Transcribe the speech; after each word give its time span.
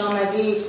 آمدید. 0.00 0.64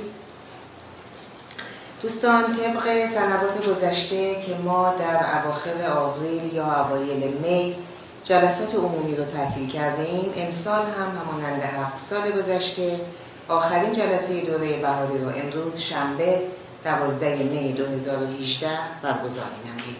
دوستان 2.02 2.42
طبق 2.42 3.06
سنوات 3.06 3.68
گذشته 3.68 4.42
که 4.42 4.54
ما 4.64 4.94
در 4.98 5.16
اواخر 5.16 5.98
آوریل 5.98 6.54
یا 6.54 6.84
اوایل 6.84 7.32
می 7.42 7.76
جلسات 8.24 8.74
عمومی 8.74 9.16
رو 9.16 9.24
تعطیل 9.24 9.70
کرده 9.70 10.02
ایم 10.02 10.32
امسال 10.36 10.82
هم 10.82 11.18
همانند 11.18 11.62
هفت 11.62 12.02
سال 12.02 12.30
گذشته 12.30 13.00
آخرین 13.48 13.92
جلسه 13.92 14.40
دوره 14.40 14.76
بهاری 14.76 15.18
رو 15.18 15.28
امروز 15.28 15.80
شنبه 15.80 16.40
دوازده 16.84 17.36
می 17.36 17.72
2018 17.72 18.68
برگزار 19.02 19.50
نمید 19.66 19.96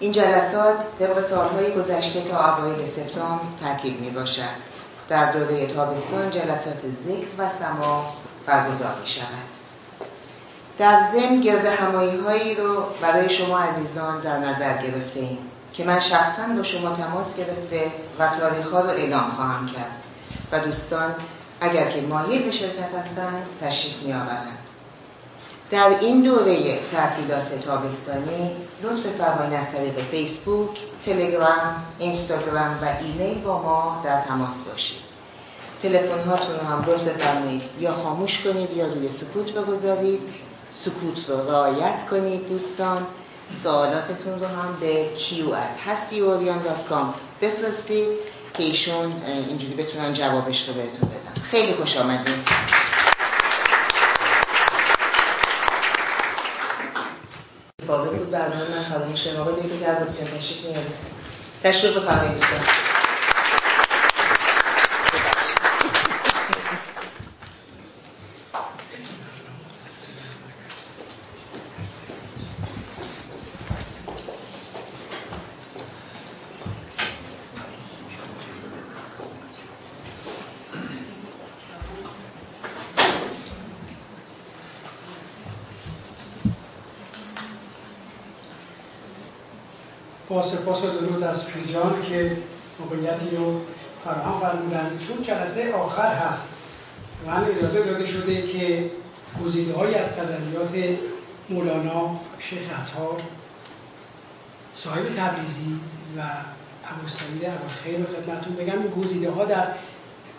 این 0.00 0.12
جلسات 0.12 0.76
طبق 0.98 1.20
سالهای 1.20 1.72
گذشته 1.72 2.20
تا 2.20 2.56
اوایل 2.56 2.84
سپتامبر 2.84 3.44
تعطیل 3.60 3.94
می 3.94 4.10
باشد 4.10 4.77
در 5.08 5.32
دوره 5.32 5.66
تابستان 5.66 6.30
جلسات 6.30 6.90
ذکر 6.90 7.26
و 7.38 7.48
سما 7.60 8.12
برگزار 8.46 8.94
می 9.00 9.06
شود 9.06 9.48
در 10.78 11.02
ضمن 11.12 11.40
گرد 11.40 11.66
همایی 11.66 12.16
هایی 12.16 12.54
رو 12.54 12.82
برای 13.02 13.30
شما 13.30 13.58
عزیزان 13.58 14.20
در 14.20 14.38
نظر 14.38 14.82
گرفته 14.82 15.20
ایم 15.20 15.38
که 15.72 15.84
من 15.84 16.00
شخصا 16.00 16.42
با 16.56 16.62
شما 16.62 16.96
تماس 16.96 17.36
گرفته 17.36 17.92
و 18.18 18.28
تاریخ 18.40 18.70
ها 18.72 18.80
رو 18.80 18.90
اعلام 18.90 19.30
خواهم 19.36 19.66
کرد 19.66 20.02
و 20.52 20.58
دوستان 20.58 21.14
اگر 21.60 21.90
که 21.90 22.00
مایل 22.00 22.42
به 22.42 22.50
شرکت 22.50 22.94
هستند 23.04 23.46
تشریف 23.60 24.02
می 24.02 24.12
آورند 24.12 24.58
در 25.70 25.90
این 26.00 26.22
دوره 26.22 26.78
تعطیلات 26.92 27.60
تابستانی 27.64 28.56
لطف 28.82 29.06
فرمایید 29.18 29.54
از 29.54 29.72
طریق 29.72 30.04
فیسبوک، 30.10 30.80
تلگرام، 31.06 31.84
اینستاگرام 31.98 32.78
و 32.82 32.86
ایمیل 33.02 33.40
با 33.40 33.62
ما 33.62 34.02
در 34.04 34.20
تماس 34.20 34.62
باشید. 34.70 35.07
تلفن 35.82 36.28
هاتون 36.28 36.54
رو 36.60 36.66
هم 36.66 36.80
بفرمایید 36.82 37.62
یا 37.80 37.94
خاموش 37.94 38.40
کنید 38.40 38.76
یا 38.76 38.86
روی 38.86 39.10
سکوت 39.10 39.52
بگذارید. 39.52 40.20
سکوت 40.70 41.28
رو 41.28 41.50
رعایت 41.50 42.06
کنید 42.10 42.48
دوستان. 42.48 43.06
سوالاتتون 43.62 44.40
رو 44.40 44.46
هم 44.46 44.76
به 44.80 45.06
q@hastioorion.com 45.18 47.06
بفرستید 47.42 48.08
که 48.54 48.62
ایشون 48.62 49.12
اینجوری 49.48 49.74
بتونن 49.74 50.12
جوابش 50.12 50.68
رو 50.68 50.74
بهتون 50.74 51.08
بدن. 51.08 51.42
خیلی 51.50 51.74
خوش 51.74 51.96
آمدید. 51.96 52.48
برنامه 58.32 58.76
من 58.76 58.82
فراموش 58.82 59.22
کردم 59.24 59.40
آقای 59.40 59.54
دکتر 59.54 59.76
گرباسیان 59.76 60.28
تشریف 60.28 60.64
میارید 60.64 60.92
تشریف 61.62 61.96
سپاس 90.42 90.84
و 90.84 90.90
درود 90.90 91.22
از 91.22 91.46
پیجان 91.46 92.02
که 92.08 92.36
موقعیتی 92.80 93.36
رو 93.36 93.60
فراهم 94.04 94.40
فرمودن. 94.40 94.98
چون 95.08 95.22
جلسه 95.22 95.74
آخر 95.74 96.14
هست 96.14 96.54
من 97.26 97.44
اجازه 97.44 97.82
داده 97.82 98.06
شده 98.06 98.42
که 98.42 98.90
گزیده 99.44 99.74
های 99.74 99.94
از 99.94 100.16
تزلیات 100.16 100.98
مولانا 101.48 102.20
شیخ 102.38 102.60
عطار 102.82 103.20
صاحب 104.74 105.04
تبریزی 105.16 105.80
و 106.18 106.20
ابو 106.90 107.08
سعید 107.08 107.52
خیر 107.84 107.96
خدمتتون 107.96 108.54
بگم. 108.54 109.02
گزیده 109.02 109.30
ها 109.30 109.44
در 109.44 109.66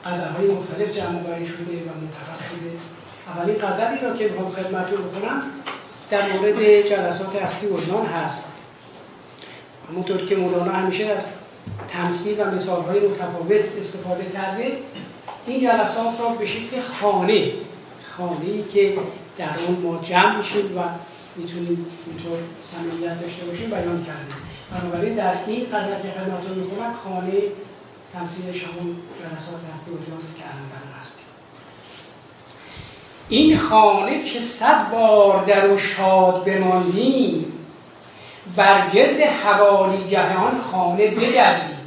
غزل 0.06 0.52
مختلف 0.52 0.98
جمع 0.98 1.20
بری 1.20 1.48
شده 1.48 1.62
و 1.62 1.92
منتخب 2.02 2.50
شده 2.50 2.72
اولین 3.28 3.56
غزلی 3.56 4.00
را 4.02 4.18
که 4.18 4.24
می‌خوام 4.28 4.50
خدمتتون 4.50 5.02
بکنم 5.02 5.44
در 6.10 6.34
مورد 6.34 6.82
جلسات 6.82 7.36
اصلی 7.36 7.70
عنوان 7.70 8.06
هست. 8.06 8.44
همونطور 9.92 10.26
که 10.26 10.36
مولانا 10.36 10.72
همیشه 10.72 11.06
از 11.06 11.28
تمثیل 11.90 12.42
و 12.42 12.52
مثالهای 12.52 13.00
متفاوت 13.00 13.78
استفاده 13.80 14.26
کرده 14.34 14.78
این 15.48 15.62
جلسات 15.62 16.20
را 16.20 16.30
به 16.30 16.46
شکل 16.46 16.82
خانه 16.82 17.52
خانه 18.18 18.64
که 18.74 18.98
در 19.38 19.46
اون 19.68 19.78
ما 19.82 20.00
جمع 20.04 20.38
میشیم 20.38 20.78
و 20.78 20.82
می‌تونیم 21.36 21.86
اینطور 22.08 22.38
صمیمیت 22.64 23.22
داشته 23.22 23.46
باشیم 23.46 23.70
بیان 23.70 24.06
کردیم. 24.06 24.36
بنابراین 24.72 25.16
در 25.16 25.34
این 25.48 25.66
قدر 25.66 26.02
که 26.02 26.12
خدمتتون 26.20 26.58
می‌کنم 26.58 26.94
خانه 26.94 27.32
تمثیلش 28.14 28.64
همون 28.64 28.96
جلسات 29.20 29.60
هستی 29.74 29.92
است 30.28 30.38
که 30.38 30.44
الان 30.44 31.00
هستیم. 31.00 31.26
این 33.30 33.58
خانه 33.58 34.24
که 34.24 34.40
صد 34.40 34.92
بار 34.92 35.46
در 35.46 35.72
و 35.72 35.78
شاد 35.78 36.44
بماندیم 36.44 37.59
بر 38.56 38.90
گرد 38.90 39.22
حوالیگه 39.22 40.38
آن 40.38 40.62
خانه 40.72 41.08
بگردیم. 41.08 41.78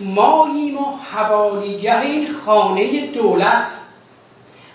ماییم 0.00 0.78
و 0.78 0.96
حوالیگه 1.12 2.00
این 2.00 2.28
خانه 2.34 3.06
دولت. 3.06 3.66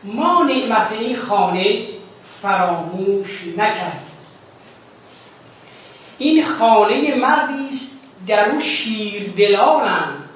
ما 0.03 0.44
نعمت 0.44 0.92
این 0.92 1.18
خانه 1.18 1.86
فراموش 2.42 3.42
نکردیم. 3.58 4.09
این 6.18 6.46
خانه 6.46 7.16
مردی 7.16 7.69
است 7.69 8.08
در 8.28 8.50
او 8.50 8.59
شیر 8.59 9.34
دلانند 9.38 10.30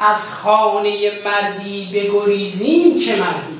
از 0.00 0.32
خانه 0.32 1.12
مردی 1.24 1.90
بگریزیم 1.94 2.98
چه 2.98 3.16
مردی. 3.16 3.51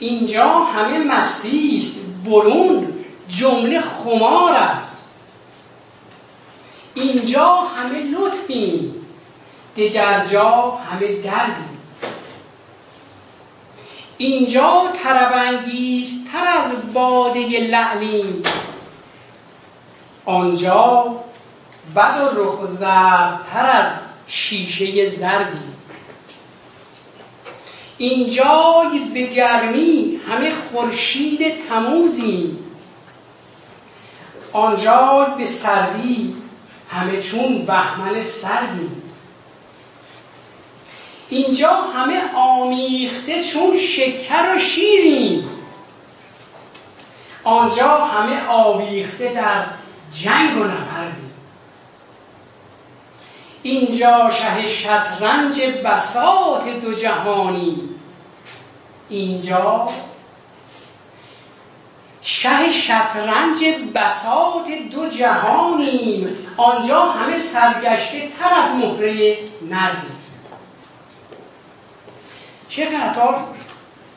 اینجا 0.00 0.48
همه 0.48 0.98
مستی 0.98 1.78
است 1.78 2.24
برون 2.24 2.92
جمله 3.28 3.80
خمار 3.80 4.52
است. 4.52 5.20
اینجا 6.94 7.56
همه 7.56 8.02
لطفیم 8.02 8.94
دگر 9.76 10.26
جا 10.26 10.70
همه 10.70 11.22
دردی. 11.22 11.70
اینجا 14.18 14.82
تربنگیز 15.04 16.30
تر 16.32 16.46
از 16.58 16.92
باده 16.92 17.40
لعلیم 17.60 18.42
آنجا 20.24 21.14
بد 21.96 22.20
و 22.20 22.42
رخ 22.42 22.78
تر 23.52 23.70
از 23.70 23.92
شیشه 24.26 25.04
زردی. 25.04 25.79
اینجای 28.00 28.98
به 29.14 29.22
گرمی 29.22 30.20
همه 30.28 30.50
خورشید 30.50 31.68
تموزیم. 31.68 32.58
آنجای 34.52 35.26
به 35.38 35.46
سردی 35.46 36.36
همه 36.90 37.22
چون 37.22 37.66
بهمن 37.66 38.22
سردیم 38.22 39.02
اینجا 41.28 41.72
همه 41.74 42.34
آمیخته 42.34 43.42
چون 43.42 43.78
شکر 43.78 44.56
و 44.56 44.58
شیریم. 44.58 45.48
آنجا 47.44 47.98
همه 47.98 48.46
آویخته 48.48 49.32
در 49.34 49.64
جنگ 50.22 50.56
و 50.56 50.64
نبردیم 50.64 51.30
اینجا 53.62 54.30
شه 54.30 54.68
شطرنج 54.68 55.60
بساط 55.84 56.64
دو 56.82 56.94
جهانی. 56.94 57.89
اینجا 59.10 59.88
شه 62.22 62.72
شطرنج 62.72 63.64
بساط 63.94 64.68
دو 64.90 65.08
جهانیم. 65.08 66.36
آنجا 66.56 67.02
همه 67.04 67.38
سرگشته 67.38 68.28
تر 68.38 68.54
از 68.54 68.74
مهره 68.74 69.38
نردی 69.70 70.06
شیخ 72.68 72.88
عطار 72.92 73.34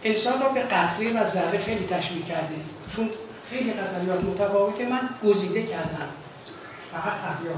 انسان 0.04 0.42
را 0.42 0.50
به 0.50 0.62
قطره 0.62 1.14
و 1.14 1.24
ذره 1.24 1.58
خیلی 1.58 1.86
تشبیه 1.88 2.26
کرده. 2.26 2.56
چون 2.96 3.10
خیلی 3.50 3.74
غزلیات 3.74 4.24
متفاوته 4.24 4.86
من 4.86 5.10
گزیده 5.24 5.64
کردم. 5.64 6.10
فقط 6.92 7.14
تحبیه 7.22 7.52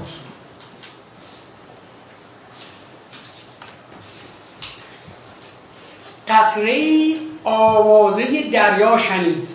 قطره 6.28 7.14
آوازه 7.44 8.50
دریا 8.50 8.98
شنید. 8.98 9.48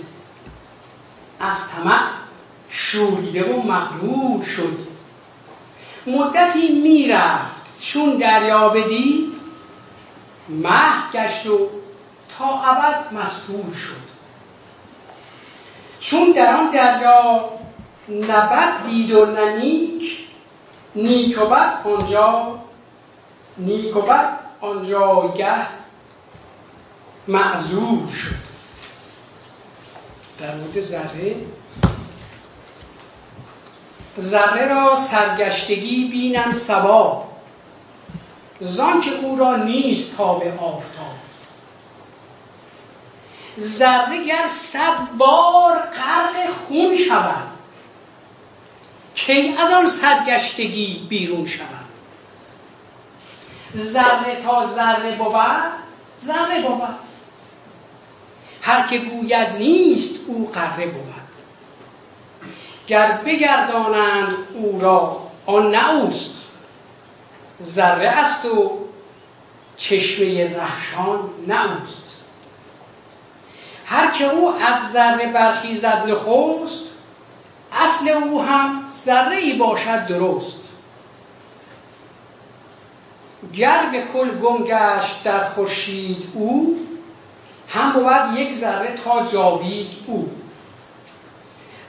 از 1.39 1.71
طمع 1.71 2.01
شوریده 2.69 3.53
و 3.53 3.61
مغرور 3.61 4.45
شد. 4.45 4.79
مدتی 6.07 6.81
می‌رفت 6.81 7.81
چون 7.81 8.17
دریا 8.17 8.69
بدید 8.69 9.33
مه 10.49 11.11
گشت 11.13 11.45
و 11.45 11.69
تا 12.37 12.61
ابد 12.61 13.13
مستور 13.13 13.73
شد. 13.73 14.11
چون 15.99 16.31
در 16.31 16.55
آن 16.55 16.71
دریا 16.71 17.49
نبد 18.09 18.85
دید 18.85 19.11
و 19.11 19.25
ننیک 19.25 20.17
نیک 20.95 21.41
و 21.41 21.45
بد 21.45 21.73
آنجا 21.83 22.59
نیک 23.57 23.97
و 23.97 24.01
بد 24.01 24.39
آنجاگه 24.61 25.80
معذور 27.27 28.09
شد. 28.09 28.51
در 30.39 30.55
مورد 30.55 30.81
ذره. 30.81 31.35
ذره 34.19 34.67
را 34.67 34.95
سرگشتگی 34.95 36.07
بینم 36.07 36.53
سبا 36.53 37.27
زان 38.59 39.01
که 39.01 39.11
او 39.11 39.35
را 39.35 39.55
نیست 39.55 40.17
تاب 40.17 40.43
آفتاب. 40.43 41.15
ذره 43.59 44.23
گر 44.25 44.47
صد 44.47 45.11
بار 45.17 45.77
غرق 45.77 46.53
خون 46.67 46.97
شود 46.97 47.47
کی 49.15 49.55
از 49.57 49.71
آن 49.71 49.87
سرگشتگی 49.87 51.05
بیرون 51.09 51.47
شود؟ 51.47 51.67
ذره 53.75 54.41
تا 54.43 54.65
ذره 54.65 55.15
بود 55.15 55.71
ذره 56.21 56.61
بود. 56.61 57.10
هر 58.61 58.87
که 58.87 58.97
گوید 58.97 59.49
نیست 59.49 60.19
او 60.27 60.49
قره 60.53 60.85
بود. 60.85 61.13
گر 62.87 63.11
بگردانند 63.11 64.35
او 64.53 64.81
را 64.81 65.21
آن 65.45 65.71
نه 65.71 65.89
اوست. 65.89 66.35
ذره 67.63 68.07
است 68.07 68.45
و 68.45 68.79
چشمه 69.77 70.57
رخشان 70.57 71.29
نه 71.47 71.79
اوست. 71.79 72.07
هر 73.85 74.11
که 74.11 74.25
او 74.25 74.53
از 74.55 74.91
ذره 74.91 75.31
برخیزد 75.31 76.03
نخست 76.07 76.87
اصل 77.73 78.09
او 78.09 78.41
هم 78.41 78.83
ذره 78.91 79.37
ای 79.37 79.53
باشد 79.53 80.05
درست. 80.05 80.63
گر 83.53 83.85
به 83.91 84.01
کل 84.13 84.37
گم 84.37 84.63
گشت 84.63 85.23
در 85.23 85.45
خورشید 85.45 86.31
او 86.33 86.79
هم 87.73 87.91
بود 87.91 88.37
یک 88.37 88.55
ذره 88.55 88.95
تا 89.03 89.25
جاوید 89.25 89.87
او. 90.07 90.31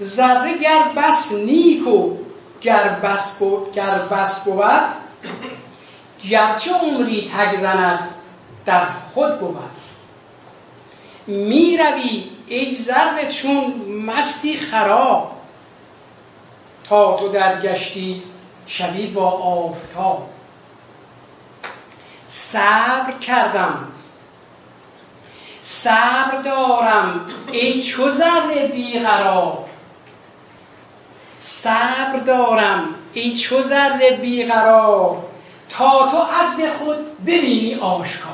ذره 0.02 0.58
گر 0.58 0.82
بس 0.96 1.32
نیک 1.32 1.86
و 1.86 2.16
گر 2.60 2.88
بس 2.88 3.38
بود 3.38 3.72
گر 3.72 3.98
بس 3.98 4.44
بود 4.44 4.84
گرچه 6.28 6.72
عمری 6.72 7.30
تگ 7.36 7.56
زند 7.56 8.08
در 8.66 8.86
خود 9.14 9.40
بود. 9.40 9.70
می 11.26 11.76
روی 11.76 12.24
ای 12.46 12.74
ذره 12.74 13.28
چون 13.28 13.74
مستی 14.06 14.56
خراب 14.56 15.32
تا 16.88 17.16
تو 17.16 17.28
درگشتی 17.28 18.22
شبی 18.66 19.06
با 19.06 19.30
آفتاب. 19.30 20.28
صبر 22.26 23.12
کردم 23.20 23.88
صبر 25.62 26.42
دارم 26.44 27.26
ای 27.52 27.82
چو 27.82 28.10
ذره 28.10 28.68
بیقرار. 28.72 29.68
صبر 31.38 32.16
دارم 32.26 32.94
ای 33.12 33.36
چو 33.36 33.62
ذره 33.62 34.16
بیقرار 34.16 35.24
تا 35.68 36.08
تو 36.10 36.18
عجز 36.18 36.76
خود 36.78 37.24
ببینی 37.24 37.74
آشکار. 37.74 38.32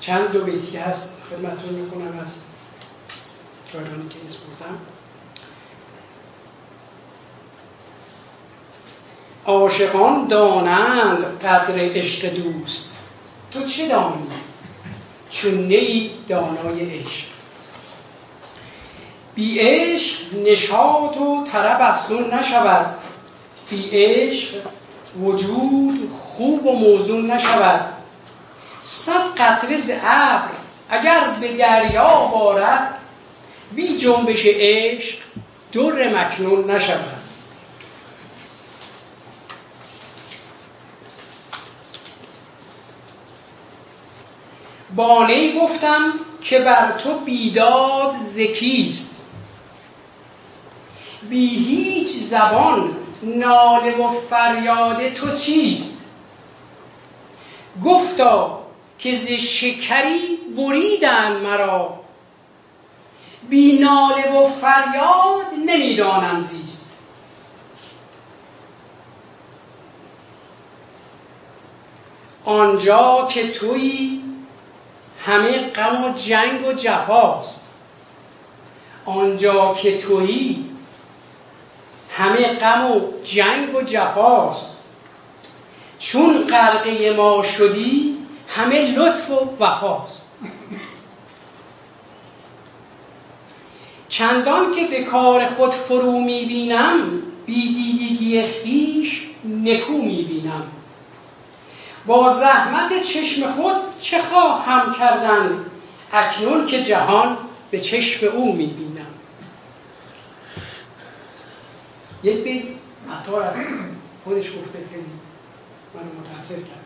چند 0.00 0.32
دو 0.32 0.44
بیتی 0.44 0.76
هست؟ 0.76 1.22
خدمتتون 1.30 1.70
می‌کنم 1.70 2.18
از 2.22 2.34
جایانی 3.72 4.08
که 4.08 4.18
بودم 4.18 4.78
عاشقان 9.48 10.26
دانند 10.26 11.40
قدر 11.44 11.74
عشق 11.78 12.34
دوست. 12.34 12.90
تو 13.50 13.64
چه 13.66 13.88
دانی؟ 13.88 14.26
چون 15.30 15.54
نی 15.54 16.10
دانای 16.28 17.00
عشق. 17.00 17.24
بی 19.34 19.58
عشق 19.58 20.18
نشاط 20.44 21.16
و 21.16 21.44
طرب 21.52 21.78
افزون 21.80 22.34
نشود. 22.34 22.86
بی 23.70 23.88
عشق 23.92 24.54
وجود 25.22 26.10
خوب 26.10 26.66
و 26.66 26.72
موزون 26.72 27.30
نشود. 27.30 27.80
صد 28.82 29.34
قطره 29.38 29.78
ز 29.78 29.90
ابر 30.04 30.48
اگر 30.90 31.20
به 31.40 31.56
دریا 31.56 32.30
بارد 32.32 32.94
بی 33.74 33.98
جنبش 33.98 34.42
عشق 34.46 35.18
در 35.72 36.08
مکنون 36.08 36.70
نشود. 36.70 37.17
بانه 44.98 45.60
گفتم 45.60 46.12
که 46.42 46.58
بر 46.58 46.98
تو 46.98 47.18
بیداد 47.18 48.16
زکیست 48.16 49.26
بی 51.28 51.46
هیچ 51.46 52.08
زبان 52.08 52.96
ناله 53.22 53.96
و 53.96 54.10
فریاد 54.10 55.08
تو 55.08 55.36
چیست؟ 55.36 55.98
گفتا 57.84 58.62
که 58.98 59.16
ز 59.16 59.28
شکری 59.28 60.38
بریدن 60.56 61.36
مرا 61.36 62.00
بی 63.48 63.78
ناله 63.78 64.32
و 64.32 64.48
فریاد 64.48 65.46
نمی‌دانم 65.66 66.40
زیست. 66.40 66.92
آنجا 72.44 73.28
که 73.30 73.50
تویی 73.50 74.27
همه 75.26 75.70
غم 75.70 76.04
و 76.04 76.12
جنگ 76.12 76.66
و 76.66 76.72
جفاست. 76.72 77.68
آنجا 79.06 79.74
که 79.74 79.98
تویی 79.98 80.64
همه 82.10 82.42
غم 82.42 82.90
و 82.90 83.00
جنگ 83.24 83.74
و 83.74 83.82
جفاست. 83.82 84.78
چون 85.98 86.46
غرقه 86.46 87.14
ما 87.16 87.42
شدی 87.42 88.16
همه 88.48 88.92
لطف 88.92 89.30
و 89.30 89.64
وفاست. 89.64 90.32
چندان 94.08 94.74
که 94.74 94.86
به 94.86 95.04
کار 95.04 95.46
خود 95.46 95.70
فرو 95.70 96.20
می‌بینم 96.20 97.22
بیدیدگی 97.46 98.42
خیش 98.42 99.26
نکو 99.44 99.92
می‌بینم. 99.92 100.66
با 102.08 102.32
زحمت 102.32 103.02
چشم 103.02 103.52
خود 103.52 103.76
چه 104.00 104.22
خواهم 104.22 104.94
کردن؟ 104.94 105.64
اکنون 106.12 106.66
که 106.66 106.82
جهان 106.82 107.36
به 107.70 107.80
چشم 107.80 108.26
او 108.26 108.52
می‌بینم. 108.52 109.06
یک 112.22 112.44
بیت 112.44 112.64
عطار 113.20 113.42
از 113.42 113.56
خودش 114.24 114.46
گفته 114.46 114.78
خیلی 114.90 115.04
من 115.94 116.02
متاثر 116.20 116.54
کرد. 116.54 116.84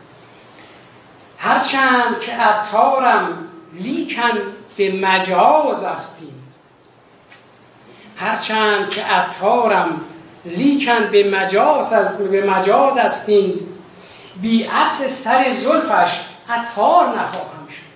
هرچند 1.37 2.19
که 2.19 2.31
عطارم 2.31 3.47
لیکن 3.73 4.31
به 4.77 4.91
مجاز 4.91 5.83
استیم 5.83 6.43
هرچند 8.17 8.89
که 8.89 9.03
عطارم 9.03 10.01
لیکن 10.45 11.07
به 11.11 11.29
مجاز, 11.29 12.17
به 12.17 12.49
مجاز 12.49 12.97
استیم 12.97 13.72
بی 14.41 14.67
سر 15.09 15.53
زلفش 15.53 16.19
عطار 16.49 17.07
نخواهم 17.07 17.67
شد. 17.67 17.93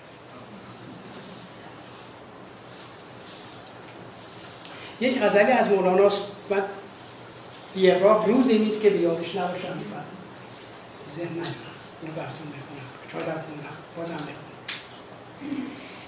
یک 5.00 5.22
غزلی 5.22 5.52
از 5.52 5.70
مولاناست. 5.70 6.22
من 6.50 6.64
یه 7.76 8.02
روزی 8.28 8.60
نیست 8.60 8.82
که 8.82 8.90
بیادش 8.90 9.36
نباشم. 9.36 9.68
بعد 9.68 10.06
ذهن 11.16 11.28
اونو 12.02 12.14
براتون 12.16 12.48
بخونم. 12.48 12.88
چهار 13.12 13.24
خوندم 13.24 13.78
بازم 13.98 14.14
بخونم. 14.14 14.38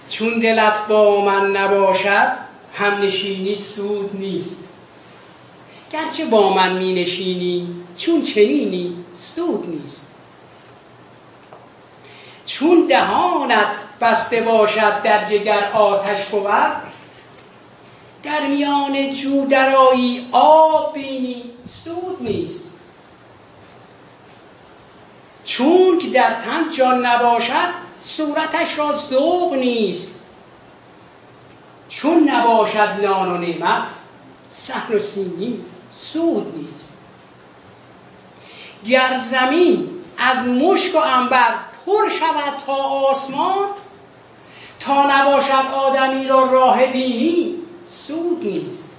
چون 0.10 0.40
دلت 0.40 0.88
با 0.88 1.26
من 1.26 1.52
نباشد 1.52 2.32
هم 2.74 3.02
نشینی 3.02 3.56
سود 3.56 4.16
نیست. 4.16 4.64
گرچه 5.92 6.26
با 6.26 6.54
من 6.54 6.78
می 6.78 6.94
نشینی 6.94 7.76
چون 7.98 8.24
چنینی 8.24 9.06
سود 9.16 9.70
نیست. 9.70 10.09
چون 12.50 12.88
دهانت 12.88 13.76
بسته 14.02 14.42
باشد 14.42 15.02
در 15.02 15.26
جگر 15.26 15.72
آتش 15.72 16.26
بود 16.26 16.90
در 18.24 18.48
میان 18.48 19.14
جو 19.14 19.46
درایی 19.46 20.30
آب 20.32 20.94
بینی 20.94 21.44
سود 21.84 22.18
نیست. 22.22 22.74
چون 25.46 26.00
که 26.00 26.10
در 26.10 26.30
تن 26.30 26.72
جان 26.78 27.06
نباشد 27.06 27.70
صورتش 28.00 28.80
را 28.80 28.98
ذوق 28.98 29.54
نیست. 29.54 30.20
چون 31.90 32.30
نباشد 32.30 32.98
نان 33.02 33.32
و 33.32 33.38
نعمت 33.38 33.88
سهل 34.50 34.96
و 34.96 35.00
سیمین 35.00 35.66
سود 35.92 36.54
نیست. 36.58 36.98
گر 38.86 39.18
زمین 39.18 39.90
از 40.18 40.46
مشک 40.46 40.96
و 40.96 40.98
انبر 40.98 41.69
پر 41.90 42.10
شود 42.10 42.58
تا 42.66 42.74
آسمان 42.76 43.68
تا 44.80 45.04
نباشد 45.10 45.74
آدمی 45.74 46.28
را 46.28 46.44
راه 46.44 46.86
بینی 46.86 47.56
سود 47.88 48.44
نیست. 48.44 48.92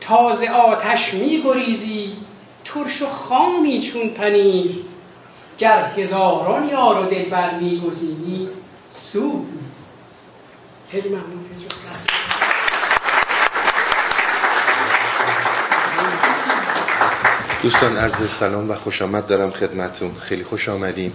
تازه 0.00 0.48
آتش 0.48 1.14
می 1.14 1.42
گریزی 1.42 2.16
ترش 2.64 3.02
و 3.02 3.06
خامی 3.06 3.80
چون 3.80 4.08
پنیر 4.08 4.70
گر 5.58 5.92
هزاران 5.96 6.68
یار 6.68 7.06
و 7.06 7.06
دلبر 7.06 7.54
میگزینی 7.54 8.48
سود 8.88 9.48
نیست. 9.62 9.98
خیلی 10.88 11.08
ممنون. 11.08 11.44
دوستان 17.64 17.96
عرض 17.96 18.30
سلام 18.30 18.70
و 18.70 18.74
خوش 18.74 19.02
آمد 19.02 19.26
دارم 19.26 19.50
خدمتون 19.50 20.14
خیلی 20.14 20.44
خوش 20.44 20.68
آمدیم 20.68 21.12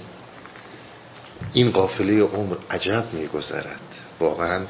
این 1.53 1.71
قافله 1.71 2.21
عمر 2.23 2.55
عجب 2.71 3.03
میگذرد. 3.13 3.79
واقعا 4.19 4.61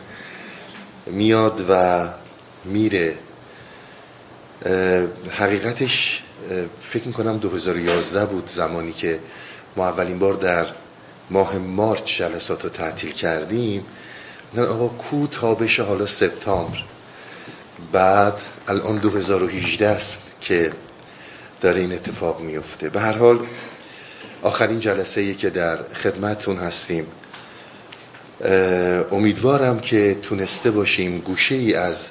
میاد 1.08 1.66
و 1.70 2.06
میره. 2.66 3.18
حقیقتش 5.32 6.24
فکر 6.82 7.08
می‌کنم 7.08 7.38
2011 7.38 8.26
بود 8.26 8.48
زمانی 8.48 8.94
که 8.94 9.20
ما 9.76 9.88
اولین 9.88 10.20
بار 10.20 10.34
در 10.34 10.66
ماه 11.30 11.58
مارچ 11.58 12.18
جلسات 12.18 12.64
رو 12.64 12.70
تعطیل 12.70 13.12
کردیم. 13.12 13.86
آقا 14.58 14.88
کو 14.88 15.28
تابش 15.28 15.80
حالا 15.80 16.06
سپتامبر. 16.06 16.84
بعد 17.92 18.42
الان 18.68 18.98
2018 18.98 19.88
است 19.88 20.22
که 20.42 20.72
داره 21.62 21.82
این 21.82 21.94
اتفاق 21.94 22.40
میفته 22.42 22.90
به 22.90 23.00
هر 23.00 23.14
حال 23.14 23.40
آخرین 24.42 24.80
جلسه 24.80 25.22
ای 25.22 25.36
که 25.36 25.50
در 25.50 25.78
خدمتتون 25.94 26.58
هستیم. 26.58 27.06
امیدوارم 29.12 29.80
که 29.80 30.18
تونسته 30.22 30.72
باشیم 30.72 31.20
گوشه 31.20 31.56
ای 31.56 31.74
از 31.74 32.08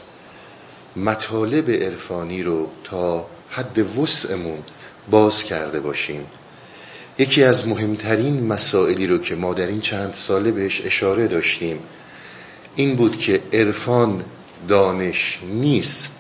مطالب 0.97 1.71
عرفانی 1.71 2.43
رو 2.43 2.71
تا 2.85 3.27
حد 3.51 3.99
وسعمون 3.99 4.59
باز 5.11 5.43
کرده 5.43 5.81
باشیم. 5.81 6.27
یکی 7.19 7.45
از 7.45 7.69
مهمترین 7.69 8.47
مسائلی 8.47 9.07
رو 9.07 9.19
که 9.19 9.35
ما 9.35 9.55
در 9.55 9.67
این 9.67 9.81
چند 9.81 10.15
ساله 10.15 10.51
بهش 10.51 10.83
اشاره 10.85 11.27
داشتیم 11.29 11.79
این 12.77 12.97
بود 12.97 13.19
که 13.19 13.43
عرفان 13.53 14.25
دانش 14.69 15.39
نیست. 15.43 16.18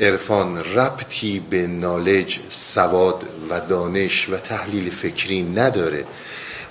عرفان 0.00 0.58
ربطی 0.58 1.40
به 1.40 1.66
نالج 1.66 2.38
سواد 2.50 3.24
و 3.50 3.60
دانش 3.60 4.28
و 4.28 4.36
تحلیل 4.36 4.90
فکری 4.90 5.42
نداره. 5.42 6.04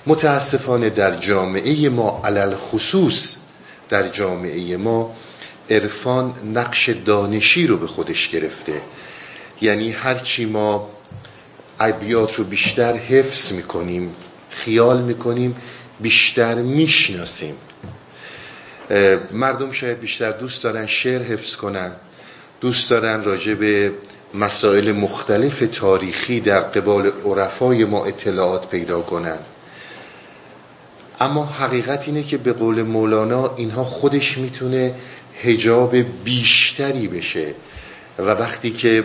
متاسفانه 0.06 0.90
در 0.90 1.16
جامعه 1.16 1.88
ما 1.88 2.22
علل 2.24 2.54
خصوص 2.54 3.36
در 3.88 4.08
جامعه 4.08 4.76
ما 4.76 5.16
عرفان 5.70 6.34
نقش 6.54 6.88
دانشی 6.88 7.66
رو 7.66 7.76
به 7.76 7.86
خودش 7.86 8.28
گرفته. 8.28 8.82
یعنی 9.60 9.90
هرچی 9.90 10.44
ما 10.44 10.90
عبیات 11.80 12.34
رو 12.34 12.44
بیشتر 12.44 12.96
حفظ 12.96 13.52
می‌کنیم 13.52 14.14
خیال 14.50 15.02
می‌کنیم 15.02 15.56
بیشتر 16.00 16.54
می‌شناسیم. 16.54 17.54
مردم 19.32 19.72
شاید 19.72 20.00
بیشتر 20.00 20.30
دوست 20.30 20.64
دارن 20.64 20.86
شعر 20.86 21.22
حفظ 21.22 21.56
کنن. 21.56 21.92
دوست 22.62 22.90
دارن 22.90 23.24
راجع 23.24 23.54
به 23.54 23.92
مسائل 24.34 24.92
مختلف 24.92 25.64
تاریخی 25.72 26.40
در 26.40 26.60
قبال 26.60 27.12
عرفای 27.24 27.84
ما 27.84 28.04
اطلاعات 28.04 28.68
پیدا 28.68 29.00
کنن. 29.00 29.38
اما 31.20 31.44
حقیقت 31.44 32.04
اینه 32.06 32.22
که 32.22 32.38
به 32.38 32.52
قول 32.52 32.82
مولانا 32.82 33.54
اینها 33.56 33.84
خودش 33.84 34.38
می‌تونه 34.38 34.94
هجاب 35.42 35.96
بیشتری 36.24 37.08
بشه 37.08 37.54
و 38.18 38.22
وقتی 38.22 38.70
که 38.70 39.04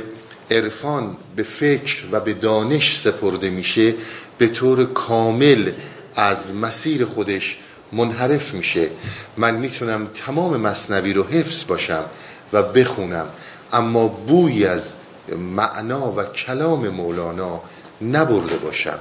عرفان 0.52 1.18
به 1.36 1.44
فکر 1.44 2.04
و 2.12 2.20
به 2.20 2.34
دانش 2.34 2.98
سپرده 2.98 3.50
میشه 3.50 3.94
به 4.38 4.48
طور 4.48 4.86
کامل 4.86 5.72
از 6.16 6.54
مسیر 6.54 7.06
خودش 7.06 7.58
منحرف 7.92 8.54
میشه. 8.54 8.90
من 9.38 9.56
می‌تونم 9.56 10.08
تمام 10.26 10.62
مصنوی 10.62 11.14
رو 11.14 11.24
حفظ 11.24 11.68
باشم 11.68 12.06
و 12.54 12.64
بخونم. 12.64 13.28
اما 13.74 14.08
بوی 14.08 14.66
از 14.66 14.94
معنا 15.38 16.12
و 16.12 16.24
کلام 16.24 16.88
مولانا 16.90 17.62
نبرده 18.02 18.58
باشم. 18.58 19.00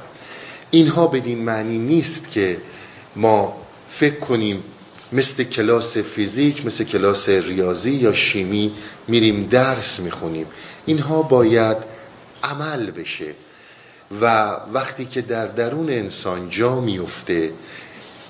اینها 0.70 1.06
بدین 1.06 1.38
معنی 1.38 1.78
نیست 1.78 2.30
که 2.30 2.61
ما 3.16 3.56
فکر 3.88 4.18
کنیم 4.20 4.62
مثل 5.12 5.44
کلاس 5.44 5.96
فیزیک 5.96 6.66
مثل 6.66 6.85
کلاس 6.85 7.28
ریاضی 7.28 7.90
یا 7.90 8.14
شیمی 8.14 8.73
میریم 9.08 9.46
درس 9.46 10.00
می‌خونیم. 10.00 10.46
اینها 10.87 11.23
باید 11.23 11.76
عمل 12.42 12.90
بشه 12.90 13.35
و 14.20 14.50
وقتی 14.73 15.04
که 15.04 15.23
در 15.23 15.46
درون 15.46 15.90
انسان 15.90 16.50
جا 16.50 16.80
میفته 16.80 17.52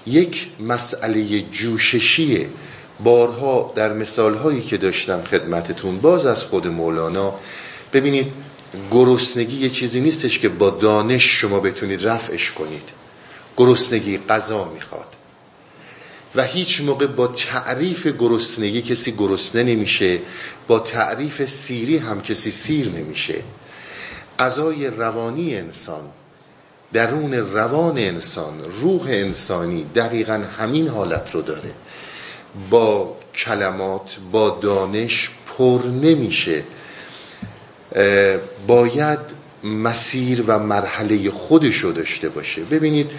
یک 0.06 0.48
مسئله 0.60 1.40
جوششیه. 1.40 2.48
بارها 3.04 3.72
در 3.76 3.92
مثالهایی 3.92 4.62
که 4.62 4.76
داشتم 4.76 5.22
خدمتتون 5.22 5.98
باز 5.98 6.26
از 6.26 6.44
خود 6.44 6.66
مولانا 6.66 7.34
ببینید 7.92 8.32
گرسنگی 8.90 9.56
یه 9.56 9.70
چیزی 9.70 10.00
نیستش 10.00 10.38
که 10.38 10.48
با 10.48 10.70
دانش 10.70 11.40
شما 11.40 11.60
بتونید 11.60 12.06
رفعش 12.06 12.50
کنید. 12.52 12.88
گرسنگی 13.56 14.18
قضا 14.18 14.64
می‌خواد. 14.74 15.06
و 16.34 16.42
هیچ 16.42 16.80
موقع 16.80 17.06
با 17.06 17.26
تعریف 17.26 18.06
گرسنگی 18.06 18.82
کسی 18.82 19.12
گرسنه 19.12 19.62
نمیشه 19.62 20.18
با 20.68 20.78
تعریف 20.78 21.44
سیری 21.44 21.98
هم 21.98 22.22
کسی 22.22 22.50
سیر 22.50 22.88
نمیشه. 22.88 23.34
غذای 24.38 24.86
روانی 24.86 25.56
انسان 25.56 26.04
درون 26.92 27.34
روان 27.34 27.98
انسان 27.98 28.64
روح 28.80 29.02
انسانی 29.02 29.86
دقیقا 29.94 30.44
همین 30.58 30.88
حالت 30.88 31.34
رو 31.34 31.42
داره. 31.42 31.70
با 32.70 33.16
کلمات 33.34 34.16
با 34.32 34.58
دانش 34.62 35.30
پر 35.46 35.80
نمیشه. 36.02 36.62
باید 38.66 39.18
مسیر 39.64 40.44
و 40.46 40.58
مرحله 40.58 41.30
خودش 41.30 41.76
رو 41.76 41.92
داشته 41.92 42.28
باشه. 42.28 42.62
ببینید 42.62 43.10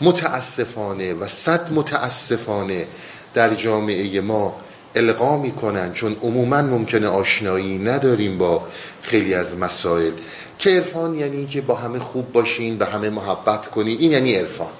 متاسفانه 0.00 1.14
و 1.14 1.28
صد 1.28 1.72
متاسفانه 1.72 2.86
در 3.34 3.54
جامعه 3.54 4.20
ما 4.20 4.56
القا 4.94 5.38
می‌کنن 5.38 5.92
چون 5.92 6.16
عموما 6.22 6.62
ممکنه 6.62 7.06
آشنایی 7.06 7.78
نداریم 7.78 8.38
با 8.38 8.62
خیلی 9.02 9.34
از 9.34 9.56
مسائل. 9.56 10.12
که 10.58 10.70
عرفان 10.70 11.14
یعنی 11.14 11.46
که 11.46 11.60
با 11.60 11.74
همه 11.74 11.98
خوب 11.98 12.32
باشین 12.32 12.78
به 12.78 12.86
همه 12.86 13.10
محبت 13.10 13.70
کنین 13.70 13.98
این 13.98 14.12
یعنی 14.12 14.34
عرفان. 14.34 14.72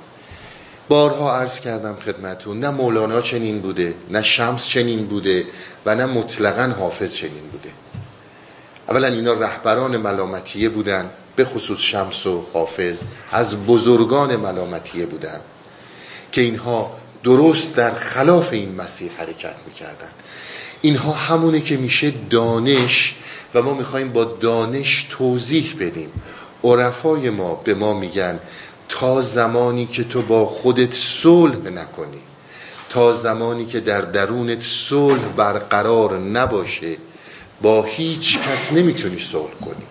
بارها 0.89 1.37
عرض 1.37 1.61
کردم 1.61 1.97
خدمتون 2.05 2.61
نه 2.61 2.71
مولانا 2.71 3.21
چنین 3.21 3.61
بوده 3.61 3.95
نه 4.11 4.23
شمس 4.23 4.67
چنین 4.67 5.07
بوده 5.07 5.45
و 5.87 5.95
نه 5.95 6.07
مطلقا 6.07 6.75
حافظ 6.79 7.15
چنین 7.15 7.49
بوده. 7.53 7.71
اولا 8.89 9.07
اینا 9.07 9.33
رهبران 9.33 9.97
ملامتیه 9.97 10.69
بودن 10.69 11.11
به 11.37 11.45
خصوص 11.45 11.79
شمس 11.79 12.27
و 12.27 12.45
حافظ 12.53 13.03
از 13.33 13.67
بزرگان 13.67 14.37
ملامتیه 14.37 15.07
بودن 15.07 15.41
که 16.33 16.41
اینها 16.41 16.97
درست 17.25 17.77
در 17.77 17.95
خلاف 17.95 18.53
این 18.53 18.75
مسیر 18.75 19.13
حرکت 19.19 19.55
می‌کردن. 19.67 20.09
اینها 20.83 21.13
همونه 21.13 21.61
که 21.61 21.77
میشه 21.77 22.13
دانش 22.31 23.15
و 23.55 23.63
ما 23.63 23.75
می‌خوایم 23.75 24.13
با 24.13 24.25
دانش 24.25 25.07
توضیح 25.11 25.77
بدیم. 25.81 26.13
عرفای 26.65 27.31
ما 27.31 27.55
به 27.55 27.75
ما 27.75 27.99
میگن 28.01 28.39
تا 28.93 29.21
زمانی 29.21 29.87
که 29.87 30.05
تو 30.05 30.23
با 30.23 30.47
خودت 30.47 30.95
صلح 30.95 31.57
نکنی 31.57 32.21
تا 32.89 33.13
زمانی 33.13 33.67
که 33.67 33.81
در 33.81 34.01
درونت 34.01 34.63
صلح 34.63 35.29
برقرار 35.37 36.19
نباشه 36.19 36.97
با 37.63 37.83
هیچ 37.83 38.39
کس 38.39 38.73
نمی‌تونی 38.73 39.19
صلح 39.19 39.55
کنی. 39.65 39.87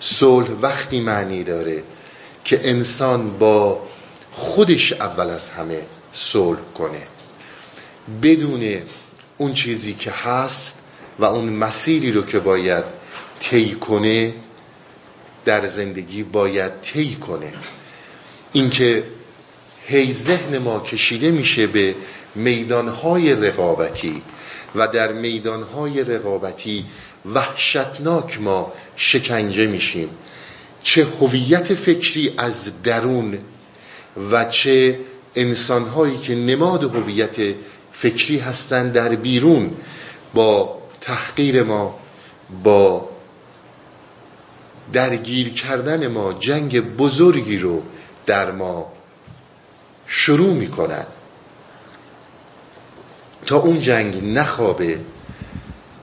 صلح 0.00 0.48
وقتی 0.62 1.00
معنی 1.00 1.44
داره 1.44 1.82
که 2.44 2.68
انسان 2.68 3.38
با 3.38 3.80
خودش 4.32 4.92
اول 4.92 5.30
از 5.30 5.48
همه 5.48 5.82
صلح 6.12 6.60
کنه. 6.74 7.02
بدون 8.22 8.76
اون 9.38 9.54
چیزی 9.54 9.94
که 9.94 10.10
هست 10.10 10.78
و 11.18 11.24
اون 11.24 11.48
مسیری 11.48 12.12
رو 12.12 12.22
که 12.22 12.40
باید 12.40 12.84
طی 13.40 13.74
کنه 13.74 14.34
در 15.44 15.66
زندگی 15.66 16.22
باید 16.22 16.80
طی 16.80 17.14
کنه. 17.14 17.52
اینکه 18.52 19.04
هی 19.86 20.12
ذهن 20.12 20.58
ما 20.58 20.80
کشیده 20.80 21.30
میشه 21.30 21.66
به 21.66 21.94
میدانهای 22.34 23.34
رقابتی 23.34 24.22
و 24.74 24.88
در 24.88 25.12
میدانهای 25.12 26.04
رقابتی 26.04 26.84
وحشتناک 27.34 28.40
ما 28.40 28.72
شکنجه 28.96 29.66
میشیم. 29.66 30.08
چه 30.82 31.06
هویت 31.20 31.74
فکری 31.74 32.34
از 32.38 32.82
درون 32.82 33.38
و 34.32 34.44
چه 34.44 34.98
انسانهایی 35.34 36.18
که 36.18 36.34
نماد 36.34 36.84
هویت 36.96 37.36
فکری 37.92 38.38
هستند 38.38 38.92
در 38.92 39.08
بیرون 39.08 39.70
با 40.34 40.78
تحقیر 41.00 41.62
ما 41.62 41.98
با 42.64 43.08
درگیر 44.92 45.48
کردن 45.48 46.06
ما 46.06 46.32
جنگ 46.32 46.80
بزرگی 46.80 47.58
رو 47.58 47.82
در 48.30 48.50
ما 48.50 48.92
شروع 50.06 50.54
می‌کنن. 50.54 51.06
تا 53.46 53.56
اون 53.56 53.80
جنگ 53.80 54.24
نخوابه 54.24 54.98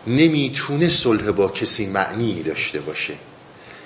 نمی‌تونه 0.07 0.89
صلح 0.89 1.31
با 1.31 1.47
کسی 1.47 1.85
معنی 1.85 2.43
داشته 2.43 2.79
باشه. 2.79 3.13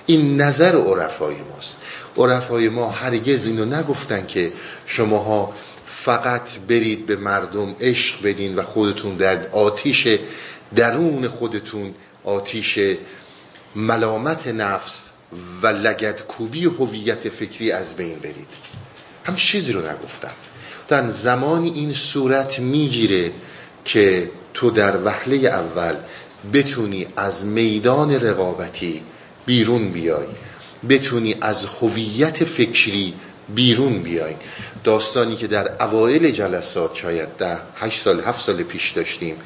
این 0.06 0.40
نظر 0.40 0.76
عرفای 0.76 1.34
ماست. 1.34 1.76
عرفای 2.16 2.68
ما 2.68 2.90
هرگز 2.90 3.46
اینو 3.46 3.64
نگفتن 3.64 4.26
که 4.26 4.52
شماها 4.86 5.52
فقط 5.86 6.58
برید 6.68 7.06
به 7.06 7.16
مردم 7.16 7.76
عشق 7.80 8.22
بدین 8.22 8.56
و 8.56 8.62
خودتون 8.62 9.16
در 9.16 9.48
آتیش 9.48 10.18
درون 10.76 11.28
خودتون 11.28 11.94
آتیش 12.24 12.78
ملامت 13.76 14.46
نفس 14.46 15.11
و 15.62 15.66
لگد 15.66 16.20
کوبی 16.20 16.64
هویت 16.64 17.28
فکری 17.28 17.72
از 17.72 17.96
بین 17.96 18.18
برید. 18.18 18.48
هم 19.24 19.36
چیزی 19.36 19.72
رو 19.72 19.80
نگفتم. 19.80 20.32
در 20.88 21.10
زمانی 21.10 21.70
این 21.70 21.92
صورت 21.92 22.58
می‌گیره 22.58 23.30
که 23.84 24.30
تو 24.54 24.70
در 24.70 25.04
وحله 25.04 25.36
اول 25.36 25.94
بتونی 26.52 27.06
از 27.16 27.44
میدان 27.44 28.20
رقابتی 28.20 29.02
بیرون 29.46 29.88
بیای. 29.90 30.26
بتونی 30.88 31.36
از 31.40 31.66
هویت 31.66 32.44
فکری 32.44 33.14
بیرون 33.54 34.02
بیای. 34.02 34.34
داستانی 34.84 35.36
که 35.36 35.46
در 35.46 35.82
اوایل 35.82 36.30
جلسات 36.30 36.94
شاید 36.94 37.28
ده 37.28 37.58
هشت 37.76 38.00
سال 38.00 38.20
هفت 38.20 38.40
سال 38.40 38.62
پیش 38.62 38.90
داشتیم 38.90 39.36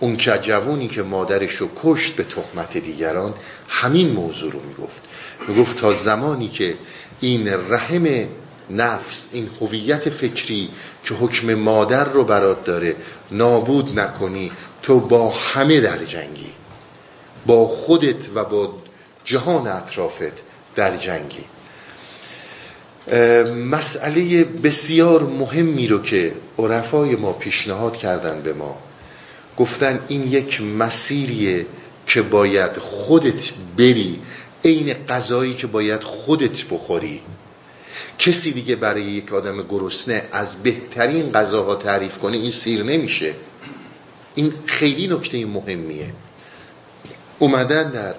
اون 0.00 0.16
که 0.16 0.38
جوانی 0.42 0.88
که 0.88 1.02
مادرش 1.02 1.52
رو 1.56 1.68
کشت 1.82 2.12
به 2.12 2.24
تهمت 2.24 2.76
دیگران 2.76 3.34
همین 3.68 4.10
موضوع 4.10 4.52
رو 4.52 4.60
می‌گفت. 4.60 5.02
می‌گفت 5.48 5.76
تا 5.76 5.92
زمانی 5.92 6.48
که 6.48 6.74
این 7.20 7.48
رحم 7.48 8.06
نفس 8.70 9.28
این 9.32 9.50
هویت 9.60 10.08
فکری 10.08 10.68
که 11.04 11.14
حکم 11.14 11.54
مادر 11.54 12.04
رو 12.04 12.24
برات 12.24 12.64
داره 12.64 12.96
نابود 13.30 13.98
نکنی 14.00 14.52
تو 14.82 15.00
با 15.00 15.30
همه 15.30 15.80
در 15.80 16.04
جنگی. 16.04 16.52
با 17.46 17.68
خودت 17.68 18.16
و 18.34 18.44
با 18.44 18.74
جهان 19.24 19.66
اطرافت 19.66 20.32
در 20.76 20.96
جنگی. 20.96 21.44
مسئله 23.70 24.44
بسیار 24.44 25.22
مهمی 25.22 25.88
رو 25.88 26.02
که 26.02 26.32
عرفای 26.58 27.16
ما 27.16 27.32
پیشنهاد 27.32 27.96
کردن 27.96 28.42
به 28.42 28.52
ما. 28.52 28.78
گفتن 29.58 30.00
این 30.08 30.28
یک 30.28 30.60
مسیریه 30.60 31.66
که 32.06 32.22
باید 32.22 32.76
خودت 32.76 33.50
بری 33.76 34.18
عین 34.64 34.92
غذایی 34.92 35.54
که 35.54 35.66
باید 35.66 36.02
خودت 36.02 36.64
بخوری. 36.64 37.20
کسی 38.18 38.52
دیگه 38.52 38.76
برای 38.76 39.02
یک 39.02 39.32
آدم 39.32 39.62
گرسنه 39.62 40.22
از 40.32 40.56
بهترین 40.56 41.32
غذاها 41.32 41.74
تعریف 41.74 42.18
کنه 42.18 42.36
این 42.36 42.50
سیر 42.50 42.82
نمیشه. 42.82 43.34
این 44.34 44.52
خیلی 44.66 45.06
نکته 45.06 45.46
مهمیه. 45.46 46.12
اومدن 47.38 47.90
در 47.90 48.14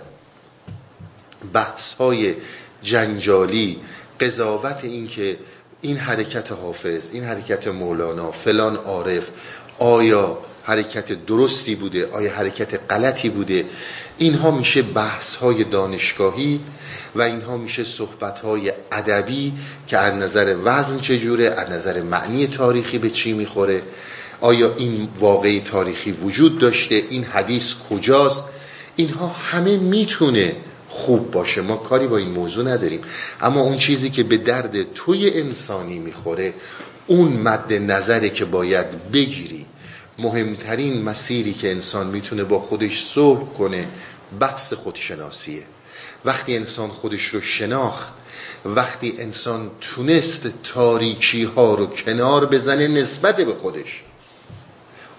بحث 1.53 1.93
های 1.93 2.35
جنجالی 2.83 3.79
قضاوت 4.19 4.79
این 4.83 5.07
که 5.07 5.37
این 5.81 5.97
حرکت 5.97 6.51
حافظ 6.51 7.09
این 7.11 7.23
حرکت 7.23 7.67
مولانا 7.67 8.31
فلان 8.31 8.75
عارف 8.75 9.29
آیا 9.79 10.37
حرکت 10.69 11.25
درستی 11.25 11.75
بوده 11.75 12.09
آیا 12.11 12.33
حرکت 12.33 12.79
غلطی 12.91 13.29
بوده. 13.29 13.65
اینها 14.17 14.51
میشه 14.51 14.81
بحث 14.81 15.35
های 15.35 15.63
دانشگاهی 15.63 16.59
و 17.15 17.21
اینها 17.21 17.57
میشه 17.57 17.83
صحبت 17.83 18.39
های 18.39 18.73
ادبی 18.91 19.53
که 19.87 19.97
از 19.97 20.13
نظر 20.13 20.55
وزن 20.63 20.99
چجوره 20.99 21.45
از 21.45 21.69
نظر 21.69 22.01
معنی 22.01 22.47
تاریخی 22.47 22.97
به 22.97 23.09
چی 23.09 23.33
می‌خوره. 23.33 23.81
آیا 24.41 24.75
این 24.75 25.07
واقعی 25.19 25.59
تاریخی 25.59 26.11
وجود 26.11 26.59
داشته؟ 26.59 27.03
این 27.09 27.23
حدیث 27.23 27.73
کجاست؟ 27.89 28.43
اینها 28.95 29.27
همه 29.27 29.77
می‌تونه 29.77 30.55
خوب 30.89 31.31
باشه. 31.31 31.61
ما 31.61 31.75
کاری 31.77 32.07
با 32.07 32.17
این 32.17 32.31
موضوع 32.31 32.65
نداریم. 32.65 33.01
اما 33.41 33.61
اون 33.61 33.77
چیزی 33.77 34.09
که 34.09 34.23
به 34.23 34.37
درد 34.37 34.93
توی 34.93 35.29
انسانی 35.29 35.99
می‌خوره 35.99 36.53
اون 37.07 37.31
مد 37.31 37.73
نظره 37.73 38.29
که 38.29 38.45
باید 38.45 39.11
بگیری. 39.11 39.65
مهمترین 40.19 41.01
مسیری 41.01 41.53
که 41.53 41.71
انسان 41.71 42.07
می‌تونه 42.07 42.43
با 42.43 42.59
خودش 42.59 43.03
صلح 43.03 43.39
کنه 43.57 43.87
بحث 44.39 44.73
خودشناسیه. 44.73 45.63
وقتی 46.25 46.55
انسان 46.55 46.89
خودش 46.89 47.25
رو 47.25 47.41
شناخت 47.41 48.13
وقتی 48.65 49.13
انسان 49.17 49.71
تونست 49.81 50.49
تاریکی 50.63 51.43
ها 51.43 51.75
رو 51.75 51.85
کنار 51.85 52.45
بزنه 52.45 52.87
نسبت 52.87 53.41
به 53.41 53.53
خودش 53.53 54.03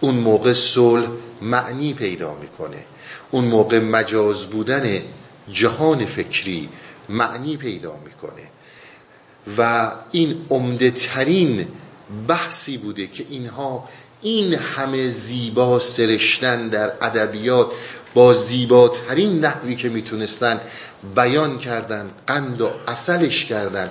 اون 0.00 0.14
موقع 0.14 0.52
صلح 0.52 1.08
معنی 1.42 1.94
پیدا 1.94 2.34
می‌کنه. 2.34 2.84
اون 3.30 3.44
موقع 3.44 3.78
مجاز 3.78 4.46
بودن 4.46 5.02
جهان 5.52 6.06
فکری 6.06 6.68
معنی 7.08 7.56
پیدا 7.56 7.96
می‌کنه. 8.04 8.42
و 9.58 9.92
این 10.12 10.46
عمده 10.50 10.90
ترین 10.90 11.68
بحثی 12.28 12.76
بوده 12.76 13.06
که 13.06 13.26
اینها 13.30 13.88
این 14.22 14.54
همه 14.54 15.10
زیبا 15.10 15.78
سرشتن 15.78 16.68
در 16.68 16.92
ادبیات 17.02 17.70
با 18.14 18.32
زیباترین 18.32 19.40
نحوی 19.40 19.74
که 19.74 19.88
می‌تونستن 19.88 20.60
بیان 21.14 21.58
کردن 21.58 22.10
قند 22.26 22.60
و 22.60 22.70
اصلش 22.88 23.44
کردن 23.44 23.90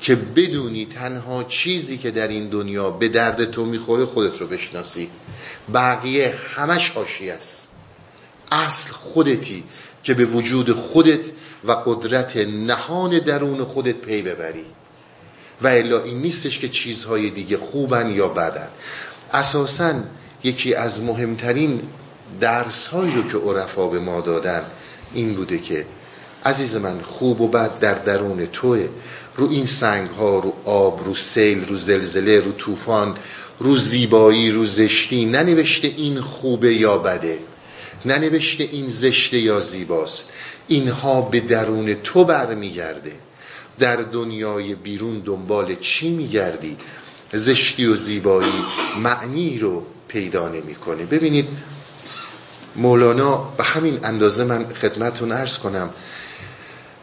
که 0.00 0.14
بدونی 0.14 0.86
تنها 0.86 1.44
چیزی 1.44 1.98
که 1.98 2.10
در 2.10 2.28
این 2.28 2.48
دنیا 2.48 2.90
به 2.90 3.08
درد 3.08 3.50
تو 3.50 3.64
می‌خوره 3.64 4.04
خودت 4.04 4.40
رو 4.40 4.46
بشناسی. 4.46 5.10
بقیه 5.74 6.34
همش 6.54 6.90
حاشیه 6.90 7.32
است. 7.32 7.68
اصل 8.52 8.90
خودتی 8.92 9.64
که 10.02 10.14
به 10.14 10.24
وجود 10.24 10.72
خودت 10.72 11.24
و 11.64 11.72
قدرت 11.72 12.36
نهان 12.36 13.18
درون 13.18 13.64
خودت 13.64 13.96
پی 13.96 14.22
ببری. 14.22 14.64
و 15.62 15.68
الا 15.68 16.02
این 16.02 16.18
نیستش 16.18 16.58
که 16.58 16.68
چیزهای 16.68 17.30
دیگه 17.30 17.58
خوبن 17.58 18.10
یا 18.10 18.28
بدن. 18.28 18.68
اساسا 19.32 19.94
یکی 20.44 20.74
از 20.74 21.02
مهمترین 21.02 21.80
درس 22.40 22.86
هایی 22.86 23.12
رو 23.12 23.22
که 23.22 23.38
عرفا 23.38 23.88
به 23.88 23.98
ما 23.98 24.20
دادن 24.20 24.62
این 25.14 25.34
بوده 25.34 25.58
که 25.58 25.86
عزیز 26.44 26.76
من 26.76 27.00
خوب 27.00 27.40
و 27.40 27.48
بد 27.48 27.78
در 27.78 27.94
درون 27.94 28.46
توه. 28.46 28.88
رو 29.36 29.50
این 29.50 29.66
سنگ 29.66 30.10
ها 30.10 30.38
رو 30.38 30.54
آب 30.64 31.04
رو 31.04 31.14
سیل 31.14 31.66
رو 31.68 31.76
زلزله 31.76 32.40
رو 32.40 32.52
طوفان 32.52 33.16
رو 33.58 33.76
زیبایی 33.76 34.50
رو 34.50 34.66
زشتی 34.66 35.24
ننوشته 35.24 35.92
این 35.96 36.20
خوبه 36.20 36.74
یا 36.74 36.98
بده. 36.98 37.38
ننوشته 38.04 38.68
این 38.72 38.88
زشته 38.88 39.38
یا 39.38 39.60
زیباست. 39.60 40.32
اینها 40.68 41.20
به 41.20 41.40
درون 41.40 41.94
تو 41.94 42.24
برمیگرده. 42.24 43.12
در 43.78 43.96
دنیای 43.96 44.74
بیرون 44.74 45.18
دنبال 45.20 45.74
چی 45.80 46.10
میگردی؟ 46.10 46.76
زشتی 47.32 47.86
و 47.86 47.96
زیبایی 47.96 48.64
معنی 49.02 49.58
رو 49.58 49.86
پیدا 50.08 50.48
نمی‌کنه. 50.48 51.04
ببینید 51.04 51.48
مولانا 52.76 53.36
به 53.36 53.64
همین 53.64 54.04
اندازه 54.04 54.44
من 54.44 54.68
خدمتون 54.68 55.32
ارز 55.32 55.58
کنم. 55.58 55.90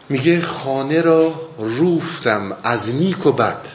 میگه 0.09 0.41
خانه 0.41 1.01
را 1.01 1.49
روفتم 1.57 2.57
از 2.63 2.95
نیک 2.95 3.25
و 3.25 3.31
بد. 3.31 3.65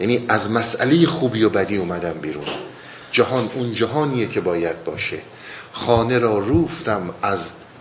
یعنی 0.00 0.24
از 0.28 0.50
مسئله 0.50 1.06
خوبی 1.06 1.42
و 1.42 1.50
بدی 1.50 1.76
اومدم 1.76 2.12
بیرون. 2.12 2.46
جهان 3.12 3.50
اون 3.54 3.74
جهانیه 3.74 4.28
که 4.28 4.40
باید 4.40 4.84
باشه. 4.84 5.18
خانه 5.72 6.18
را 6.18 6.38
روفتم 6.38 7.10
از 7.22 7.40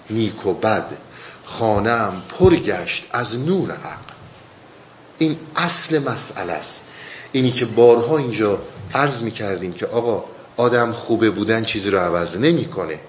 نیک 0.09 0.45
و 0.45 0.53
بد. 0.53 0.97
خانم 1.45 2.21
پر 2.39 2.55
گشت 2.55 3.05
از 3.11 3.39
نور 3.39 3.71
حق. 3.71 3.99
این 5.17 5.37
اصل 5.55 5.99
مسئله 5.99 6.53
است. 6.53 6.86
اینی 7.37 7.51
که 7.51 7.65
بارها 7.65 8.17
اینجا 8.17 8.61
عرض 8.93 9.21
می 9.21 9.31
کردیم 9.31 9.73
که 9.73 9.85
آقا 9.85 10.23
آدم 10.57 10.91
خوبه 10.91 11.29
بودن 11.29 11.63
چیزی 11.63 11.89
رو 11.89 11.99
عوض 11.99 12.37
نمی‌کنه. 12.37 12.99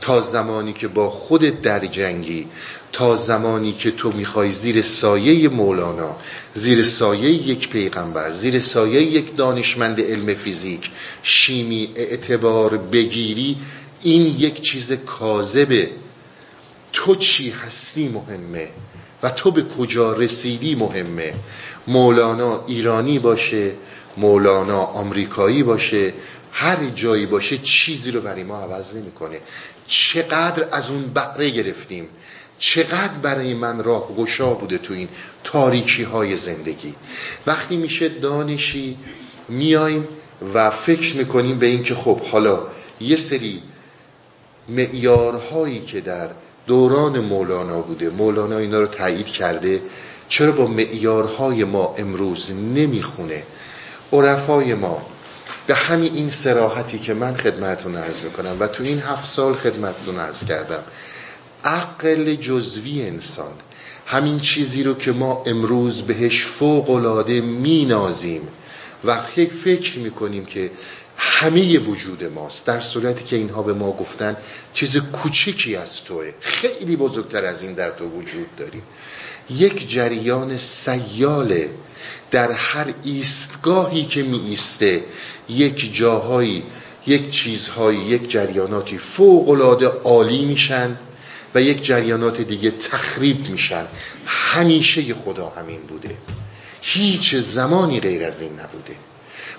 تا 0.00 0.20
زمانی 0.20 0.72
که 0.72 0.88
با 0.88 1.10
خودت 1.10 1.60
در 1.62 1.86
جنگی 1.86 2.46
تا 2.92 3.16
زمانی 3.16 3.72
که 3.72 3.90
تو 3.90 4.12
می‌خوای 4.12 4.52
زیر 4.52 4.82
سایه 4.82 5.48
مولانا 5.48 6.16
زیر 6.54 6.84
سایه 6.84 7.30
یک 7.30 7.68
پیغمبر 7.68 8.32
زیر 8.32 8.60
سایه 8.60 9.02
یک 9.02 9.36
دانشمند 9.36 10.00
علم 10.00 10.34
فیزیک 10.34 10.90
شیمی 11.22 11.88
اعتبار 11.96 12.76
بگیری 12.76 13.56
این 14.02 14.22
یک 14.38 14.60
چیز 14.60 14.92
کاذبه. 14.92 15.90
تو 16.92 17.14
چی 17.14 17.50
هستی 17.50 18.08
مهمه؟ 18.08 18.68
و 19.22 19.30
تو 19.30 19.50
به 19.50 19.62
کجا 19.78 20.12
رسیدی 20.12 20.74
مهمه؟ 20.74 21.34
مولانا 21.86 22.64
ایرانی 22.66 23.18
باشه 23.18 23.72
مولانا 24.16 24.80
آمریکایی 24.80 25.62
باشه 25.62 26.12
هر 26.52 26.84
جایی 26.94 27.26
باشه 27.26 27.58
چیزی 27.58 28.10
رو 28.10 28.20
برای 28.20 28.42
ما 28.42 28.60
عوض 28.60 28.96
نمی‌کنه. 28.96 29.40
چقدر 29.86 30.68
از 30.72 30.90
اون 30.90 31.02
بهره 31.02 31.50
گرفتیم 31.50 32.08
چقدر 32.58 33.18
برای 33.22 33.54
من 33.54 33.82
راه 33.82 34.14
گشا 34.16 34.54
بوده 34.54 34.78
تو 34.78 34.94
این 34.94 35.08
تاریکی 35.44 36.02
های 36.02 36.36
زندگی. 36.36 36.94
وقتی 37.46 37.76
میشه 37.76 38.08
دانشی 38.08 38.96
میایم 39.48 40.08
و 40.54 40.70
فکر 40.70 41.16
می‌کنیم 41.16 41.58
به 41.58 41.66
اینکه 41.66 41.94
خب 41.94 42.20
حالا 42.20 42.60
یه 43.00 43.16
سری 43.16 43.62
معیارهایی 44.68 45.80
که 45.80 46.00
در 46.00 46.30
دوران 46.66 47.20
مولانا 47.20 47.80
بوده 47.80 48.10
مولانا 48.10 48.58
اینا 48.58 48.80
رو 48.80 48.86
تایید 48.86 49.26
کرده 49.26 49.80
چرا 50.28 50.52
با 50.52 50.66
معیارهای 50.66 51.64
ما 51.64 51.94
امروز 51.98 52.50
نمی‌خونه؟ 52.50 53.42
عرفای 54.12 54.74
ما 54.74 55.06
به 55.66 55.74
همین 55.74 56.14
این 56.14 56.30
سراحتی 56.30 56.98
که 56.98 57.14
من 57.14 57.36
خدمتون 57.36 57.96
عرض 57.96 58.20
می‌کنم 58.20 58.56
و 58.60 58.66
تو 58.66 58.84
این 58.84 58.98
هفت 58.98 59.26
سال 59.26 59.54
خدمتتون 59.54 60.18
عرض 60.18 60.44
کردم 60.44 60.82
عقل 61.64 62.34
جزوی 62.34 63.02
انسان 63.02 63.52
همین 64.06 64.40
چیزی 64.40 64.82
رو 64.82 64.94
که 64.94 65.12
ما 65.12 65.42
امروز 65.46 66.02
بهش 66.02 66.44
فوق 66.44 66.90
العاده 66.90 67.40
مینازیم 67.40 68.48
و 69.04 69.16
فکر 69.64 69.98
می‌کنیم 69.98 70.44
که 70.44 70.70
همه 71.16 71.78
وجود 71.78 72.24
ماست 72.24 72.66
در 72.66 72.80
صورتی 72.80 73.24
که 73.24 73.36
اینها 73.36 73.62
به 73.62 73.72
ما 73.72 73.92
گفتن 73.92 74.36
چیز 74.72 74.96
کوچکی 74.96 75.76
از 75.76 76.04
توه 76.04 76.32
خیلی 76.40 76.96
بزرگتر 76.96 77.44
از 77.44 77.62
این 77.62 77.72
در 77.72 77.90
تو 77.90 78.08
وجود 78.08 78.56
داری 78.56 78.82
یک 79.50 79.90
جریان 79.90 80.56
سیاله 80.56 81.70
در 82.30 82.52
هر 82.52 82.94
ایستگاهی 83.04 84.04
که 84.04 84.22
می 84.22 84.40
ایسته 84.40 85.04
یک 85.48 85.94
جاهایی 85.96 86.62
یک 87.06 87.30
چیزهایی 87.30 87.98
یک 87.98 88.30
جریاناتی 88.30 88.98
فوق 88.98 89.48
العاده 89.48 89.86
عالی 89.86 90.44
میشن 90.44 90.96
و 91.54 91.62
یک 91.62 91.84
جریانات 91.84 92.40
دیگه 92.40 92.70
تخریب 92.70 93.48
میشن. 93.48 93.86
همیشه 94.26 95.14
خدا 95.14 95.48
همین 95.48 95.80
بوده. 95.80 96.16
هیچ 96.80 97.34
زمانی 97.34 98.00
غیر 98.00 98.24
از 98.24 98.40
این 98.40 98.52
نبوده. 98.52 98.96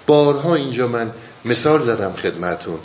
بارها 0.07 0.55
اینجا 0.55 0.87
من 0.87 1.11
مثال 1.45 1.81
زدم 1.81 2.13
خدمتون. 2.13 2.79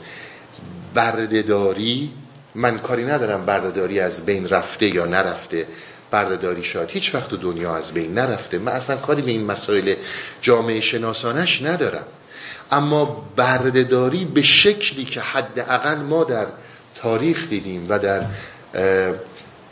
بردهداری 0.94 2.10
من 2.54 2.78
کاری 2.78 3.04
ندارم 3.04 3.46
بردهداری 3.46 4.00
از 4.00 4.26
بین 4.26 4.48
رفته 4.48 4.94
یا 4.94 5.06
نرفته. 5.06 5.66
بردهداری 6.11 6.64
شاید. 6.64 6.90
هیچ 6.90 7.14
وقت 7.14 7.31
دنیا 7.31 7.77
از 7.77 7.92
بین 7.92 8.14
نرفته. 8.14 8.59
من 8.59 8.73
اصلا 8.73 8.96
کاری 8.96 9.23
به 9.23 9.31
این 9.31 9.46
مسائل 9.46 9.94
جامعه 10.42 10.81
شناسانش 10.81 11.62
ندارم. 11.62 12.05
اما 12.73 13.05
بردهداری 13.37 14.25
به 14.25 14.42
شکلی 14.42 15.05
که 15.05 15.20
حداقل 15.20 15.96
ما 15.96 16.25
در 16.25 16.46
تاریخ 16.94 17.49
دیدیم 17.49 17.87
و 17.88 17.99
در 17.99 18.25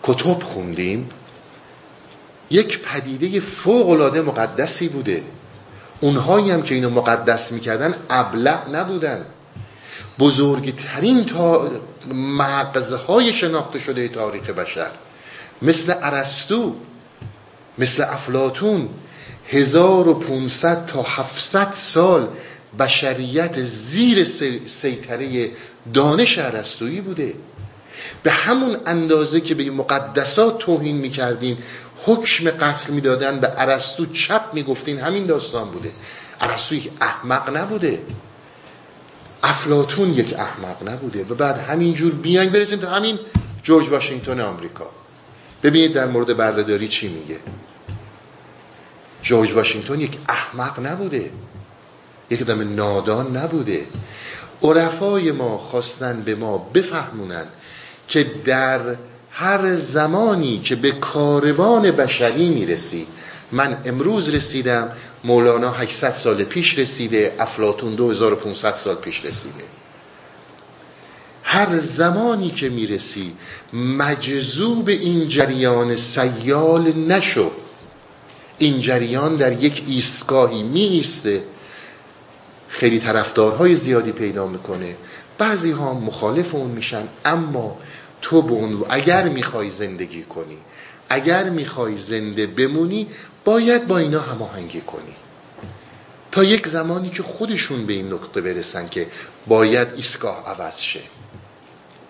کتب 0.03 0.43
خوندیم 0.43 1.11
یک 2.51 2.83
پدیده 2.83 3.41
فوق 3.41 3.89
العاده 3.91 4.21
مقدسی 4.23 4.89
بوده. 4.89 5.23
اونهایی 6.01 6.51
هم 6.51 6.63
که 6.63 6.75
اینو 6.75 6.91
مقدس 6.91 7.53
می‌کردن 7.53 7.95
ابلع 8.11 8.69
نبودن. 8.69 9.25
بزرگترین 10.19 11.25
تا 11.25 11.71
مغزهای 12.15 13.33
شناخته 13.33 13.81
شده 13.81 14.09
تاریخ 14.09 14.51
بشر. 14.51 14.91
مثل 15.63 15.95
ارسطو 16.03 16.75
مثل 17.79 18.03
افلاتون 18.03 18.89
1500 19.49 20.87
تا 20.87 21.03
700 21.03 21.73
سال 21.73 22.29
بشریت 22.79 23.63
زیر 23.63 24.25
سیطره 24.67 25.51
دانش 25.95 26.39
ارسطویی 26.39 27.01
بوده. 27.01 27.35
به 28.23 28.31
همون 28.31 28.77
اندازه 28.87 29.41
که 29.41 29.55
به 29.55 29.71
مقدسات 29.71 30.59
توهین 30.59 30.97
می‌کردین 30.97 31.59
حکم 32.05 32.51
قتل 32.51 32.93
می‌دادن 32.93 33.41
به 33.41 33.53
ارسطو 33.57 34.07
چپ 34.07 34.43
می‌گفتین 34.53 34.99
همین 34.99 35.27
داستان 35.27 35.71
بوده. 35.71 35.91
ارسطو 36.41 36.75
یک 36.75 36.91
احمق 37.01 37.57
نبوده. 37.57 38.03
افلاتون 39.43 40.15
یک 40.15 40.35
احمق 40.35 40.89
نبوده. 40.89 41.25
و 41.31 41.35
بعد 41.35 41.59
همینجور 41.59 42.13
بیاین 42.13 42.51
برسیم 42.53 42.79
تا 42.79 42.91
همین 42.91 43.19
جورج 43.63 43.89
واشنگتن 43.89 44.41
آمریکا. 44.41 44.91
ببینید 45.63 45.93
در 45.93 46.07
مورد 46.07 46.37
بردهداری 46.37 46.89
چی 46.89 47.09
میگه. 47.09 47.37
جورج 49.23 49.53
واشنگتن 49.53 50.01
یک 50.01 50.19
احمق 50.29 50.87
نبوده. 50.87 51.31
یک 52.31 52.43
دم 52.43 52.75
نادان 52.75 53.37
نبوده. 53.37 53.87
عرفای 54.63 55.33
ما 55.33 55.59
خواستن 55.59 56.23
به 56.23 56.35
ما 56.35 56.59
بفهمونن 56.59 57.47
که 58.09 58.25
در 58.45 58.81
هر 59.31 59.77
زمانی 59.77 60.59
که 60.59 60.77
به 60.77 60.93
کاروان 60.93 61.91
بشری 61.91 62.49
می‌رسی 62.49 63.07
من 63.53 63.79
امروز 63.85 64.29
رسیدم 64.29 64.91
مولانا 65.25 65.71
800 65.71 66.15
سال 66.15 66.45
پیش 66.45 66.79
رسیده 66.79 67.37
افلاتون 67.39 67.95
2500 67.95 68.77
سال 68.77 68.95
پیش 68.95 69.25
رسیده. 69.25 69.65
هر 71.51 71.79
زمانی 71.79 72.51
که 72.51 72.69
می‌رسی 72.69 73.33
مجذوب 73.73 74.89
این 74.89 75.29
جریان 75.29 75.97
سیال 75.97 76.93
نشو. 76.93 77.51
این 78.59 78.81
جریان 78.81 79.37
در 79.37 79.53
یک 79.63 79.83
ایستگاهی 79.87 80.63
می 80.63 80.81
ایسته 80.81 81.43
خیلی 82.69 82.99
طرفدارهای 82.99 83.77
زیادی 83.77 84.13
پیدا 84.13 84.47
می‌کنه. 84.47 84.97
بعضی 85.39 85.71
ها 85.71 85.95
مخالف 85.95 86.55
اون 86.55 86.71
میشن 86.71 87.09
اما 87.25 87.79
تو 88.23 88.43
به 88.43 88.53
اون 88.53 88.85
اگر 88.91 89.29
می‌خوای 89.29 89.71
زندگی 89.71 90.23
کنی 90.23 90.57
اگر 91.09 91.51
می‌خوای 91.51 91.97
زنده 91.97 92.47
بمونی 92.47 93.07
باید 93.45 93.87
با 93.87 93.99
اینا 93.99 94.21
هماهنگی 94.21 94.81
کنی. 94.81 95.15
تا 96.33 96.45
یک 96.45 96.69
زمانی 96.69 97.11
که 97.11 97.23
خودشون 97.23 97.87
به 97.87 97.93
این 97.93 98.13
نقطه 98.13 98.41
برسن 98.41 98.89
که 98.89 99.07
باید 99.47 99.89
ایستگاه 99.97 100.45
عوض 100.47 100.81
شه. 100.81 101.01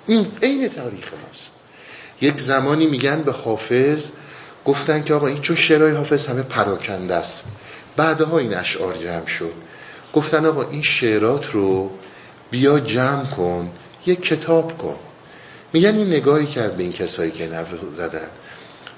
این 0.08 0.26
عین 0.42 0.68
تاریخ 0.68 1.12
ماست. 1.26 1.50
یک 2.20 2.40
زمانی 2.40 2.86
میگن 2.86 3.22
به 3.22 3.32
حافظ 3.32 4.08
گفتن 4.64 5.02
که 5.02 5.14
آقا 5.14 5.26
این 5.26 5.40
چون 5.40 5.56
شعرهای 5.56 5.92
حافظ 5.92 6.26
همه 6.26 6.42
پراکنده 6.42 7.14
است. 7.14 7.46
بعدها 7.96 8.38
این 8.38 8.54
اشعار 8.54 8.96
جمع 8.96 9.26
شد. 9.26 9.52
گفتن 10.14 10.46
آقا 10.46 10.62
این 10.62 10.82
شعرات 10.82 11.50
رو 11.50 11.90
بیا 12.50 12.80
جمع 12.80 13.24
کن 13.24 13.70
یک 14.06 14.22
کتاب 14.22 14.78
کن. 14.78 14.96
میگن 15.72 15.96
این 15.96 16.06
نگاهی 16.06 16.46
کرد 16.46 16.76
به 16.76 16.82
این 16.82 16.92
کسایی 16.92 17.30
که 17.30 17.48
نرف 17.48 17.68
زدن. 17.96 18.28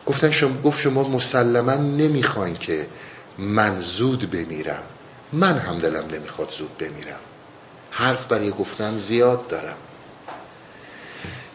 گفتن 0.06 0.30
شما 0.30 0.62
گفت 0.62 0.80
شما 0.80 1.08
مسلما 1.08 1.74
نمی‌خواین 1.74 2.56
که 2.56 2.86
من 3.38 3.80
زود 3.80 4.30
بمیرم. 4.30 4.82
من 5.32 5.58
هم 5.58 5.78
دلم 5.78 6.04
نمی‌خواد 6.12 6.50
زود 6.50 6.78
بمیرم. 6.78 7.20
حرف 7.90 8.26
برای 8.26 8.50
گفتن 8.50 8.98
زیاد 8.98 9.48
دارم. 9.48 9.76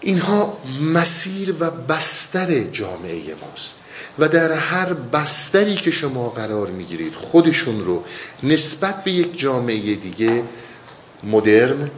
اینها 0.05 0.57
مسیر 0.81 1.55
و 1.59 1.71
بستر 1.71 2.59
جامعه 2.59 3.21
ماست 3.41 3.75
و 4.19 4.27
در 4.27 4.51
هر 4.51 4.93
بستری 4.93 5.75
که 5.75 5.91
شما 5.91 6.29
قرار 6.29 6.67
می‌گیرید 6.67 7.13
خودشون 7.13 7.81
رو 7.81 8.03
نسبت 8.43 9.03
به 9.03 9.11
یک 9.11 9.39
جامعه 9.39 9.95
دیگه 9.95 10.43
مدرن 11.23 11.91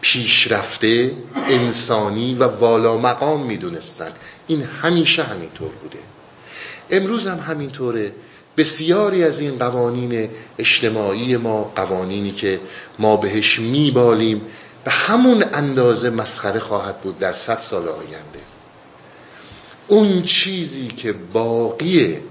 پیشرفته 0.00 1.12
انسانی 1.48 2.34
و 2.34 2.44
والا 2.44 2.98
مقام 2.98 3.46
می‌دونستن. 3.46 4.10
این 4.46 4.62
همیشه 4.62 5.22
همینطور 5.22 5.70
بوده. 5.82 5.98
امروز 6.90 7.26
هم 7.26 7.38
همینطوره. 7.38 8.12
بسیاری 8.56 9.24
از 9.24 9.40
این 9.40 9.58
قوانین 9.58 10.28
اجتماعی 10.58 11.36
ما 11.36 11.62
قوانینی 11.76 12.30
که 12.30 12.60
ما 12.98 13.16
بهش 13.16 13.58
میبالیم 13.58 14.40
به 14.84 14.90
همون 14.90 15.44
اندازه 15.52 16.10
مسخره 16.10 16.60
خواهد 16.60 17.00
بود 17.00 17.18
در 17.18 17.32
صد 17.32 17.58
سال 17.58 17.88
آینده. 17.88 18.40
اون 19.88 20.22
چیزی 20.22 20.88
که 20.88 21.12
باقیه 21.12 22.22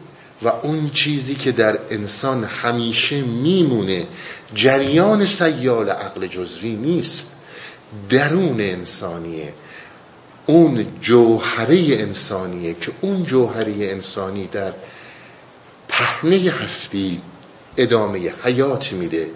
و 0.41 0.47
اون 0.47 0.89
چیزی 0.89 1.35
که 1.35 1.51
در 1.51 1.79
انسان 1.89 2.43
همیشه 2.43 3.21
میمونه 3.21 4.07
جریان 4.55 5.25
سیال 5.25 5.89
عقل 5.89 6.27
جزوی 6.27 6.75
نیست. 6.75 7.27
درون 8.09 8.61
انسانیه. 8.61 9.53
اون 10.45 10.87
جوهره 11.01 11.77
انسانیه 11.89 12.73
که 12.73 12.91
اون 13.01 13.23
جوهره 13.23 13.73
انسانی 13.79 14.47
در 14.47 14.73
پهنه 15.87 16.51
هستی 16.51 17.21
ادامه 17.77 18.33
حیات 18.43 18.93
میده 18.93 19.27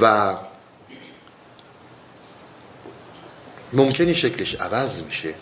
و 0.00 0.34
ممکنه 3.74 4.14
شکلش 4.14 4.54
عوض 4.54 5.00
میشه. 5.00 5.34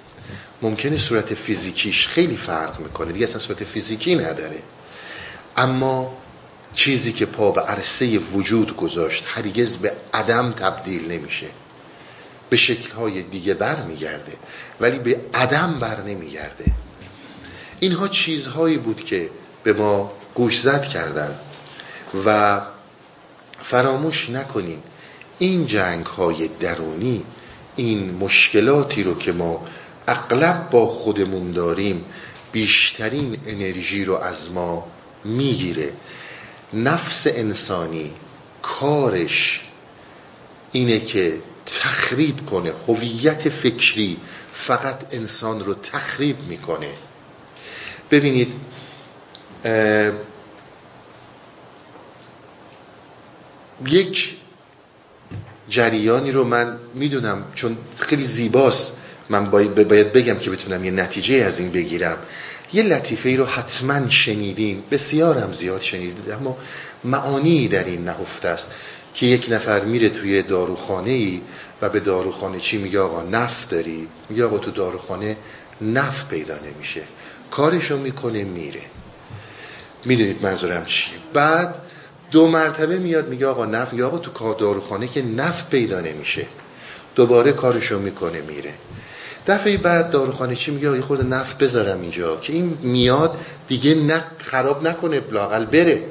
ممکنه 0.63 0.99
صورت 0.99 1.35
فیزیکیش 1.35 2.09
خیلی 2.09 2.37
فرق 2.37 2.81
می‌کنه. 2.81 3.13
دیگه 3.13 3.25
اصلا 3.25 3.39
صورت 3.39 3.65
فیزیکی 3.65 4.15
نداره. 4.15 4.63
اما 5.57 6.17
چیزی 6.75 7.13
که 7.13 7.27
پا 7.27 7.51
به 7.51 7.61
عرصه 7.61 8.19
وجود 8.19 8.77
گذاشت 8.77 9.25
هرگز 9.27 9.77
به 9.77 9.93
عدم 10.15 10.53
تبدیل 10.53 11.13
نمیشه. 11.13 11.47
به 12.51 12.57
شکلهای 12.57 13.23
دیگه 13.23 13.55
بر 13.55 13.83
میگرده 13.83 14.33
ولی 14.81 14.99
به 14.99 15.21
عدم 15.35 15.79
بر 15.79 16.03
نمیگرده. 16.03 16.65
اینها 17.81 18.09
چیزهایی 18.09 18.79
بود 18.79 19.05
که 19.05 19.31
به 19.63 19.73
ما 19.73 20.13
گوش 20.35 20.61
زد 20.61 20.83
کردن. 20.83 21.39
و 22.27 22.61
فراموش 23.63 24.31
نکنیم 24.31 24.83
این 25.39 25.67
جنگ 25.67 26.07
های 26.07 26.49
درونی 26.49 27.25
این 27.77 28.15
مشکلاتی 28.15 29.03
رو 29.03 29.19
که 29.19 29.33
ما 29.33 29.67
اغلب 30.09 30.71
با 30.71 30.87
خودمون 30.87 31.53
داریم 31.53 32.05
بیشترین 32.53 33.37
انرژی 33.47 34.05
رو 34.05 34.15
از 34.15 34.51
ما 34.51 34.87
می‌گیره. 35.25 35.93
نفس 36.75 37.27
انسانی 37.27 38.11
کارش 38.63 39.61
اینه 40.73 41.01
که 41.01 41.39
تخریب 41.67 42.47
کنه. 42.47 42.73
هویت 42.89 43.49
فکری 43.49 44.17
فقط 44.55 45.15
انسان 45.15 45.65
رو 45.65 45.75
تخریب 45.75 46.37
می‌کنه. 46.49 46.91
ببینید 48.11 48.53
یک 53.87 54.37
جریانی 55.69 56.33
رو 56.33 56.45
من 56.45 56.77
می‌دونم 56.95 57.45
چون 57.55 57.77
خیلی 57.99 58.25
زیباست. 58.25 58.97
من 59.29 59.51
باید 59.51 60.13
بگم 60.13 60.39
که 60.39 60.51
بتونم 60.51 60.85
یه 60.85 60.91
نتیجه 60.91 61.35
از 61.35 61.59
این 61.59 61.71
بگیرم. 61.71 62.17
یه 62.73 62.83
لطیفه 62.83 63.29
ای 63.29 63.37
رو 63.37 63.45
حتما 63.45 64.09
شنیدیم 64.09 64.83
بسیارم 64.91 65.53
زیاد 65.53 65.81
شنیدید 65.81 66.31
اما 66.31 66.59
معانی 67.05 67.69
در 67.69 67.85
این 67.85 68.05
نهفته 68.05 68.49
است 68.49 68.71
که 69.15 69.27
یک 69.27 69.47
نفر 69.51 69.81
میره 69.81 70.09
توی 70.09 70.43
داروخانه 70.43 71.11
ای 71.11 71.41
و 71.83 71.89
به 71.89 72.01
داروخانه 72.01 72.61
چی 72.61 72.79
میگه؟ 72.79 73.01
آقا 73.01 73.23
نفت 73.23 73.71
داری. 73.71 74.09
میگه 74.29 74.45
آقا 74.45 74.59
تو 74.59 74.71
داروخانه 74.71 75.37
نفت 75.81 76.29
پیدا 76.29 76.55
نمیشه. 76.59 77.01
کارشو 77.51 77.99
می‌کنه 77.99 78.45
میره. 78.45 78.83
می‌دونید 80.05 80.43
منظورم 80.43 80.85
چیه. 80.85 81.15
بعد 81.33 81.75
دو 82.33 82.47
مرتبه 82.49 82.99
میاد 82.99 83.29
میگه 83.29 83.47
آقا 83.47 83.65
نفت 83.65 83.95
یا 83.95 84.07
آقا 84.07 84.19
تو 84.19 84.55
داروخانه 84.55 85.09
که 85.09 85.23
نفت 85.23 85.71
پیدا 85.71 86.01
نمیشه. 86.01 86.47
دوباره 87.15 87.53
کارشو 87.53 87.99
می‌کنه 87.99 88.41
میره. 88.41 88.75
دفعه 89.47 89.77
بعد 89.77 90.11
داروخانه 90.11 90.57
چی 90.57 90.71
میگه؟ 90.71 90.97
یه 90.97 91.01
خورده 91.01 91.25
نفت 91.25 91.59
بذارم 91.59 92.01
اینجا 92.01 92.37
که 92.37 92.53
این 92.53 92.79
میاد 92.83 93.37
دیگه 93.69 93.95
نه 93.95 94.25
خراب 94.39 94.89
نکنه 94.89 95.23
لاقل 95.31 95.65
بره. 95.65 96.03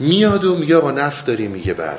میاد 0.00 0.44
و 0.44 0.56
میگه 0.56 0.76
آقا 0.76 0.90
نفت 0.90 1.26
داری؟ 1.26 1.48
میگه 1.48 1.74
بله. 1.74 1.98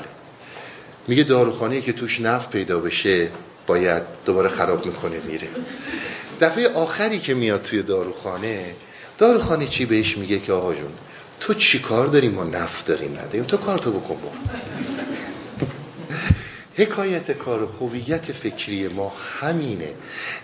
میگه 1.08 1.24
داروخانه 1.24 1.82
که 1.82 1.94
توش 1.94 2.22
نفت 2.22 2.50
پیدا 2.50 2.80
بشه 2.80 3.30
باید 3.68 4.04
دوباره 4.26 4.50
خراب 4.50 4.86
می‌کنه 4.86 5.20
میره. 5.28 5.48
دفعه 6.42 6.70
آخری 6.70 7.20
که 7.20 7.34
میاد 7.34 7.62
توی 7.62 7.82
داروخانه 7.84 8.76
داروخانه 9.18 9.68
چی 9.68 9.86
بهش 9.86 10.18
میگه 10.18 10.40
که 10.40 10.54
آقا 10.54 10.74
جون؟ 10.74 10.92
تو 11.39 11.54
چی 11.54 11.80
کار 11.80 12.08
داری؟ 12.08 12.30
ما 12.30 12.43
نفت 12.43 12.86
داریم 12.86 13.12
نداریم 13.12 13.43
تو 13.43 13.58
کار 13.58 13.78
تو 13.80 13.91
بکن 13.91 14.17
حکایت 16.76 17.32
کار 17.32 17.69
هویت 17.80 18.32
فکری 18.32 18.88
ما 18.88 19.13
همینه. 19.41 19.93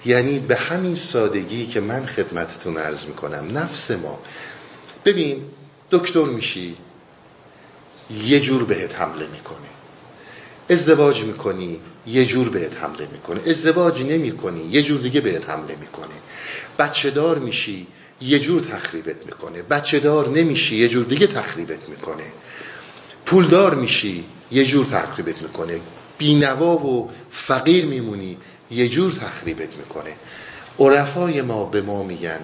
یعنی 0.05 0.39
به 0.39 0.55
همین 0.55 0.95
سادگی 0.95 1.67
که 1.67 1.79
من 1.79 2.05
خدمتتون 2.05 2.77
عرض 2.77 3.05
می‌کنم 3.05 3.57
نفس 3.57 3.91
ما. 3.91 4.19
ببین 5.05 5.41
دکتر 5.91 6.25
میشی 6.25 6.77
یه 8.23 8.39
جور 8.39 8.63
بهت 8.63 8.95
حمله 8.95 9.27
می‌کنه. 9.27 9.57
ازدواج 10.69 11.23
می‌کنی 11.23 11.79
یه 12.07 12.25
جور 12.25 12.49
بهت 12.49 12.77
حمله 12.77 13.07
می‌کنه. 13.11 13.41
ازدواج 13.49 14.01
نمی‌کنی 14.01 14.63
یه 14.71 14.81
جور 14.81 15.01
دیگه 15.01 15.21
بهت 15.21 15.49
حمله 15.49 15.75
می‌کنه. 15.75 16.15
بچه 16.79 17.11
دار 17.11 17.39
میشی 17.39 17.87
یه 18.23 18.39
جور 18.39 18.61
تخریبت 18.61 19.25
می‌کنه. 19.25 19.61
بچه 19.61 19.99
دار 19.99 20.29
نمیشی 20.29 20.75
یه 20.75 20.89
جور 20.89 21.05
دیگه 21.05 21.27
تخریبت 21.27 21.89
می‌کنه. 21.89 22.23
پولدار 23.25 23.75
میشی 23.75 24.25
یه 24.51 24.65
جور 24.65 24.85
تخریبت 24.85 25.41
می‌کنه. 25.41 25.79
بینوا 26.17 26.77
و 26.77 27.09
فقیر 27.31 27.85
میمونی 27.85 28.37
یه 28.71 28.89
جور 28.89 29.11
تخریبت 29.11 29.77
می‌کنه. 29.77 30.15
عرفای 30.79 31.41
ما 31.41 31.65
به 31.65 31.81
ما 31.81 32.03
میگن 32.03 32.39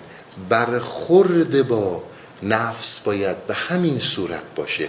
برخورد 0.50 1.68
با 1.68 2.04
نفس 2.44 3.00
باید 3.00 3.48
به 3.48 3.54
همین 3.54 4.00
صورت 4.00 4.44
باشه. 4.56 4.88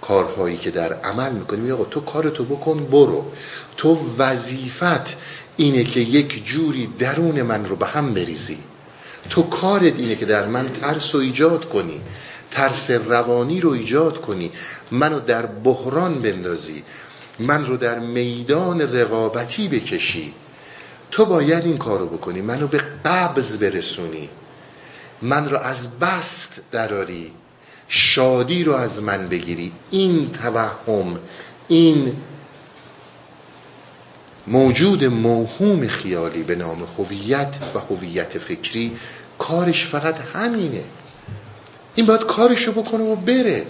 کارهایی 0.00 0.56
که 0.56 0.70
در 0.70 0.92
عمل 0.92 1.32
می‌کنی 1.32 1.70
آقا 1.70 1.84
تو 1.84 2.00
کارتو 2.00 2.44
بکن 2.44 2.84
برو. 2.84 3.32
تو 3.76 4.14
وظیفت 4.18 5.16
اینه 5.56 5.84
که 5.84 6.00
یک 6.00 6.44
جوری 6.44 6.88
درون 6.98 7.42
من 7.42 7.66
رو 7.66 7.76
به 7.76 7.86
هم 7.86 8.14
بریزی. 8.14 8.58
تو 9.30 9.42
کارت 9.42 9.98
اینه 9.98 10.16
که 10.16 10.26
در 10.26 10.46
من 10.46 10.68
ترس 10.68 11.14
رو 11.14 11.20
ایجاد 11.20 11.68
کنی 11.68 12.00
ترس 12.50 12.90
روانی 12.90 13.60
رو 13.60 13.70
ایجاد 13.70 14.20
کنی 14.20 14.50
منو 14.90 15.20
در 15.20 15.46
بحران 15.46 16.22
بندازی 16.22 16.82
من 17.38 17.66
رو 17.66 17.76
در 17.76 17.98
میدان 17.98 18.80
رقابتی 18.80 19.68
بکشی. 19.68 20.34
تو 21.10 21.24
باید 21.24 21.64
این 21.64 21.78
کارو 21.78 22.06
بکنی 22.06 22.40
منو 22.40 22.66
به 22.66 22.78
قبض 23.04 23.58
برسونی. 23.58 24.28
من 25.22 25.48
رو 25.48 25.58
از 25.58 25.98
بست 25.98 26.60
دراری 26.72 27.32
شادی 27.88 28.64
رو 28.64 28.72
از 28.72 29.02
من 29.02 29.28
بگیری. 29.28 29.72
این 29.90 30.30
توهم 30.30 31.18
این 31.68 32.16
موجود 34.46 35.04
موهوم 35.04 35.88
خیالی 35.88 36.42
به 36.42 36.54
نام 36.54 36.88
هویت 36.98 37.54
و 37.74 37.78
هویت 37.78 38.38
فکری 38.38 38.96
کارش 39.38 39.86
فقط 39.86 40.16
همینه. 40.34 40.84
این 41.94 42.06
باید 42.06 42.20
کارشو 42.20 42.72
بکنه 42.72 43.04
و 43.04 43.16
بره. 43.16 43.66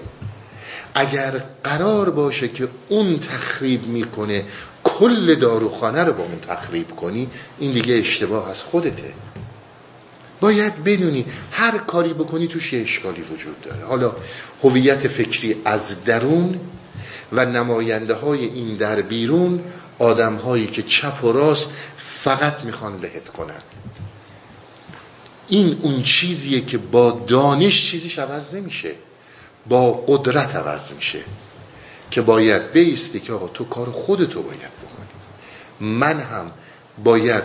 اگر 0.95 1.43
قرار 1.65 2.11
باشه 2.11 2.49
که 2.49 2.69
اون 2.89 3.19
تخریب 3.19 3.87
می‌کنه 3.87 4.45
کل 4.85 5.35
داروخانه 5.35 6.05
رو 6.05 6.13
با 6.13 6.23
اون 6.23 6.41
تخریب 6.49 6.91
کنی 6.91 7.29
این 7.59 7.73
دیگه 7.73 7.95
اشتباه 7.95 8.51
از 8.51 8.63
خودته. 8.63 9.13
باید 10.41 10.85
بدونی 10.85 11.25
هر 11.53 11.79
کاری 11.79 12.15
بکنی 12.15 12.47
توش 12.47 12.73
یه 12.73 12.83
اشکالی 12.83 13.23
وجود 13.23 13.61
داره. 13.61 13.85
حالا 13.85 14.13
هویت 14.63 15.09
فکری 15.09 15.57
از 15.65 16.05
درون 16.05 16.61
و 17.33 17.47
نماینده 17.47 18.15
های 18.15 18.45
این 18.45 18.77
در 18.77 19.03
بیرون 19.03 19.61
آدم 20.03 20.37
هایی 20.37 20.67
که 20.67 20.83
چپ 20.83 21.25
و 21.25 21.33
راست 21.33 21.71
فقط 21.99 22.65
می‌خوان 22.65 23.01
لهت 23.01 23.29
کنن. 23.29 23.63
این 25.49 25.79
اون 25.83 26.03
چیزیه 26.03 26.61
که 26.61 26.79
با 26.79 27.11
دانش 27.11 27.91
چیزیش 27.91 28.19
عوض 28.19 28.55
نمیشه. 28.55 28.93
با 29.69 29.93
قدرت 29.93 30.57
عوض 30.57 30.93
میشه. 30.93 31.19
که 32.11 32.23
باید 32.23 32.73
بیستی 32.73 33.21
که 33.21 33.33
آقا 33.33 33.49
تو 33.49 33.65
کار 33.65 33.91
خودتو 33.91 34.43
باید 34.43 34.59
بکنی. 34.59 35.09
من 35.81 36.21
هم 36.21 36.51
باید 37.05 37.45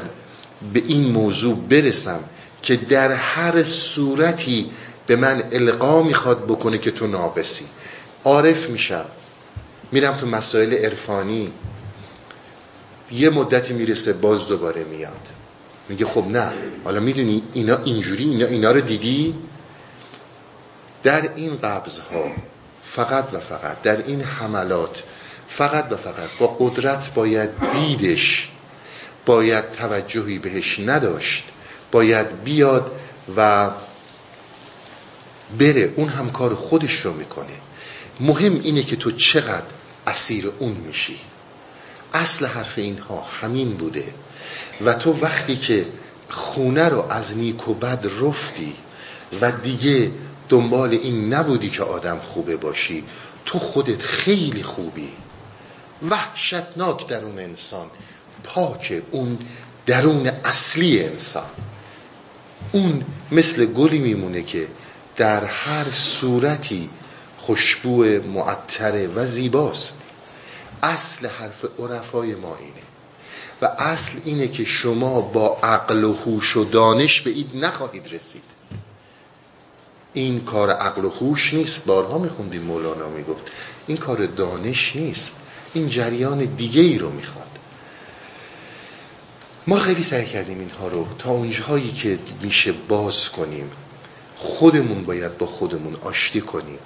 به 0.73 0.83
این 0.85 1.11
موضوع 1.11 1.55
برسم 1.55 2.19
که 2.63 2.75
در 2.75 3.11
هر 3.11 3.63
صورتی 3.63 4.69
به 5.07 5.15
من 5.15 5.43
القا 5.51 6.03
می‌خواد 6.03 6.45
بکنه 6.45 6.77
که 6.77 6.91
تو 6.91 7.07
ناقصی 7.07 7.65
عارف 8.23 8.69
میشم. 8.69 9.05
میرم 9.91 10.17
تو 10.17 10.27
مسائل 10.27 10.73
عرفانی. 10.73 11.51
یه 13.11 13.29
مدتی 13.29 13.73
می‌رسه 13.73 14.13
باز 14.13 14.47
دوباره 14.47 14.83
میاد. 14.83 15.29
میگه 15.89 16.05
خب 16.05 16.27
نه. 16.27 16.53
حالا 16.83 16.99
می‌دونی 16.99 17.43
اینا 17.53 17.77
اینجوری 17.83 18.23
اینا, 18.23 18.45
اینا 18.45 18.71
رو 18.71 18.81
دیدی؟ 18.81 19.35
در 21.03 21.33
این 21.35 21.57
قبض 21.57 21.99
ها 21.99 22.31
فقط 22.83 23.33
و 23.33 23.39
فقط 23.39 23.81
در 23.81 23.97
این 23.97 24.21
حملات 24.21 25.03
فقط 25.49 25.91
و 25.91 25.95
فقط 25.95 26.29
با 26.39 26.47
قدرت 26.47 27.13
باید 27.13 27.49
دیدش 27.71 28.49
باید 29.25 29.71
توجهی 29.71 30.39
بهش 30.39 30.79
نداشت 30.79 31.43
باید 31.91 32.43
بیاد 32.43 32.91
و 33.37 33.69
بره. 35.59 35.93
اون 35.95 36.09
هم 36.09 36.31
کار 36.31 36.55
خودش 36.55 36.99
رو 36.99 37.13
می‌کنه. 37.13 37.53
مهم 38.19 38.59
اینه 38.63 38.83
که 38.83 38.95
تو 38.95 39.11
چقدر 39.11 39.65
اسیر 40.07 40.51
اون 40.59 40.71
میشی. 40.71 41.19
اصل 42.13 42.45
حرف 42.45 42.77
اینها 42.77 43.21
همین 43.41 43.69
بوده. 43.69 44.13
و 44.85 44.93
تو 44.93 45.19
وقتی 45.21 45.55
که 45.55 45.85
خونه 46.29 46.89
رو 46.89 47.11
از 47.11 47.37
نیک 47.37 47.67
و 47.67 47.73
بد 47.73 48.05
رفتی 48.21 48.75
و 49.41 49.51
دیگه 49.51 50.11
دنبال 50.49 50.89
این 50.89 51.33
نبودی 51.33 51.69
که 51.69 51.83
آدم 51.83 52.19
خوبه 52.19 52.57
باشی 52.57 53.03
تو 53.45 53.59
خودت 53.59 54.01
خیلی 54.01 54.63
خوبی. 54.63 55.09
وحشتناک 56.09 57.07
درون 57.07 57.39
انسان. 57.39 57.87
پاک 58.43 59.01
اون 59.11 59.37
درون 59.85 60.27
اصلی 60.45 61.03
انسان. 61.03 61.49
اون 62.71 63.05
مثل 63.31 63.65
گلی 63.65 63.99
میمونه 63.99 64.43
که 64.43 64.67
در 65.15 65.45
هر 65.45 65.91
صورتی 65.91 66.89
خوشبو 67.37 68.03
معطره 68.33 69.07
و 69.07 69.25
زیباست. 69.25 70.01
اصل 70.83 71.27
حرف 71.27 71.65
عرفای 71.79 72.35
ما 72.35 72.55
اینه. 72.55 72.81
و 73.61 73.65
اصل 73.65 74.19
اینه 74.25 74.47
که 74.47 74.65
شما 74.65 75.21
با 75.21 75.59
عقل 75.63 76.03
و 76.03 76.13
هوش 76.13 76.57
و 76.57 76.63
دانش 76.63 77.21
به 77.21 77.29
این 77.29 77.49
نخواهید 77.53 78.13
رسید. 78.13 78.43
این 80.13 80.45
کار 80.45 80.69
عقل 80.69 81.05
و 81.05 81.09
هوش 81.09 81.53
نیست. 81.53 81.85
بارها 81.85 82.17
میخوندیم 82.17 82.61
مولانا 82.61 83.09
می‌گفت. 83.09 83.51
این 83.87 83.97
کار 83.97 84.25
دانش 84.25 84.95
نیست. 84.95 85.35
این 85.73 85.89
جریان 85.89 86.37
دیگه 86.37 86.81
ای 86.81 86.97
رو 86.97 87.11
می‌خواد. 87.11 87.47
ما 89.67 89.79
خیلی 89.79 90.03
سعی 90.03 90.25
کردیم 90.25 90.59
اینها 90.59 90.87
رو 90.87 91.07
تا 91.19 91.31
اونجایی 91.31 91.91
که 91.91 92.19
میشه 92.41 92.71
باز 92.71 93.29
کنیم. 93.29 93.71
خودمون 94.35 95.03
باید 95.03 95.37
با 95.37 95.45
خودمون 95.45 95.95
آشتی 95.95 96.41
کنیم. 96.41 96.79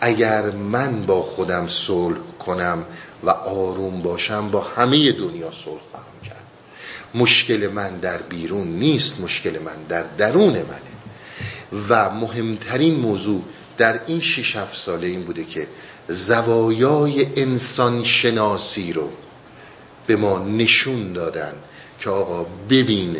اگر 0.00 0.50
من 0.50 1.06
با 1.06 1.22
خودم 1.22 1.68
صلح 1.68 2.18
کنم 2.38 2.84
و 3.24 3.30
آروم 3.30 4.02
باشم 4.02 4.50
با 4.50 4.60
همه 4.60 5.12
دنیا 5.12 5.50
صلح 5.50 5.80
خواهم 5.90 6.20
کرد. 6.24 6.42
مشکل 7.14 7.70
من 7.74 7.96
در 7.96 8.18
بیرون 8.18 8.66
نیست 8.66 9.20
مشکل 9.20 9.58
من 9.58 9.82
در 9.88 10.02
درون 10.02 10.52
منه. 10.52 10.96
و 11.88 12.10
مهمترین 12.10 12.94
موضوع 12.94 13.42
در 13.78 14.00
این 14.06 14.20
شش 14.20 14.56
هفت 14.56 14.76
ساله 14.76 15.06
این 15.06 15.22
بوده 15.22 15.44
که 15.44 15.66
زوایای 16.08 17.26
انسان 17.36 18.04
شناسی 18.04 18.92
رو 18.92 19.10
به 20.06 20.16
ما 20.16 20.38
نشون 20.38 21.12
دادن 21.12 21.52
که 22.00 22.10
آقا 22.10 22.46
ببین 22.70 23.16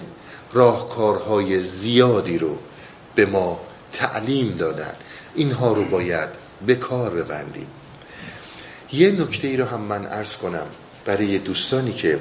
راهکارهای 0.52 1.62
زیادی 1.62 2.38
رو 2.38 2.58
به 3.14 3.26
ما 3.26 3.60
تعلیم 3.92 4.56
دادن. 4.58 4.94
اینها 5.34 5.72
رو 5.72 5.84
باید 5.84 6.28
به 6.66 6.74
کار 6.74 7.10
ببندیم. 7.10 7.66
یه 8.92 9.10
نکته 9.10 9.48
ای 9.48 9.56
رو 9.56 9.64
هم 9.64 9.80
من 9.80 10.06
عرض 10.06 10.36
کنم 10.36 10.66
برای 11.04 11.38
دوستانی 11.38 11.92
که 11.92 12.18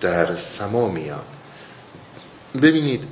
در 0.00 0.36
سما 0.36 0.88
میان 0.88 1.24
ببینید 2.62 3.04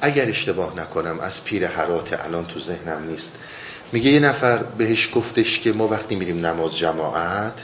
اگر 0.00 0.28
اشتباه 0.28 0.76
نکنم 0.76 1.20
از 1.20 1.44
پیر 1.44 1.66
حرات 1.66 2.24
الان 2.24 2.46
تو 2.46 2.60
ذهنم 2.60 3.08
نیست. 3.08 3.32
میگه 3.92 4.10
یه 4.10 4.20
نفر 4.20 4.56
بهش 4.56 5.10
گفتش 5.14 5.60
که 5.60 5.72
ما 5.72 5.88
وقتی 5.88 6.16
میریم 6.16 6.46
نماز 6.46 6.76
جماعت 6.76 7.54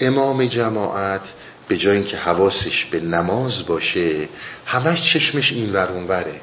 امام 0.00 0.44
جماعت 0.44 1.32
به 1.68 1.76
جای 1.76 1.96
اینکه 1.96 2.16
حواسش 2.16 2.84
به 2.84 3.00
نماز 3.00 3.66
باشه 3.66 4.28
همش 4.66 5.12
چشمش 5.12 5.52
این 5.52 5.72
ورون 5.72 6.06
وره 6.06 6.40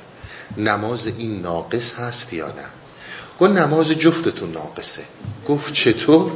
نماز 0.57 1.07
این 1.07 1.41
ناقص 1.41 1.93
هست 1.93 2.33
یا 2.33 2.47
نه؟ 2.47 2.65
گفت 3.39 3.51
نماز 3.51 3.87
جفتتون 3.87 4.51
ناقصه. 4.51 5.01
گفت 5.47 5.73
چطور؟ 5.73 6.31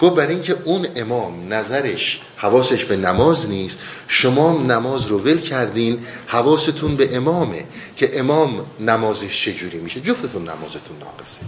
گفت 0.00 0.14
برای 0.14 0.34
اینکه 0.34 0.56
اون 0.64 0.86
امام 0.96 1.52
نظرش 1.52 2.20
حواسش 2.36 2.84
به 2.84 2.96
نماز 2.96 3.48
نیست 3.48 3.78
شما 4.08 4.62
نماز 4.62 5.06
رو 5.06 5.18
ول 5.18 5.38
کردین 5.38 6.06
حواستون 6.26 6.96
به 6.96 7.16
امامه 7.16 7.64
که 7.96 8.20
امام 8.20 8.66
نمازش 8.80 9.44
چجوری 9.44 9.78
میشه؟ 9.78 10.00
جفتتون 10.00 10.42
نمازتون 10.42 10.96
ناقصه. 11.00 11.40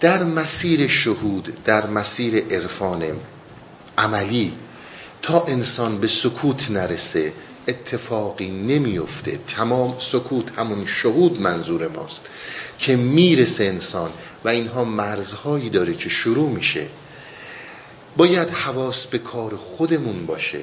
در 0.00 0.24
مسیر 0.24 0.88
شهود 0.88 1.56
در 1.64 1.86
مسیر 1.86 2.44
عرفان 2.50 3.04
عملی 3.98 4.52
تا 5.22 5.44
انسان 5.44 5.98
به 5.98 6.08
سکوت 6.08 6.70
نرسه 6.70 7.32
اتفاقی 7.68 8.50
نمیفته 8.50 9.38
تمام 9.46 9.98
سکوت 9.98 10.58
همون 10.58 10.86
شهود 10.86 11.40
منظور 11.40 11.88
ماست 11.88 12.20
که 12.78 12.96
می‌رسه 12.96 13.64
انسان 13.64 14.10
و 14.44 14.48
اینها 14.48 14.84
مرزهایی 14.84 15.70
داره 15.70 15.94
که 15.94 16.08
شروع 16.08 16.50
میشه. 16.50 16.86
باید 18.16 18.48
حواس 18.48 19.06
به 19.06 19.18
کار 19.18 19.56
خودمون 19.56 20.26
باشه. 20.26 20.58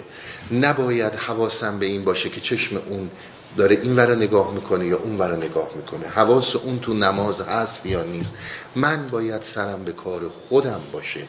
نباید 0.52 1.14
حواسم 1.14 1.80
به 1.80 1.86
این 1.86 2.04
باشه 2.04 2.30
که 2.30 2.42
چشم 2.42 2.82
اون 2.90 3.10
داره 3.58 3.80
این 3.84 3.96
ور 3.96 4.16
نگاه 4.16 4.54
می‌کنه 4.54 4.86
یا 4.86 4.98
اون 4.98 5.18
ور 5.18 5.36
نگاه 5.36 5.70
می‌کنه. 5.76 6.08
حواس 6.08 6.56
اون 6.56 6.80
تو 6.80 6.94
نماز 6.94 7.42
هست 7.42 7.86
یا 7.86 8.04
نیست. 8.04 8.34
من 8.76 9.08
باید 9.08 9.42
سرم 9.44 9.84
به 9.84 9.92
کار 9.92 10.30
خودم 10.30 10.82
باشه. 10.92 11.22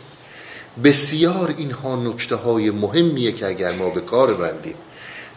بسیار 0.84 1.54
اینها 1.58 1.96
نکته 1.96 2.36
های 2.36 2.70
مهمیه 2.70 3.32
که 3.32 3.46
اگر 3.46 3.72
ما 3.72 3.90
به 3.90 4.00
کار 4.00 4.34
بندیم 4.34 4.74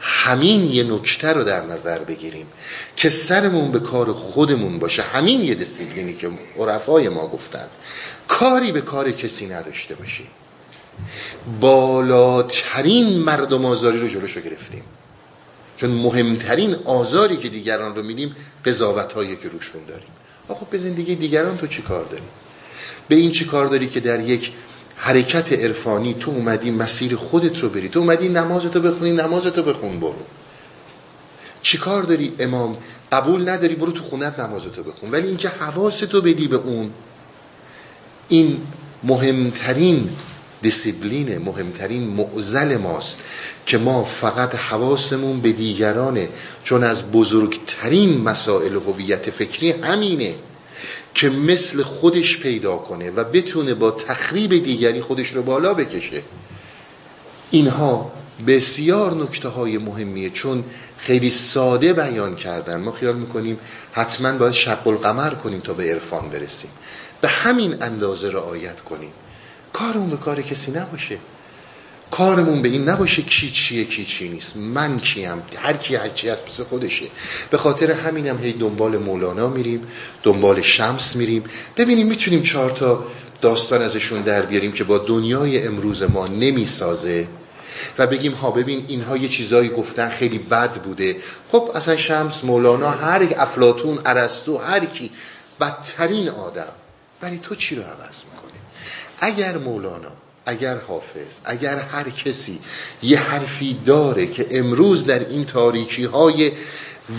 همین 0.02 0.72
یه 0.72 0.84
نکته 0.84 1.28
رو 1.28 1.44
در 1.44 1.66
نظر 1.66 2.00
بگیریم 2.00 2.48
که 2.96 3.10
سرمون 3.10 3.72
به 3.72 3.80
کار 3.80 4.14
خودمون 4.14 4.80
باشه. 4.80 5.02
همین 5.02 5.42
یه 5.42 5.56
دسیبلینی 5.56 6.14
که 6.14 6.30
عرفای 6.60 7.10
ما 7.10 7.28
گفتن. 7.28 7.68
کاری 8.28 8.72
به 8.72 8.82
کار 8.82 9.12
کسی 9.12 9.48
نداشته 9.48 9.96
باشی. 9.96 10.28
بالاترین 11.62 13.20
مردم 13.20 13.66
آزاری 13.66 14.00
رو 14.00 14.08
جلوشو 14.08 14.42
گرفتیم. 14.42 14.84
چون 15.78 15.90
مهمترین 15.90 16.76
آزاری 16.86 17.38
که 17.38 17.50
دیگران 17.50 17.96
رو 17.96 18.04
میدیم 18.04 18.36
قضاوت 18.66 19.14
هایی 19.14 19.36
که 19.36 19.50
روشون 19.50 19.86
داریم. 19.88 20.10
آخه 20.48 20.66
به 20.72 20.78
زندگی 20.78 21.16
دیگران 21.16 21.58
تو 21.58 21.68
چی 21.68 21.82
کار 21.82 22.06
داری؟ 22.06 22.24
به 23.08 23.16
این 23.16 23.32
چی 23.32 23.46
کار 23.46 23.68
داری 23.68 23.90
که 23.90 24.00
در 24.00 24.20
یک 24.20 24.52
حرکت 25.02 25.54
عرفانی 25.54 26.14
تو 26.20 26.32
اومدی 26.32 26.72
مسیر 26.72 27.16
خودت 27.16 27.60
رو 27.60 27.70
بری. 27.70 27.90
تو 27.90 28.00
اومدی 28.00 28.30
نمازتو 28.30 28.82
بخونی 28.82 29.12
نمازتو 29.12 29.64
بخون 29.64 30.00
برو. 30.00 30.26
چیکار 31.62 32.04
داری 32.04 32.34
امام؟ 32.40 32.78
قبول 33.12 33.50
نداری 33.50 33.76
برو 33.76 33.92
تو 33.92 34.04
خونت 34.04 34.40
نمازتو 34.40 34.84
بخون. 34.84 35.12
ولی 35.12 35.28
اینکه 35.28 35.50
حواستو 35.50 36.22
بدی 36.22 36.48
به 36.48 36.56
اون 36.56 36.92
این 38.28 38.62
مهمترین 39.04 40.10
دیسیبلین 40.62 41.38
مهمترین 41.38 42.04
معزل 42.04 42.78
ماست 42.78 43.20
که 43.66 43.78
ما 43.78 44.04
فقط 44.04 44.56
حواسمون 44.56 45.42
به 45.42 45.52
دیگرانه. 45.52 46.30
چون 46.64 46.84
از 46.84 47.12
بزرگترین 47.12 48.22
مسائل 48.22 48.74
هویت 48.74 49.30
فکری 49.30 49.72
همینه. 49.72 50.34
که 51.14 51.30
مثل 51.30 51.84
خودش 51.84 52.40
پیدا 52.40 52.78
کنه 52.78 53.12
و 53.12 53.24
بتونه 53.24 53.74
با 53.74 53.92
تخریب 53.92 54.64
دیگری 54.64 55.02
خودش 55.02 55.28
رو 55.28 55.44
بالا 55.44 55.74
بکشه. 55.74 56.24
اینها 57.52 58.12
بسیار 58.48 59.16
نکته 59.16 59.50
های 59.50 59.78
مهمیه 59.78 60.30
چون 60.30 60.64
خیلی 60.98 61.30
ساده 61.30 61.94
بیان 61.94 62.36
کردن. 62.36 62.76
ما 62.82 62.92
خیال 62.92 63.16
می‌کنیم 63.16 63.60
حتما 63.92 64.38
باید 64.38 64.54
شق 64.54 64.88
القمر 64.88 65.30
کنیم 65.30 65.60
تا 65.60 65.74
به 65.74 65.84
عرفان 65.84 66.30
برسیم. 66.30 66.70
به 67.22 67.28
همین 67.28 67.84
اندازه 67.84 68.30
رعایت 68.30 68.82
کنیم. 68.82 69.12
کارمون 69.74 70.10
به 70.10 70.18
کار 70.18 70.42
کسی 70.42 70.72
نباشه. 70.72 71.18
کارمون 72.12 72.62
به 72.62 72.70
این 72.70 72.90
نباشه 72.90 73.22
کی 73.22 73.52
چیه 73.52 73.86
کی 73.86 74.06
چی 74.06 74.30
نیست. 74.30 74.58
من 74.58 75.00
کیم؟ 75.00 75.44
هر 75.56 75.74
کی 75.74 75.96
هر 75.96 76.10
چی 76.10 76.30
هست 76.30 76.46
پس 76.46 76.62
خودشه. 76.62 77.06
به 77.50 77.58
خاطر 77.58 77.92
همینم 77.92 78.38
هی 78.38 78.54
دنبال 78.54 78.98
مولانا 78.98 79.50
میریم 79.50 79.88
دنبال 80.24 80.62
شمس 80.62 81.16
میریم. 81.16 81.44
ببینیم 81.78 82.08
می‌تونیم 82.08 82.44
چهار 82.44 82.72
تا 82.72 83.06
داستان 83.42 83.82
ازشون 83.82 84.22
در 84.22 84.42
بیاریم 84.42 84.72
که 84.72 84.84
با 84.84 84.98
دنیای 84.98 85.68
امروز 85.68 86.04
ما 86.04 86.28
نمی‌سازه. 86.28 87.28
و 87.98 88.08
بگیم 88.08 88.34
ها 88.34 88.52
ببین 88.52 88.86
اینها 88.88 89.18
یه 89.18 89.28
چیزایی 89.28 89.70
گفتن 89.70 90.10
خیلی 90.10 90.38
بد 90.38 90.74
بوده. 90.74 91.16
خب 91.52 91.72
اصلا 91.76 91.98
شمس 91.98 92.44
مولانا 92.44 92.90
هر 92.90 93.28
افلاتون 93.38 94.00
ارسطو 94.06 94.58
هر 94.58 94.86
کی 94.86 95.12
بدترین 95.60 96.30
آدم. 96.30 96.72
ولی 97.22 97.40
تو 97.44 97.56
چی 97.56 97.76
رو 97.76 97.82
عوض 97.82 98.24
می‌کنه؟ 98.34 98.60
اگر 99.20 99.58
مولانا 99.58 100.12
اگر 100.50 100.78
حافظ 100.78 101.40
اگر 101.46 101.80
هر 101.80 102.10
کسی 102.10 102.60
یه 103.04 103.20
حرفی 103.20 103.80
داره 103.86 104.28
که 104.28 104.48
امروز 104.52 105.06
در 105.06 105.20
این 105.20 105.46
تاریکی 105.46 106.04
های 106.04 106.52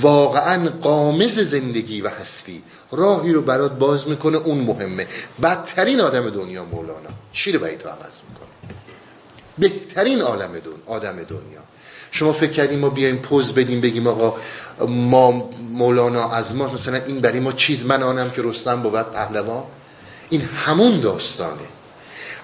واقعا 0.00 0.68
قامز 0.68 1.38
زندگی 1.38 2.00
و 2.00 2.08
هستی 2.08 2.62
راهی 2.92 3.32
رو 3.32 3.42
برات 3.42 3.72
باز 3.78 4.08
می‌کنه 4.08 4.38
اون 4.38 4.58
مهمه. 4.58 5.06
بدترین 5.42 6.00
آدم 6.00 6.30
دنیا 6.30 6.64
مولانا. 6.64 7.10
چی 7.32 7.52
رو 7.52 7.58
تو 7.58 7.88
عوض 7.88 8.20
می‌کنه؟ 8.28 8.48
بهترین 9.58 10.20
عالم 10.20 10.58
دون 10.58 10.74
آدم 10.86 11.16
دنیا. 11.16 11.62
شما 12.10 12.32
فکر 12.32 12.50
کردیم 12.50 12.78
ما 12.78 12.88
بیایم 12.88 13.16
پوز 13.16 13.54
بدیم 13.54 13.80
بگیم 13.80 14.06
آقا 14.06 14.36
ما 14.86 15.50
مولانا 15.72 16.32
از 16.32 16.54
ما 16.54 16.72
مثلا 16.72 17.00
این 17.06 17.20
برای 17.20 17.40
ما 17.40 17.52
چیز 17.52 17.84
من 17.84 18.02
آنم 18.02 18.30
که 18.30 18.42
رستم 18.42 18.82
بود 18.82 19.10
پهلوان. 19.12 19.64
این 20.30 20.40
همون 20.40 21.00
داستانه. 21.00 21.79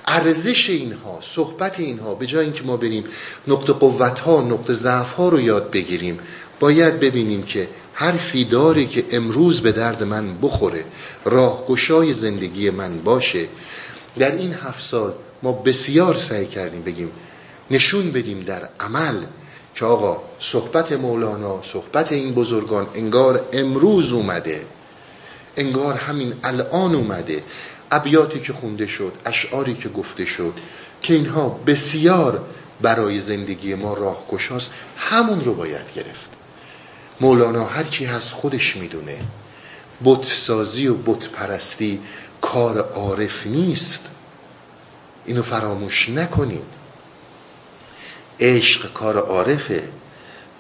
ارزش 0.07 0.71
اینها 0.71 1.19
صحبت 1.23 1.81
اینها 1.81 2.15
به 2.15 2.27
جای 2.27 2.45
اینکه 2.45 2.65
ما 2.65 2.77
بریم 2.77 3.05
نقطه 3.49 3.73
قوت 3.73 4.21
ها 4.21 4.43
نقطه 4.43 4.73
ضعف 4.73 5.13
ها 5.13 5.29
رو 5.29 5.41
یاد 5.41 5.71
بگیریم 5.71 6.19
باید 6.61 7.01
ببینیم 7.01 7.43
که 7.43 7.69
حرفی 7.93 8.45
داره 8.45 8.87
که 8.87 9.05
امروز 9.11 9.61
به 9.61 9.73
درد 9.73 10.03
من 10.03 10.39
بخوره 10.43 10.85
راهگشای 11.25 12.15
زندگی 12.15 12.71
من 12.71 13.01
باشه. 13.01 13.49
در 14.19 14.33
این 14.33 14.53
هفت 14.53 14.83
سال 14.83 15.13
ما 15.43 15.53
بسیار 15.53 16.17
سعی 16.17 16.47
کردیم 16.47 16.83
بگیم 16.83 17.11
نشون 17.71 18.11
بدیم 18.11 18.41
در 18.43 18.69
عمل 18.81 19.17
که 19.75 19.85
آقا 19.85 20.23
صحبت 20.41 20.93
مولانا 20.93 21.63
صحبت 21.63 22.13
این 22.13 22.35
بزرگان 22.35 22.87
انگار 22.95 23.49
امروز 23.53 24.13
اومده 24.13 24.67
انگار 25.57 25.95
همین 25.95 26.33
الان 26.45 26.95
اومده. 26.95 27.43
ابیاتی 27.91 28.41
که 28.41 28.53
خونده 28.53 28.87
شد 28.87 29.12
اشعاری 29.24 29.74
که 29.74 29.89
گفته 29.89 30.24
شد 30.24 30.55
که 31.03 31.14
اینها 31.14 31.49
بسیار 31.49 32.45
برای 32.82 33.20
زندگی 33.20 33.74
ما 33.74 33.95
راهگشاست 33.95 34.70
همون 34.97 35.45
رو 35.45 35.55
باید 35.55 35.95
گرفت. 35.95 36.30
مولانا 37.20 37.64
هر 37.64 37.84
کی 37.84 38.05
هست 38.05 38.30
خودش 38.30 38.76
می‌دونه. 38.76 39.18
بت 40.05 40.24
سازی 40.24 40.87
و 40.87 40.95
بت 40.95 41.28
پرستی 41.28 42.01
کار 42.41 42.78
عارف 42.78 43.47
نیست. 43.47 44.09
اینو 45.26 45.43
فراموش 45.43 46.09
نکنیم 46.09 46.62
عشق 48.41 48.93
کار 48.93 49.18
عارفه. 49.18 49.89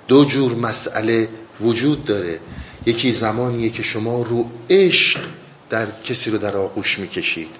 دو 0.08 0.24
جور 0.24 0.54
مسئله 0.54 1.28
وجود 1.60 2.04
داره. 2.04 2.40
یکی 2.86 3.12
زمانیه 3.12 3.70
که 3.70 3.82
شما 3.82 4.22
رو 4.22 4.50
عشق 4.70 5.20
در 5.70 5.86
کسی 6.04 6.30
رو 6.30 6.38
در 6.38 6.56
آغوش 6.56 6.98
می‌کشید. 6.98 7.50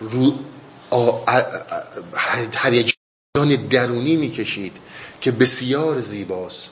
رو 0.00 0.38
هیجان 2.62 3.68
درونی 3.70 4.16
می‌کشید 4.16 4.72
که 5.20 5.30
بسیار 5.30 6.00
زیباست. 6.00 6.70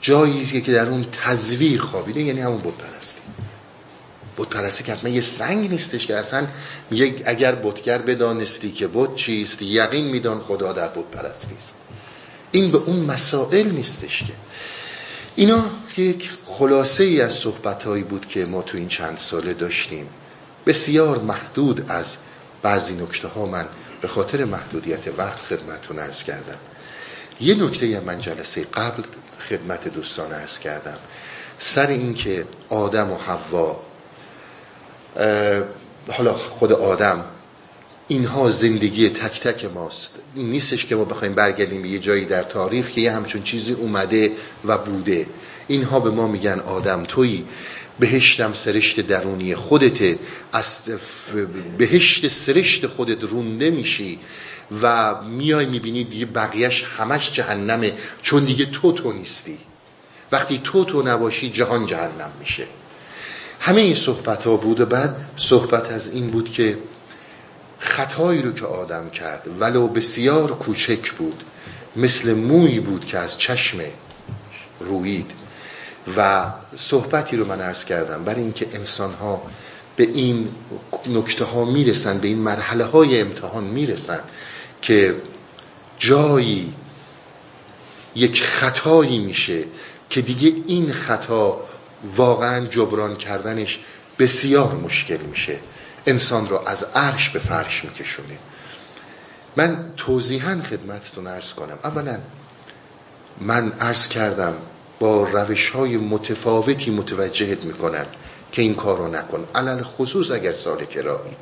جایی 0.00 0.60
که 0.60 0.72
در 0.72 0.88
اون 0.88 1.06
تزویر 1.12 1.80
خوابیده 1.80 2.22
یعنی 2.22 2.40
همون 2.40 2.58
بود 2.58 2.82
پرستی 4.48 4.84
که 4.84 4.92
حتما 4.92 5.10
یه 5.10 5.20
سنگ 5.20 5.70
نیستش 5.70 6.06
که 6.06 6.16
اصلا 6.16 6.46
میگه 6.90 7.22
اگر 7.24 7.54
بتگر 7.54 7.98
بدانستی 7.98 8.72
که 8.72 8.86
بود 8.86 9.14
چیست 9.14 9.62
یقین 9.62 10.06
میدان 10.06 10.40
خدا 10.40 10.72
در 10.72 10.88
بود 10.88 11.10
پرستی 11.10 11.54
است. 11.54 11.74
این 12.52 12.70
به 12.70 12.78
اون 12.78 12.96
مسائل 12.96 13.70
نیستش 13.70 14.18
که. 14.18 14.32
اینا 15.36 15.64
یک 15.96 16.30
خلاصه 16.46 17.04
ای 17.04 17.20
از 17.20 17.34
صحبت 17.34 17.82
هایی 17.82 18.02
بود 18.02 18.28
که 18.28 18.46
ما 18.46 18.62
تو 18.62 18.78
این 18.78 18.88
چند 18.88 19.18
ساله 19.18 19.54
داشتیم. 19.54 20.08
بسیار 20.66 21.18
محدود 21.18 21.90
از 21.90 22.16
بعضی 22.62 22.94
نکته 22.94 23.28
ها 23.28 23.46
من 23.46 23.66
به 24.00 24.08
خاطر 24.08 24.44
محدودیت 24.44 25.08
وقت 25.18 25.38
خدمتون 25.38 25.98
ارز 25.98 26.22
کردم. 26.22 26.58
یه 27.40 27.62
نکته 27.64 28.00
من 28.00 28.20
جلسه 28.20 28.64
قبل 28.64 29.02
خدمت 29.48 29.88
دوستان 29.88 30.32
ارز 30.32 30.58
کردم. 30.58 30.98
سر 31.58 31.86
اینکه 31.86 32.46
آدم 32.68 33.10
و 33.10 33.16
حوا 33.16 33.80
حالا 36.12 36.34
خود 36.34 36.72
آدم 36.72 37.24
اینها 38.08 38.50
زندگی 38.50 39.08
تک 39.08 39.40
تک 39.40 39.64
ماست. 39.64 40.14
این 40.34 40.50
نیستش 40.50 40.86
که 40.86 40.96
ما 40.96 41.04
بخوایم 41.04 41.34
برگردیم 41.34 41.82
به 41.82 41.88
یه 41.88 41.98
جایی 41.98 42.24
در 42.24 42.42
تاریخ 42.42 42.90
که 42.90 43.00
یه 43.00 43.12
همچون 43.12 43.42
چیزی 43.42 43.72
اومده 43.72 44.32
و 44.64 44.78
بوده. 44.78 45.26
اینها 45.68 46.00
به 46.00 46.10
ما 46.10 46.26
میگن 46.26 46.60
آدم 46.60 47.04
توی 47.04 47.44
بهشتم 47.98 48.52
سرشت 48.52 49.00
درونی 49.00 49.54
خودته 49.54 50.18
از 50.52 50.82
بهشت 51.78 52.28
سرشت 52.28 52.86
خودت 52.86 53.24
رونده 53.24 53.70
میشی 53.70 54.18
و 54.82 55.14
میای 55.22 55.66
می‌بینی 55.66 56.04
دیگه 56.04 56.26
بقیهش 56.26 56.84
همش 56.98 57.32
جهنمه 57.32 57.92
چون 58.22 58.44
دیگه 58.44 58.64
تو 58.64 58.92
تو 58.92 59.12
نیستی. 59.12 59.58
وقتی 60.32 60.60
تو 60.64 60.84
تو 60.84 61.02
نباشی 61.02 61.50
جهان 61.50 61.86
جهنم 61.86 62.30
میشه. 62.40 62.66
همه 63.60 63.80
این 63.80 63.94
صحبت 63.94 64.44
ها 64.44 64.56
بود 64.56 64.80
و 64.80 64.86
بعد 64.86 65.16
صحبت 65.36 65.92
از 65.92 66.12
این 66.12 66.30
بود 66.30 66.50
که 66.50 66.78
خطایی 67.78 68.42
رو 68.42 68.52
که 68.52 68.64
آدم 68.64 69.10
کرد 69.10 69.48
ولو 69.60 69.88
بسیار 69.88 70.54
کوچک 70.54 71.10
بود 71.12 71.42
مثل 71.96 72.34
موی 72.34 72.80
بود 72.80 73.04
که 73.04 73.18
از 73.18 73.38
چشم 73.38 73.78
روید 74.80 75.30
و 76.16 76.50
صحبتی 76.76 77.36
رو 77.36 77.46
من 77.46 77.60
عرض 77.60 77.84
کردم 77.84 78.24
برای 78.24 78.40
اینکه 78.42 78.66
انسان 78.72 79.12
ها 79.12 79.42
به 79.96 80.04
این 80.04 80.48
نکته 81.06 81.44
ها 81.44 81.64
می‌رسن 81.64 82.18
به 82.18 82.28
این 82.28 82.38
مرحله 82.38 82.84
های 82.84 83.20
امتحان 83.20 83.64
می‌رسن 83.64 84.20
که 84.82 85.14
جایی 85.98 86.72
یک 88.14 88.42
خطایی 88.42 89.18
میشه 89.18 89.64
که 90.10 90.22
دیگه 90.22 90.52
این 90.66 90.92
خطا 90.92 91.60
واقعا 92.16 92.66
جبران 92.66 93.16
کردنش 93.16 93.78
بسیار 94.18 94.74
مشکل 94.74 95.16
میشه. 95.16 95.58
انسان 96.06 96.48
رو 96.48 96.68
از 96.68 96.84
عرش 96.94 97.30
به 97.30 97.38
فرش 97.38 97.84
میکشونه 97.84 98.38
من 99.56 99.92
توضیحا 99.96 100.62
خدمتتون 100.70 101.26
ارز 101.26 101.52
کنم. 101.52 101.78
اولا 101.84 102.18
من 103.40 103.72
ارز 103.80 104.08
کردم 104.08 104.54
با 104.98 105.24
روش 105.24 105.70
های 105.70 105.96
متفاوتی 105.96 106.90
متوجهت 106.90 107.64
می‌کنن 107.64 108.06
که 108.52 108.62
این 108.62 108.74
کار 108.74 108.98
رو 108.98 109.08
نکن. 109.08 109.46
علل 109.54 109.82
خصوص 109.82 110.30
اگر 110.30 110.52
سال 110.52 110.84
کرایی 110.84 111.36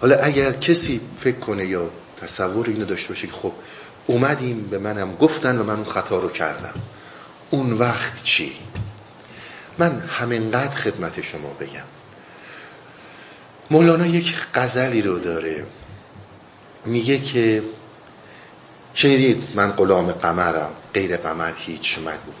حالا 0.00 0.16
اگر 0.16 0.52
کسی 0.52 1.00
فکر 1.20 1.38
کنه 1.38 1.66
یا 1.66 1.90
تصور 2.20 2.68
اینو 2.68 2.84
داشته 2.84 3.08
باشه 3.08 3.26
که 3.26 3.32
خب 3.32 3.52
اومدیم 4.06 4.68
به 4.70 4.78
منم 4.78 5.14
گفتن 5.14 5.58
و 5.58 5.64
من 5.64 5.74
اون 5.74 5.84
خطا 5.84 6.20
رو 6.20 6.28
کردم. 6.28 6.74
اون 7.50 7.72
وقت 7.72 8.22
چی؟ 8.22 8.56
من 9.78 10.00
همینقدر 10.00 10.74
خدمت 10.74 11.22
شما 11.22 11.48
بگم. 11.48 11.84
مولانا 13.70 14.06
یک 14.06 14.34
غزلی 14.54 15.02
رو 15.02 15.18
داره. 15.18 15.66
میگه 16.84 17.18
که 17.18 17.62
شنیدید 18.94 19.48
من 19.54 19.70
غلام 19.70 20.12
قمرم 20.12 20.70
غیر 20.94 21.16
قمر 21.16 21.52
هیچ 21.56 21.98
مگو 21.98 22.32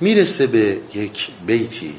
می‌رسه 0.00 0.46
به 0.46 0.80
یک 0.94 1.28
بیتی. 1.46 1.94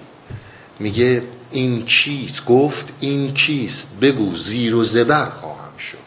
میگه 0.80 1.24
این 1.52 1.86
چیست 1.86 2.46
گفت 2.46 2.88
این 3.00 3.34
چیست 3.34 4.00
بگو 4.02 4.36
زیر 4.36 4.76
و 4.76 4.84
زبر 4.84 5.26
خواهم 5.26 5.78
شد. 5.78 5.98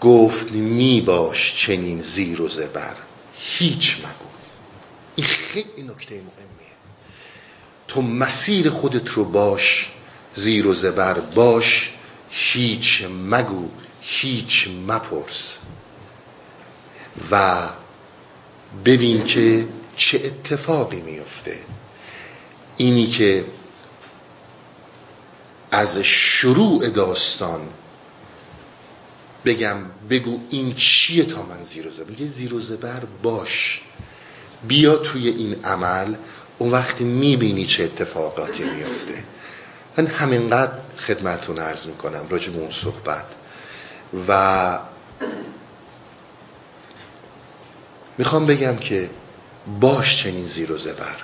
گفت 0.00 0.52
می 0.52 1.00
باش 1.00 1.54
چنین 1.66 2.02
زیر 2.02 2.40
و 2.40 2.48
زبر. 2.48 2.94
هیچ 3.34 3.96
مگو. 3.98 4.28
این 5.16 5.26
خیلی 5.26 5.82
نکته 5.82 6.14
مهمیه 6.14 6.45
تو 7.88 8.02
مسیر 8.02 8.70
خودت 8.70 9.08
رو 9.08 9.24
باش 9.24 9.90
زیر 10.34 10.66
و 10.66 10.74
زبر 10.74 11.14
باش 11.14 11.92
هیچ 12.30 13.04
مگو 13.30 13.68
هیچ 14.00 14.68
مپرس. 14.88 15.58
و 17.30 17.62
ببین 18.84 19.24
که 19.24 19.68
چه 19.96 20.20
اتفاقی 20.24 21.00
میفته. 21.00 21.58
اینی 22.76 23.06
که 23.06 23.44
از 25.70 25.98
شروع 25.98 26.88
داستان 26.88 27.60
بگم 29.44 29.76
بگو 30.10 30.40
این 30.50 30.74
چیه 30.74 31.24
تا 31.24 31.42
من 31.42 31.62
زیر 31.62 31.86
و 31.86 31.90
زبر؟ 31.90 32.10
میگه 32.10 32.26
زیر 32.26 32.54
و 32.54 32.60
زبر 32.60 33.02
باش. 33.22 33.80
بیا 34.68 34.96
توی 34.96 35.28
این 35.28 35.64
عمل. 35.64 36.14
اون 36.58 36.70
وقتی 36.70 37.04
می‌بینی 37.04 37.66
چه 37.66 37.84
اتفاقاتی 37.84 38.64
میفته 38.64 39.24
من 39.96 40.06
همینقدر 40.06 40.72
خدمتون 40.98 41.58
عرض 41.58 41.86
می‌کنم 41.86 42.26
راجع 42.30 42.52
به 42.52 42.58
اون 42.58 42.70
صحبت. 42.70 43.24
و 44.28 44.78
می‌خوام 48.18 48.46
بگم 48.46 48.76
که 48.76 49.10
باش 49.80 50.22
چنین 50.22 50.46
زیر 50.46 50.72
و 50.72 50.78
زبر. 50.78 51.16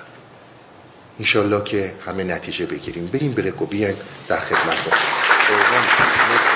انشالله 1.19 1.63
که 1.63 1.95
همه 2.05 2.23
نتیجه 2.23 2.65
بگیریم. 2.65 3.07
بریم 3.07 3.31
برک 3.31 3.61
و 3.61 3.65
بیایم 3.65 3.97
در 4.27 4.39
خدمت 4.39 4.83
که 4.83 6.52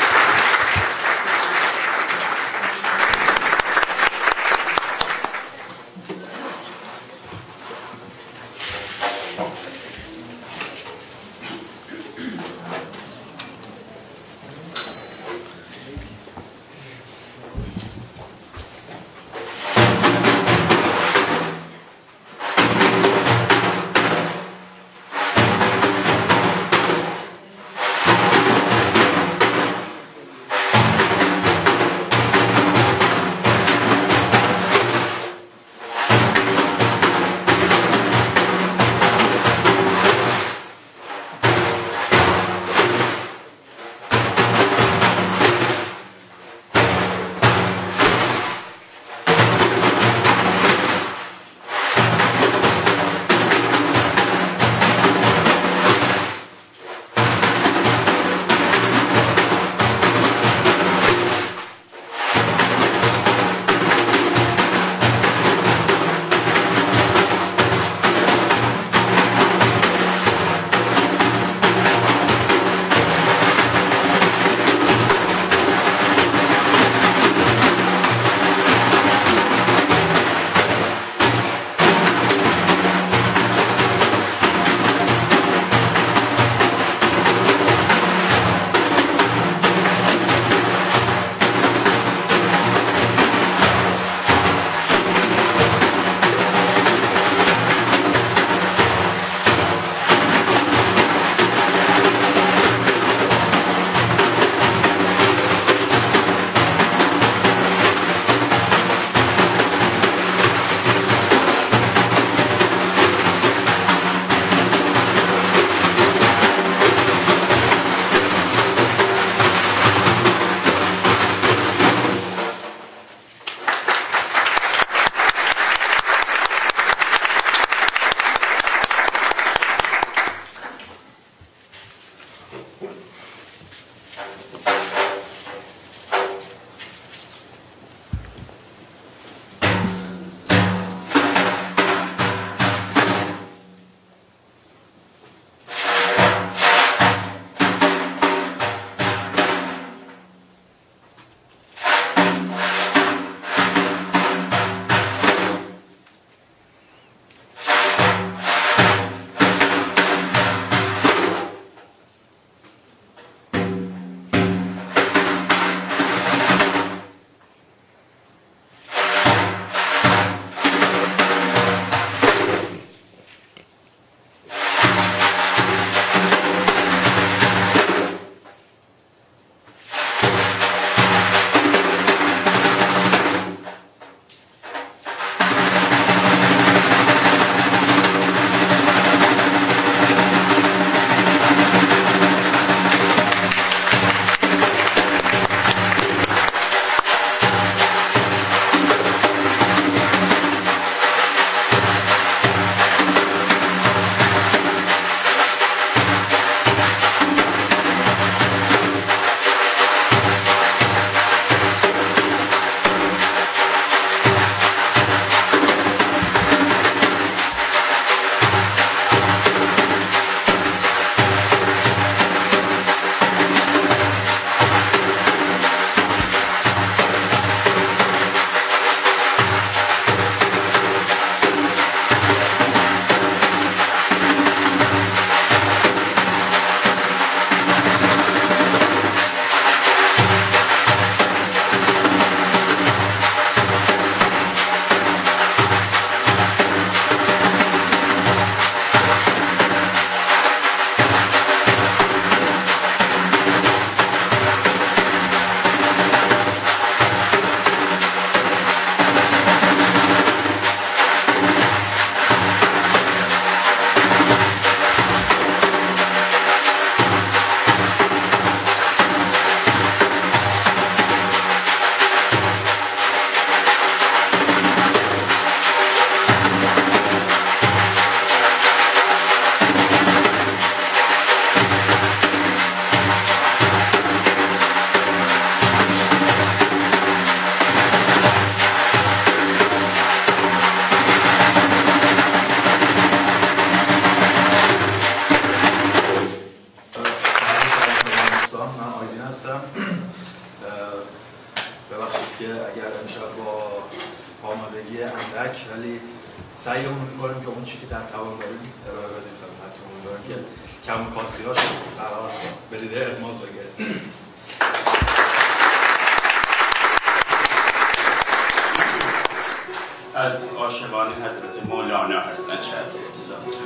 از 320.17 320.43
عاشقان 320.57 321.13
حضرت 321.13 321.65
مولانا 321.69 322.19
هستن 322.19 322.57
چه 322.57 322.71
اطلاعات. 322.77 323.57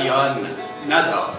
بیان 0.00 0.36
ندارد 0.90 1.29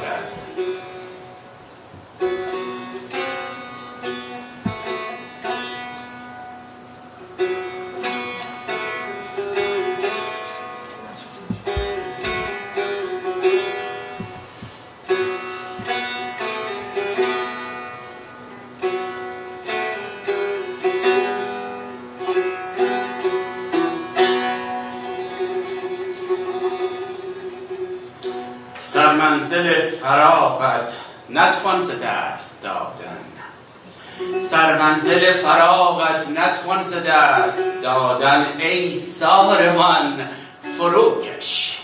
سرمنزل 34.95 35.33
فراغت 35.33 36.27
نتوان 36.29 36.83
ز 36.83 36.93
دست 36.93 37.59
دادن 37.83 38.45
ای 38.59 38.95
ساروان 38.95 40.29
فروکش. 40.77 41.77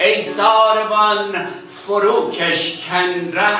ای 0.00 0.22
ساروان 0.22 1.46
فروکش. 1.86 2.78
کن 2.86 3.32
ره. 3.32 3.56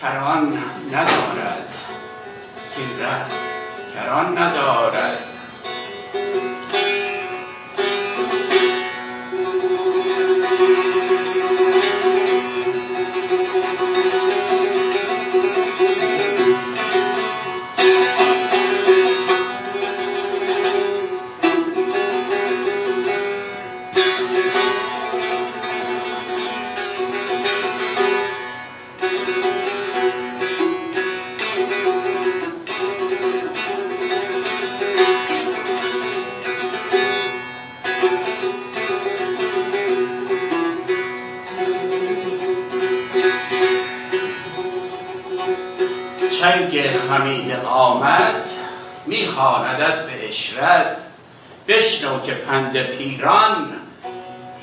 کران 0.00 0.58
ندارد. 0.92 1.74
کن 2.76 3.02
ره 3.04 3.24
کران 3.94 4.38
ندارد. 4.38 5.27
میخواندت 49.38 50.02
به 50.02 50.28
اشرت 50.28 50.98
بشنو 51.68 52.20
که 52.20 52.32
پند 52.32 52.82
پیران 52.82 53.72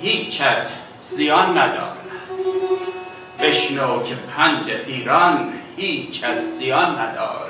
هیچت 0.01 0.69
زیان 1.01 1.57
ندارد. 1.57 1.97
بشنو 3.39 4.03
که 4.03 4.15
پند 4.15 4.69
پیران 4.69 5.53
هیچت 5.77 6.39
زیان 6.39 6.99
ندارد. 6.99 7.44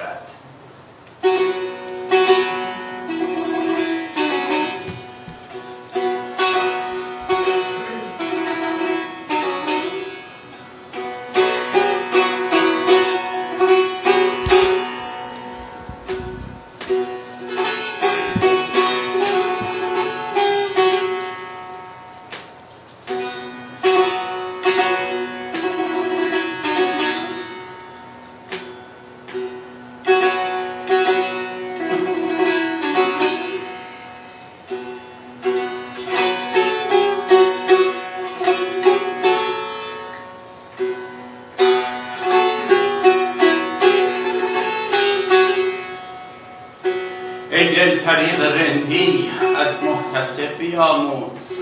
دل 47.76 48.00
طریق 48.00 48.42
رندی 48.42 49.32
از 49.58 49.84
محتسب 49.84 50.58
بیاموز. 50.58 51.58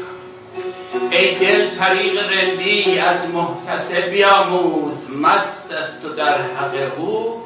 ای 1.11 1.36
دل 1.36 1.70
طریق 1.70 2.32
رندی 2.32 2.99
از 2.99 3.30
محتسب 3.30 4.09
بیاموز. 4.09 5.05
مست 5.22 5.72
است 5.72 6.05
و 6.05 6.09
در 6.09 6.41
حق 6.41 6.99
او 6.99 7.43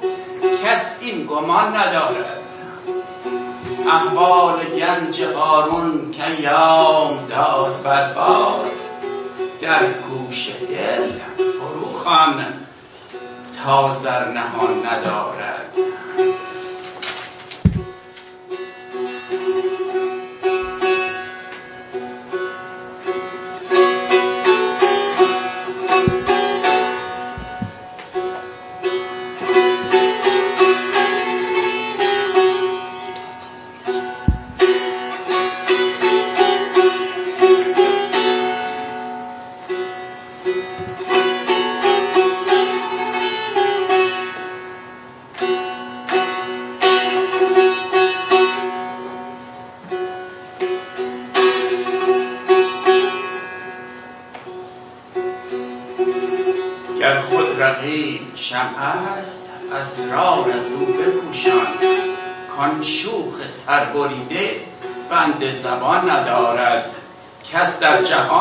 کس 0.66 0.98
این 1.02 1.26
گمان 1.26 1.76
ندارد. 1.76 2.42
احوال 3.88 4.64
گنج 4.66 5.22
قارون 5.22 6.12
که 6.12 6.42
یام 6.42 7.28
داد 7.30 7.84
برباد 7.84 8.72
در 9.62 9.80
گوش 9.86 10.50
دل 10.70 11.12
فروخان 11.38 12.46
تا 13.64 13.90
زر 13.90 14.26
نهان 14.26 14.86
ندارد. 14.86 15.78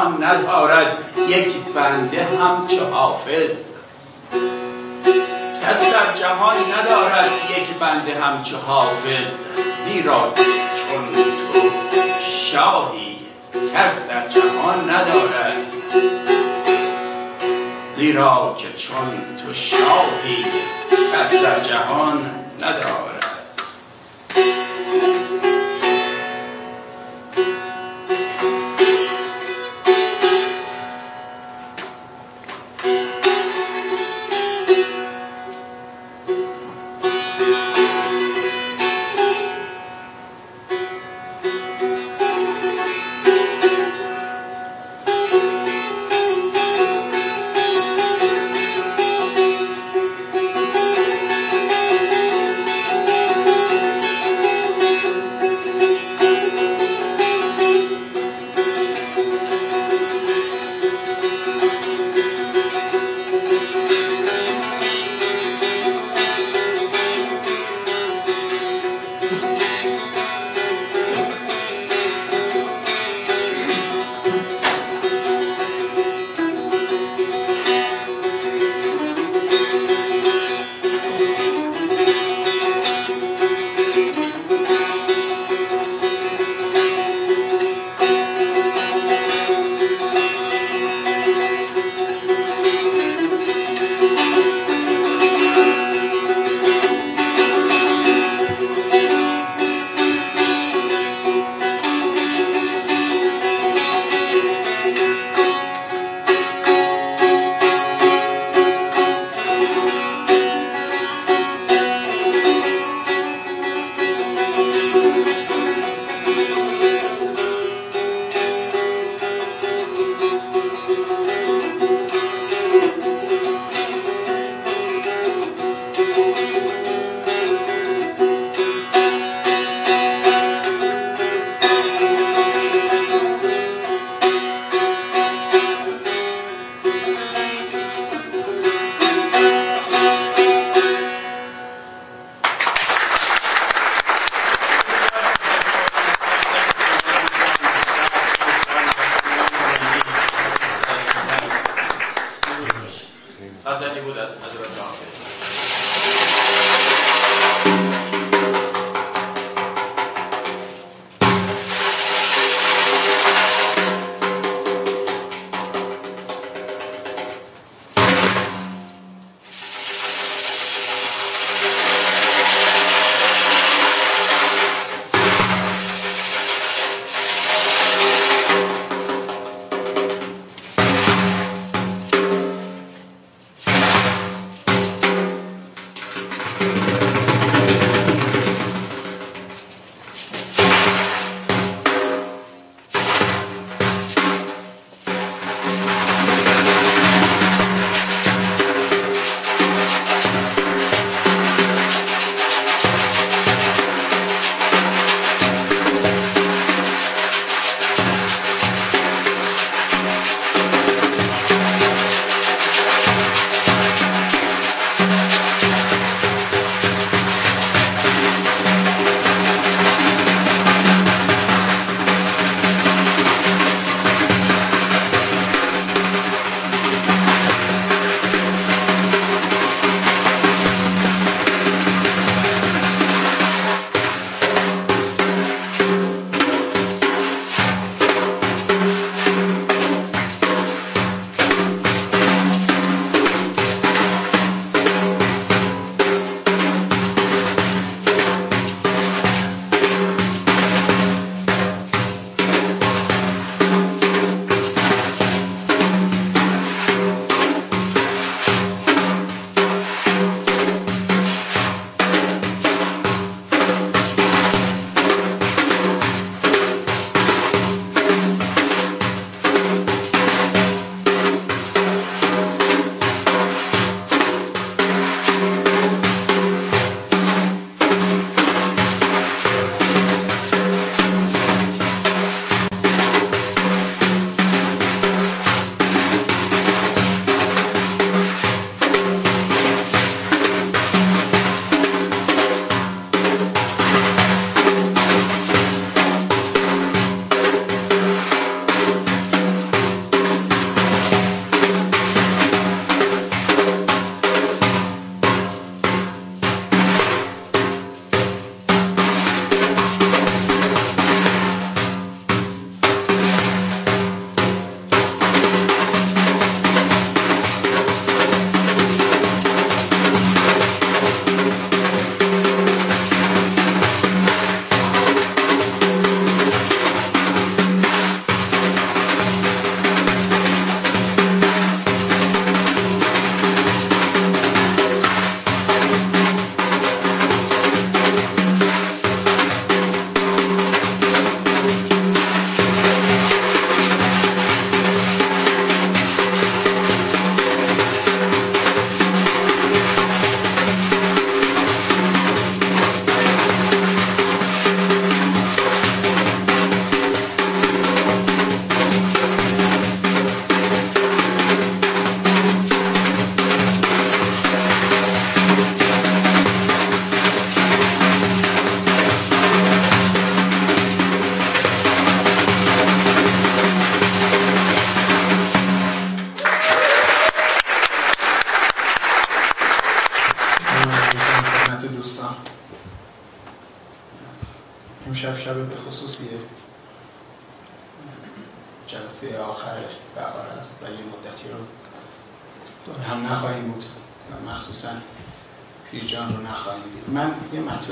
جهان 0.06 0.24
ندارد. 0.24 0.98
یک 1.28 1.56
بنده 1.74 2.24
همچو 2.24 2.84
حافظ. 2.84 3.70
کس 5.62 5.92
در 5.92 6.12
جهان 6.14 6.56
ندارد 6.56 7.30
یک 7.58 7.78
بنده 7.80 8.14
همچو 8.20 8.56
حافظ. 8.56 9.44
زیرا 9.84 10.32
چون 10.76 11.14
تو 11.14 11.68
شاهی 12.52 13.18
کس 13.74 14.08
در 14.08 14.28
جهان 14.28 14.90
ندارد. 14.90 15.56
زیرا 17.96 18.56
که 18.58 18.78
چون 18.78 19.36
تو 19.46 19.54
شاهی 19.54 20.44
کس 21.12 21.42
در 21.42 21.60
جهان 21.60 22.30
ندارد. 22.60 23.15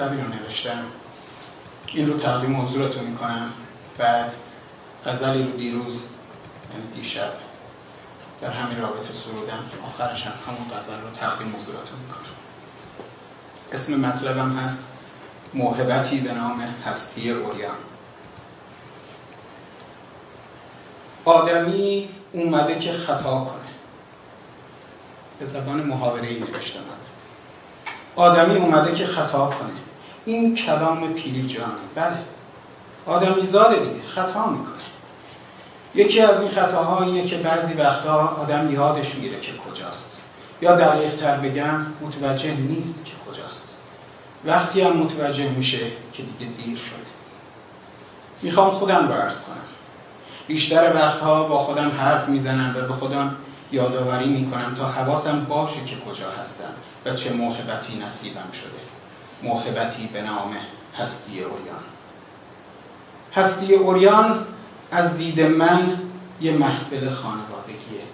مطلبی 0.04 0.22
رو 0.22 0.28
نوشتم. 0.28 0.84
این 1.86 2.08
رو 2.08 2.18
تقدیم 2.18 2.60
حضورتون 2.60 3.04
می‌کنم. 3.04 3.52
بعد 3.98 4.32
غزلی 5.06 5.42
رو 5.42 5.50
دیروز 5.50 6.02
یعنی 6.72 7.02
دیشب 7.02 7.32
در 8.40 8.50
همین 8.50 8.80
رابطه 8.80 9.12
سرودم. 9.12 9.70
آخرش 9.86 10.26
هم 10.26 10.32
همون 10.46 10.78
غزل 10.78 11.00
رو 11.00 11.10
تقدیم 11.10 11.56
حضورتون 11.56 11.98
می‌کنم. 11.98 12.34
اسم 13.72 14.00
مطلبم 14.00 14.56
هست 14.56 14.88
موهبتی 15.54 16.20
به 16.20 16.32
نام 16.32 16.60
هستی 16.86 17.30
اوریان. 17.30 17.76
آدمی 21.24 22.08
اومده 22.32 22.78
که 22.78 22.92
خطا 22.92 23.40
کنه. 23.40 23.74
به 25.38 25.44
زبان 25.44 25.82
محاوره 25.82 26.28
ای 26.28 26.40
نوشته 26.40 26.78
آدمی 28.16 28.56
اومده 28.56 28.94
که 28.94 29.06
خطا 29.06 29.46
کنه. 29.46 29.93
این 30.26 30.54
کلام 30.54 31.12
پیرجانه. 31.12 31.72
بله. 31.94 32.18
آدمی 33.06 33.42
زاده 33.42 33.78
دیگه. 33.78 34.08
خطا 34.14 34.46
می‌کنه. 34.46 34.74
یکی 35.94 36.20
از 36.20 36.40
این 36.40 36.50
خطاها 36.50 37.04
اینه 37.04 37.26
که 37.26 37.36
بعضی 37.36 37.74
وقتا 37.74 38.28
آدم 38.28 38.74
یادش 38.74 39.14
میره 39.14 39.40
که 39.40 39.52
کجاست. 39.52 40.20
یا 40.62 40.76
دقیق 40.76 41.14
تر 41.14 41.36
بگم 41.36 41.86
متوجه 42.00 42.54
نیست 42.54 43.04
که 43.04 43.12
کجاست. 43.30 43.68
وقتی 44.44 44.80
هم 44.80 44.96
متوجه 44.96 45.48
میشه 45.48 45.78
که 46.12 46.22
دیگه 46.22 46.52
دیر 46.52 46.78
شده. 46.78 47.06
می‌خوام 48.42 48.70
خودم 48.70 49.08
رو 49.08 49.14
عرض 49.14 49.40
کنم. 49.40 49.56
بیشتر 50.46 50.92
وقتها 50.94 51.44
با 51.44 51.64
خودم 51.64 51.90
حرف 51.90 52.28
می‌زنم 52.28 52.74
و 52.78 52.80
به 52.80 52.94
خودم 52.94 53.36
یادآوری 53.72 54.26
می‌کنم 54.26 54.74
تا 54.74 54.84
حواسم 54.84 55.44
باشه 55.44 55.84
که 55.86 55.96
کجا 55.96 56.30
هستم 56.40 56.70
و 57.04 57.14
چه 57.14 57.32
موهبتی 57.32 57.96
نصیبم 57.96 58.52
شده. 58.62 58.93
موهبتی 59.44 60.06
به 60.12 60.22
نام 60.22 60.56
هستی 60.98 61.42
اوریان. 61.42 61.84
هستی 63.34 63.74
اوریان 63.74 64.46
از 64.90 65.18
دید 65.18 65.40
من 65.40 65.98
یه 66.40 66.52
محفل 66.52 67.10
خانوادگیه. 67.10 68.04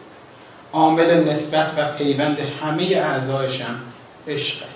عامل 0.72 1.28
نسبت 1.28 1.72
و 1.76 1.92
پیوند 1.92 2.38
همه 2.38 2.82
اعضایشم 2.82 3.80
عشقه. 4.28 4.66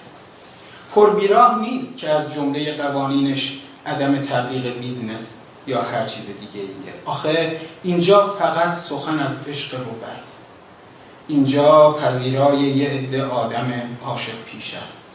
پربیراه 0.94 1.60
نیست 1.60 1.98
که 1.98 2.10
از 2.10 2.32
جمله 2.32 2.72
قوانینش 2.72 3.58
عدم 3.86 4.20
تبلیغ 4.20 4.78
بیزنس 4.78 5.40
یا 5.66 5.82
هر 5.82 6.06
چیز 6.06 6.26
دیگه 6.26 6.60
ایه 6.60 6.94
آخه 7.04 7.60
اینجا 7.82 8.34
فقط 8.38 8.74
سخن 8.74 9.18
از 9.18 9.48
عشق 9.48 9.74
رواست 9.74 10.46
اینجا 11.28 11.92
پذیرای 11.92 12.58
یه 12.58 12.90
عده 12.90 13.24
آدم 13.24 13.72
عاشق 14.04 14.44
پیشه 14.46 14.74
است. 14.88 15.13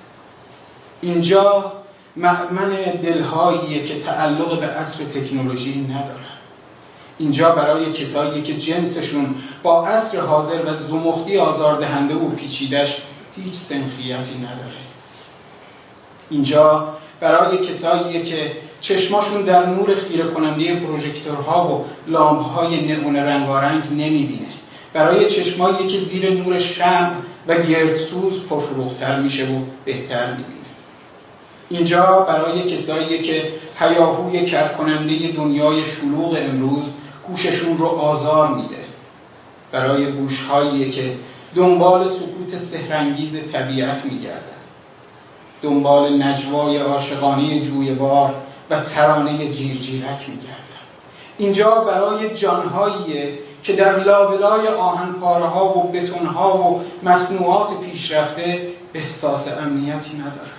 اینجا 1.01 1.73
مأمن 2.15 2.69
دلهاییه 3.03 3.85
که 3.85 3.99
تعلق 3.99 4.59
به 4.59 4.65
عصر 4.65 5.03
تکنولوژی 5.03 5.81
نداره. 5.81 6.29
اینجا 7.17 7.51
برای 7.51 7.93
کسایی 7.93 8.41
که 8.41 8.57
جنسشون 8.57 9.35
با 9.63 9.87
عصر 9.87 10.19
حاضر 10.19 10.65
و 10.65 10.73
زمختی 10.73 11.37
آزاردهنده 11.37 12.15
و 12.15 12.29
پیچیدش 12.29 12.97
هیچ 13.35 13.53
سنخیتی 13.53 14.37
نداره. 14.37 14.79
اینجا 16.29 16.93
برای 17.19 17.57
کسایی 17.57 18.23
که 18.23 18.51
چشماشون 18.81 19.41
در 19.41 19.65
نور 19.65 19.95
خیره 19.95 20.27
کننده 20.27 20.75
پروژکتورها 20.75 21.67
و 21.67 21.85
لامپهای 22.11 22.87
نئون 22.87 23.15
رنگارنگ 23.15 23.83
نمی‌بینه. 23.91 24.49
برای 24.93 25.29
چشمایی 25.29 25.87
که 25.87 25.97
زیر 25.97 26.33
نور 26.33 26.59
شم 26.59 27.11
و 27.47 27.61
گردسوز 27.61 28.43
پرفروختر 28.49 29.19
میشه 29.19 29.43
و 29.43 29.59
بهتر 29.85 30.31
می‌بینه. 30.31 30.58
اینجا 31.69 32.25
برای 32.27 32.71
کسایی 32.71 33.19
که 33.19 33.51
هیاهوی 33.79 34.45
کرکننده 34.45 35.31
دنیای 35.31 35.85
شلوغ 35.85 36.37
امروز 36.41 36.83
گوششون 37.27 37.77
رو 37.77 37.85
آزار 37.85 38.47
میده. 38.55 38.75
برای 39.71 40.11
گوشهایی 40.11 40.91
که 40.91 41.15
دنبال 41.55 42.07
سکوت 42.07 42.57
سهرنگیز 42.57 43.51
طبیعت 43.51 44.05
میگردن. 44.05 44.59
دنبال 45.61 46.23
نجوای 46.23 46.77
عاشقانه 46.77 47.61
جویبار 47.61 48.35
و 48.69 48.79
ترانه 48.79 49.37
جیرجیرک 49.37 50.29
میگردن. 50.29 50.59
اینجا 51.37 51.69
برای 51.69 52.37
جانهایی 52.37 53.39
که 53.63 53.73
در 53.73 54.03
لابلای 54.03 54.67
آهنپارها 54.67 55.77
و 55.77 55.91
بتونها 55.91 56.57
و 56.57 56.83
مصنوعات 57.03 57.79
پیشرفته 57.79 58.67
احساس 58.93 59.47
امنیتی 59.57 60.17
نداره 60.17 60.58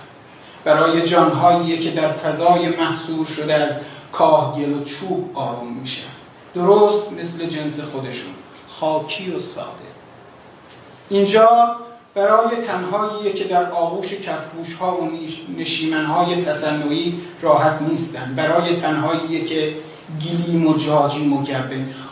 برای 0.63 1.07
جانهایی 1.07 1.79
که 1.79 1.91
در 1.91 2.11
فضای 2.11 2.69
محصور 2.69 3.25
شده 3.25 3.53
از 3.53 3.81
کاهگل 4.11 4.73
و 4.73 4.83
چوب 4.83 5.31
آروم 5.33 5.73
میشن 5.73 6.07
درست 6.55 7.11
مثل 7.11 7.45
جنس 7.45 7.79
خودشون. 7.79 8.33
خاکی 8.79 9.31
و 9.31 9.39
ساده. 9.39 9.67
اینجا 11.09 11.75
برای 12.15 12.55
تنهایی 12.67 13.33
که 13.33 13.43
در 13.43 13.71
آغوش 13.71 14.13
کفپوش 14.13 14.73
ها 14.79 14.95
و 14.95 15.11
نشیمن 15.57 16.05
های 16.05 16.43
تصنعی 16.43 17.21
راحت 17.41 17.81
نیستن. 17.81 18.33
برای 18.35 18.75
تنهایی 18.75 19.45
که 19.45 19.75
گلیم 20.25 20.67
و 20.67 20.77
جاجی 20.77 21.25
می‌خوان. 21.75 22.11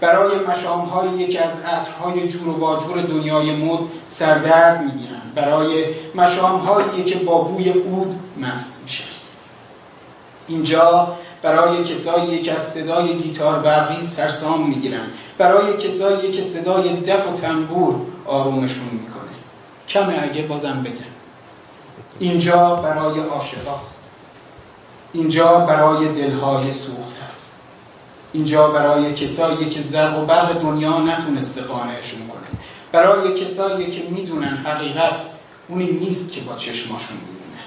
برای 0.00 0.38
مشام 0.38 0.80
هایی 0.80 1.28
که 1.28 1.44
از 1.44 1.60
عطرهای 1.60 2.28
جور 2.28 2.48
و 2.48 2.60
واجور 2.60 3.02
دنیای 3.02 3.56
مد 3.56 3.80
سردرد 4.04 4.82
می‌گیرن. 4.82 5.13
برای 5.34 5.84
مشام 6.14 6.60
هایی 6.60 7.04
که 7.04 7.18
با 7.18 7.38
بوی 7.38 7.70
اود 7.70 8.20
مست 8.40 8.80
میشن. 8.82 9.04
اینجا 10.48 11.16
برای 11.42 11.84
کسایی 11.84 12.42
که 12.42 12.52
از 12.52 12.62
صدای 12.72 13.14
گیتار 13.14 13.58
برقی 13.58 14.06
سرسام 14.06 14.68
می‌گیرن 14.68 15.06
برای 15.38 15.76
کسایی 15.76 16.30
که 16.32 16.42
صدای 16.42 16.88
دف 16.88 17.28
و 17.28 17.36
تنبور 17.36 17.94
آرومشون 18.26 18.88
می‌کنه. 18.92 19.34
کمه 19.88 20.22
اگه 20.22 20.42
بازم 20.42 20.82
بگم. 20.82 21.14
اینجا 22.18 22.74
برای 22.74 23.20
عاشقاست. 23.20 24.10
اینجا 25.12 25.58
برای 25.58 26.08
دلهای 26.08 26.72
سوخت 26.72 27.16
است. 27.30 27.60
اینجا 28.32 28.68
برای 28.68 29.14
کسایی 29.14 29.70
که 29.70 29.80
زرق 29.80 30.22
و 30.22 30.26
برق 30.26 30.62
دنیا 30.62 30.98
نتونسته 30.98 31.60
قانعشون 31.60 32.28
کنه. 32.28 32.60
برای 32.94 33.34
کسایی 33.34 33.90
که 33.90 34.02
می‌دونن 34.02 34.56
حقیقت 34.56 35.16
اونی 35.68 35.86
نیست 35.92 36.32
که 36.32 36.40
با 36.40 36.56
چشماشون 36.56 37.16
می‌بینه. 37.16 37.62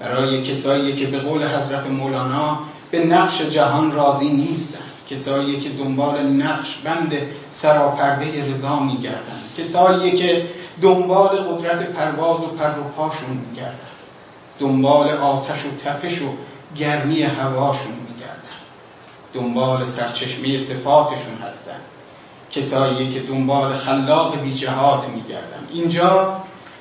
برای 0.00 0.42
کسایی 0.42 0.96
که 0.96 1.06
به 1.06 1.18
قول 1.18 1.48
حضرت 1.48 1.86
مولانا 1.86 2.58
به 2.90 3.04
نقش 3.04 3.40
جهان 3.40 3.92
راضی 3.92 4.28
نیستن. 4.28 4.84
کسایی 5.10 5.60
که 5.60 5.68
دنبال 5.68 6.22
نقش 6.22 6.74
بند 6.74 7.12
سراپرده 7.50 8.50
رضا 8.50 8.80
میگردن. 8.80 9.40
کسایی 9.58 10.12
که 10.12 10.48
دنبال 10.82 11.36
قدرت 11.36 11.92
پرواز 11.92 12.40
و 12.40 12.46
پر 12.46 12.78
و 12.78 12.84
پاشون 12.96 13.30
میگردن. 13.48 13.78
دنبال 14.58 15.08
آتش 15.08 15.64
و 15.64 15.76
تفش 15.84 16.22
و 16.22 16.26
گرمی 16.76 17.22
هواشون 17.22 17.92
میگردن. 17.92 18.56
دنبال 19.32 19.84
سرچشمه 19.84 20.58
صفاتشون 20.58 21.38
هستن. 21.46 21.76
کسایی 22.56 23.10
که 23.10 23.20
دنبال 23.20 23.72
خلاق 23.72 24.40
بی 24.40 24.54
جهات 24.54 25.08
میگردن. 25.08 25.68
اینجا 25.72 26.36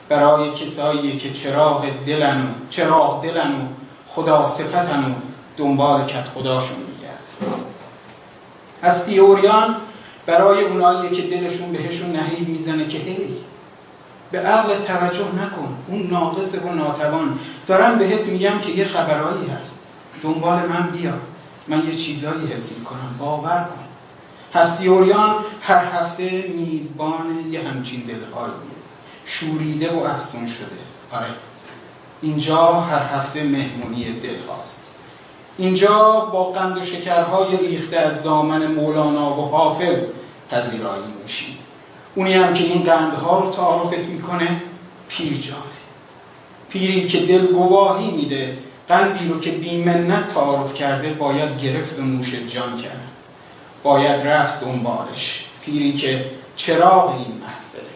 برای 0.09 0.51
کسایی 0.51 1.17
که 1.17 1.33
چراغ 1.33 1.85
دلن 2.07 2.41
و 2.41 2.47
چراغ 2.69 3.23
دلن 3.23 3.51
و 3.51 3.67
خدا 4.07 4.45
صفتن 4.45 5.03
و 5.03 5.13
دنبال 5.57 6.05
کت 6.05 6.27
خداشون 6.27 6.77
میگرده 6.77 7.63
از 8.81 9.05
تیوریان 9.05 9.75
برای 10.25 10.63
اونایی 10.63 11.09
که 11.09 11.21
دلشون 11.21 11.71
بهشون 11.71 12.11
نهیب 12.11 12.49
می‌زنه 12.49 12.87
که 12.87 12.97
هی 12.97 13.27
به 14.31 14.39
عقل 14.39 14.73
توجه 14.87 15.35
نکن. 15.43 15.77
اون 15.87 16.07
ناقص 16.07 16.55
و 16.65 16.69
ناتوان. 16.69 17.39
دارم 17.67 17.97
بهت 17.97 18.21
میگم 18.21 18.59
که 18.59 18.71
یه 18.71 18.85
خبرایی 18.85 19.47
هست. 19.61 19.87
دنبال 20.23 20.59
من 20.59 20.89
بیا. 20.91 21.13
من 21.67 21.87
یه 21.87 21.95
چیزایی 21.95 22.47
حس 22.53 22.77
می‌کنم. 22.77 23.15
باور 23.19 23.63
کن. 23.63 23.84
هستیوریان 24.55 25.35
هر 25.61 25.85
هفته 25.85 26.43
میزبان 26.47 27.45
یه 27.51 27.61
همچین 27.61 27.99
دلهایی 28.01 28.53
شوریده 29.25 29.91
و 29.91 29.99
افسون 29.99 30.47
شده. 30.47 30.77
آره. 31.11 31.25
اینجا 32.21 32.71
هر 32.71 33.17
هفته 33.17 33.43
مهمونی 33.43 34.03
دل 34.19 34.35
هاست 34.49 34.95
اینجا 35.57 36.29
با 36.33 36.51
قند 36.51 36.77
و 36.77 36.85
شکرهای 36.85 37.57
ریخته 37.57 37.97
از 37.97 38.23
دامن 38.23 38.67
مولانا 38.67 39.39
و 39.39 39.49
حافظ 39.49 40.07
پذیرایی 40.51 41.03
میشی 41.23 41.57
اونی 42.15 42.33
هم 42.33 42.53
که 42.53 42.63
این 42.63 42.83
قندها 42.83 43.39
رو 43.39 43.51
تعارفت 43.51 44.07
می‌کنه 44.07 44.61
پیر 45.07 45.37
جانه. 45.37 45.61
پیری 46.69 47.07
که 47.07 47.25
دل 47.25 47.45
گواهی 47.45 48.11
میده 48.11 48.57
قندی 48.87 49.27
رو 49.29 49.39
که 49.39 49.51
بیمنت 49.51 50.33
تعارف 50.33 50.73
کرده 50.73 51.13
باید 51.13 51.61
گرفت 51.61 51.99
و 51.99 52.01
نوش 52.01 52.35
جان 52.35 52.81
کرد. 52.81 53.04
باید 53.85 54.27
رفت 54.27 54.59
دنبالش. 54.59 55.45
پیری 55.65 55.93
که 55.93 56.25
چراغ 56.55 57.09
این 57.09 57.41
محفله. 57.41 57.89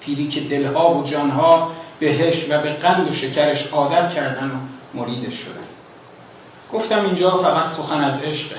پیری 0.00 0.28
که 0.28 0.40
دلها 0.40 0.94
و 0.94 1.04
جانها 1.04 1.72
بهش 2.00 2.44
و 2.50 2.62
به 2.62 2.72
قند 2.72 3.10
و 3.10 3.14
شکرش 3.14 3.66
عادت 3.72 4.14
کردن 4.14 4.50
و 4.50 4.54
مریدش 4.98 5.34
شدن. 5.34 5.66
گفتم 6.72 7.04
اینجا 7.04 7.30
فقط 7.30 7.66
سخن 7.66 8.04
از 8.04 8.22
عشقه. 8.22 8.56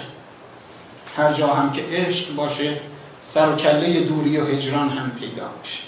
هر 1.17 1.33
جا 1.33 1.47
هم 1.47 1.71
که 1.71 1.83
عشق 1.91 2.35
باشه 2.35 2.77
سر 3.21 3.49
و 3.49 3.55
کله 3.55 3.99
دوری 3.99 4.37
و 4.37 4.45
هجران 4.45 4.89
هم 4.89 5.11
پیدا 5.11 5.49
میشه. 5.61 5.79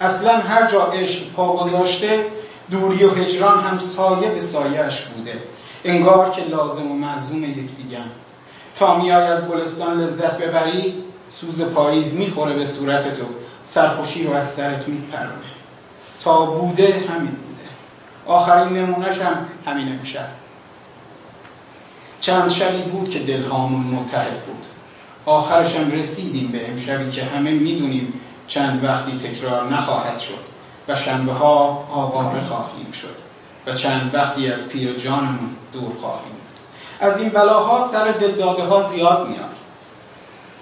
اصلا 0.00 0.38
هر 0.38 0.70
جا 0.70 0.82
عشق 0.82 1.32
پا 1.36 1.56
گذاشته 1.56 2.26
دوری 2.70 3.04
و 3.04 3.14
هجران 3.14 3.64
هم 3.64 3.78
سایه 3.78 4.30
به 4.30 4.40
سایهش 4.40 5.00
بوده. 5.00 5.38
انگار 5.84 6.30
که 6.30 6.42
لازم 6.42 6.90
و 6.90 6.94
معزوم 6.94 7.44
یکدیگر. 7.44 8.04
میای 8.86 9.26
از 9.26 9.48
گلستان 9.48 10.00
لذت 10.00 10.38
ببری 10.38 10.94
سوز 11.28 11.62
پاییز 11.62 12.14
می‌خوره 12.14 12.54
به 12.54 12.66
صورت 12.66 13.14
تو. 13.18 13.24
سرخوشی 13.64 14.26
رو 14.26 14.32
از 14.32 14.50
سرت 14.50 14.88
میپرونه. 14.88 15.50
تا 16.24 16.46
بوده 16.46 16.84
همین 16.84 17.30
بوده. 17.30 17.68
آخرین 18.26 18.78
نمونهش 18.78 19.18
هم 19.18 19.48
همین 19.66 19.92
امشب 19.92 20.28
چند 22.20 22.50
شبی 22.50 22.82
بود 22.82 23.10
که 23.10 23.18
دلهامون 23.18 23.80
متحد 23.80 24.42
بود. 24.42 24.66
آخرش 25.26 25.76
هم 25.76 25.90
رسیدیم 25.90 26.48
به 26.48 26.70
امشبی 26.70 27.10
که 27.10 27.24
همه 27.24 27.50
می‌دونیم 27.50 28.20
چند 28.48 28.84
وقتی 28.84 29.18
تکرار 29.18 29.72
نخواهد 29.72 30.18
شد 30.18 30.50
و 30.88 30.96
شنبه 30.96 31.32
ها 31.32 31.86
آواره 31.90 32.40
خواهیم 32.40 32.92
شد 32.92 33.16
و 33.66 33.74
چند 33.74 34.10
وقتی 34.14 34.52
از 34.52 34.68
پیر 34.68 34.98
جانمون 34.98 35.56
دور 35.72 35.92
خواهیم 36.00 36.29
از 37.00 37.18
این 37.18 37.28
بلاها 37.28 37.88
سر 37.92 38.12
دلداده 38.12 38.62
ها 38.62 38.82
زیاد 38.82 39.28
میاد. 39.28 39.50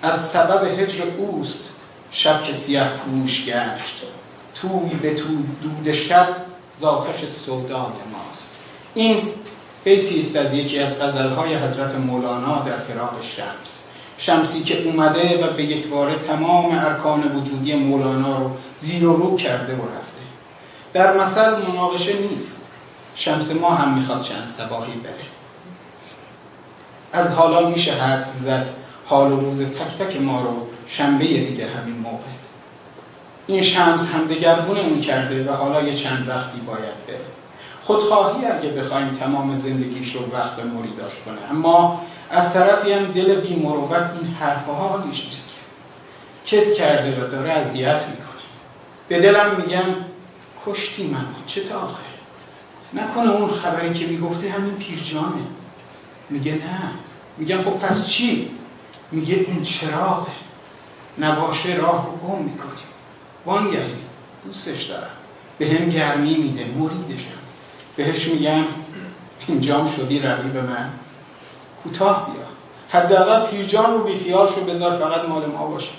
از 0.02 0.28
سبب 0.28 0.80
هجر 0.80 1.04
اوست 1.18 1.64
شب 2.10 2.42
که 2.42 2.52
سیاه 2.52 2.88
پوش 2.88 3.46
گشت. 3.46 4.02
توی 4.54 4.94
به 5.02 5.14
تو 5.14 5.24
دود 5.62 5.92
شب 5.92 6.28
زاتش 6.76 7.24
سودای 7.24 7.78
ماست. 8.12 8.56
این 8.94 9.22
بیتی 9.84 10.18
است 10.18 10.36
از 10.36 10.54
یکی 10.54 10.78
از 10.78 11.02
غزلهای 11.02 11.54
حضرت 11.54 11.94
مولانا 11.94 12.62
در 12.62 12.76
فراق 12.76 13.14
شمس. 13.22 13.84
شمسی 14.18 14.62
که 14.62 14.82
اومده 14.82 15.46
و 15.46 15.52
به 15.52 15.64
یک 15.64 15.86
باره 15.86 16.18
تمام 16.18 16.78
ارکان 16.78 17.36
وجودی 17.36 17.74
مولانا 17.74 18.38
رو 18.38 18.50
زیر 18.78 19.06
و 19.06 19.16
رو 19.16 19.36
کرده 19.36 19.72
و 19.72 19.82
رفته. 19.82 20.22
در 20.92 21.16
مثل 21.16 21.50
مناقشه 21.50 22.12
نیست. 22.18 22.72
شمس 23.14 23.50
ما 23.50 23.70
هم 23.70 23.98
می‌خواد 23.98 24.22
چند 24.22 24.46
سباهی 24.46 24.92
بره. 24.92 25.37
از 27.12 27.34
حالا 27.34 27.68
میشه 27.68 27.92
حدس 27.92 28.38
زد. 28.38 28.66
حال 29.06 29.32
و 29.32 29.40
روز 29.40 29.62
تک 29.62 29.98
تک 29.98 30.20
ما 30.20 30.40
رو 30.40 30.66
شنبه 30.86 31.24
دیگه 31.24 31.66
همین 31.70 31.98
موقع. 31.98 32.24
این 33.46 33.62
شمس 33.62 34.10
هم 34.10 34.24
دگرگونه 34.24 35.00
کرده 35.00 35.52
و 35.52 35.56
حالا 35.56 35.82
یه 35.82 35.94
چند 35.94 36.28
وقتی 36.28 36.60
باید 36.60 37.06
بره. 37.06 37.20
خودخواهی 37.84 38.44
اگه 38.44 38.68
بخوایم 38.68 39.14
تمام 39.14 39.54
زندگیش 39.54 40.12
رو 40.14 40.20
وقت 40.32 40.64
مریداش 40.64 41.12
کنه. 41.26 41.38
اما 41.50 42.00
از 42.30 42.54
طرفی 42.54 42.92
هم 42.92 43.04
دل 43.04 43.40
بی 43.40 43.56
مروت 43.56 44.10
این 44.20 44.34
حرفها 44.40 44.74
حالیش 44.74 45.24
نیست 45.24 45.54
کس 46.46 46.74
کرده 46.74 47.24
و 47.24 47.30
داره 47.30 47.50
اذیت 47.50 48.04
می‌کنه. 48.08 48.42
به 49.08 49.20
دلم 49.20 49.56
میگم 49.56 49.94
کشتی 50.66 51.06
من 51.06 51.26
چه 51.46 51.64
تاخه 51.64 52.04
نکنه 52.94 53.30
اون 53.30 53.50
خبری 53.50 53.94
که 53.94 54.06
می‌گفته 54.06 54.50
همین 54.50 54.74
پیرجانه. 54.74 55.42
میگه 56.30 56.52
نه. 56.52 56.90
میگم 57.38 57.62
خب 57.62 57.70
پس 57.70 58.08
چی؟ 58.08 58.50
میگه 59.12 59.34
این 59.34 59.62
چراغه. 59.62 60.32
نباشه 61.18 61.74
راه 61.74 62.06
رو 62.06 62.28
گم 62.28 62.42
می‌کنیم 62.42 62.88
وانگهی. 63.46 63.94
دوستش 64.44 64.82
دارم. 64.82 65.10
به 65.58 65.66
هم 65.66 65.88
گرمی 65.88 66.34
میده 66.34 66.64
مریدشم 66.64 67.38
بهش 67.96 68.28
میگم 68.28 68.64
اینجام 69.46 69.92
شدی 69.96 70.18
رقیب 70.18 70.56
من. 70.56 70.90
کوتاه 71.82 72.30
بیا. 72.32 72.44
حداقل 73.00 73.50
پیرجان 73.50 73.92
رو 73.92 74.04
بیخیال 74.04 74.48
شو 74.48 74.64
بذار 74.64 74.98
فقط 74.98 75.28
مال 75.28 75.46
ما 75.46 75.66
باشه. 75.66 75.90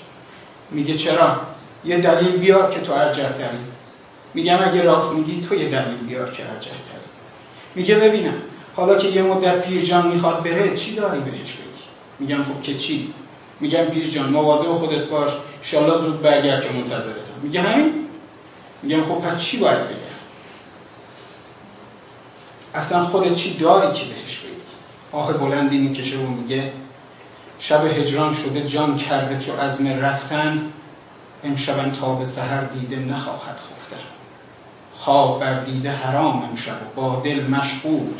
میگه 0.70 0.94
چرا؟ 0.94 1.40
یه 1.84 1.98
دلیل 1.98 2.36
بیار 2.36 2.70
که 2.70 2.80
تو 2.80 2.92
ارجعتری 2.92 3.58
میگم 4.34 4.58
اگه 4.62 4.82
راست 4.82 5.14
میگی 5.14 5.46
تو 5.48 5.54
یه 5.54 5.70
دلیل 5.70 5.96
بیار 5.96 6.30
که 6.30 6.50
ارجعتری 6.50 7.00
میگه 7.74 7.94
ببینم 7.94 8.34
حالا 8.76 8.98
که 8.98 9.08
یه 9.08 9.22
مدت 9.22 9.66
پیرجان 9.66 10.06
می‌خواد 10.06 10.42
بره 10.42 10.76
چی 10.76 10.94
داری 10.94 11.20
بهش 11.20 11.52
بگی؟ 11.52 11.82
میگم 12.18 12.44
خب 12.44 12.62
که 12.62 12.74
چی؟ 12.74 13.14
میگم 13.60 13.84
پیرجان 13.84 14.28
مواظب 14.28 14.78
خودت 14.78 15.04
باش 15.04 15.30
انشالله 15.58 15.98
زود 15.98 16.22
برگرد 16.22 16.62
که 16.62 16.72
منتظرتم. 16.72 17.40
میگه 17.42 17.60
همین؟ 17.60 17.92
میگم 18.82 19.04
خب 19.04 19.14
پس 19.14 19.42
چی 19.42 19.56
باید 19.56 19.78
بگم؟ 19.78 19.96
اصلا 22.74 23.04
خودت 23.04 23.34
چی 23.34 23.56
داری 23.58 23.86
که 23.98 24.04
بهش 24.04 24.38
بگی؟ 24.38 24.54
آه 25.12 25.32
بلندی 25.32 25.78
می‌کشه 25.78 26.18
و 26.18 26.26
میگه 26.26 26.72
شب 27.58 27.86
هجران 27.86 28.34
شده 28.34 28.68
جان 28.68 28.96
کرده 28.96 29.44
چو 29.44 29.52
عزم 29.52 29.88
رفتن 29.88 30.72
امشبم 31.44 31.90
تا 31.90 32.14
به 32.14 32.24
سحر 32.24 32.64
دیده 32.64 32.96
نخواهد 32.96 33.56
خفتن. 33.56 34.02
خواب 34.94 35.40
بر 35.40 35.64
دیده 35.64 35.92
حرام 35.92 36.42
امشب 36.50 36.94
با 36.94 37.22
دل 37.24 37.46
مشغول. 37.46 38.14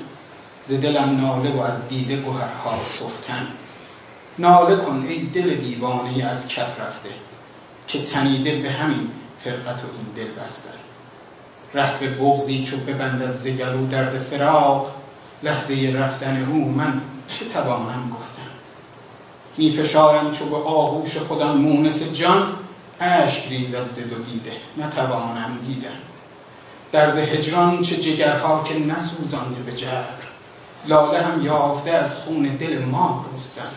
ز 0.71 0.73
دلم 0.73 1.21
ناله 1.21 1.51
و 1.51 1.61
از 1.61 1.89
دیده 1.89 2.17
گوهرها 2.17 2.85
سفتن 2.85 3.47
ناله 4.39 4.77
کن 4.77 5.07
ای 5.09 5.19
دل 5.21 5.55
دیوانه 5.55 6.25
از 6.25 6.49
کف 6.49 6.81
رفته 6.81 7.09
که 7.89 8.05
تنیده 8.05 8.59
به 8.59 8.71
همین 8.71 9.11
فرقت 9.45 9.85
و 9.85 9.87
این 9.87 10.07
دل 10.17 10.43
بستن 10.43 10.79
ره 11.75 11.99
به 12.01 12.11
بغزی 12.11 12.65
چو 12.65 12.77
ببندد 12.77 13.35
زگلو 13.35 13.87
درد 13.87 14.19
فراق 14.19 14.95
لحظه 15.43 15.93
رفتن 15.97 16.49
او 16.53 16.71
من 16.71 17.01
چه 17.29 17.45
توانم 17.45 18.11
گفتم؟ 18.11 18.51
می 19.57 19.71
فشارم 19.71 20.33
چو 20.33 20.45
به 20.45 20.57
آغوش 20.57 21.17
خودم 21.17 21.57
مونس 21.57 22.13
جان 22.13 22.53
اشک 23.01 23.49
ریزد 23.49 23.89
زد 23.89 24.13
و 24.13 24.23
دیده 24.23 24.53
نتوانم 24.77 25.59
دیدم 25.67 25.89
درد 26.93 27.19
هجران 27.19 27.83
چه 27.83 27.97
جگرها 27.97 28.65
که 28.65 28.79
نسوزانده 28.79 29.61
به 29.67 29.73
جبر 29.73 30.20
لاله 30.87 31.23
هم 31.23 31.45
یافته 31.45 31.91
از 31.91 32.15
خون 32.15 32.43
دل 32.43 32.85
ما 32.85 33.27
رستم 33.35 33.71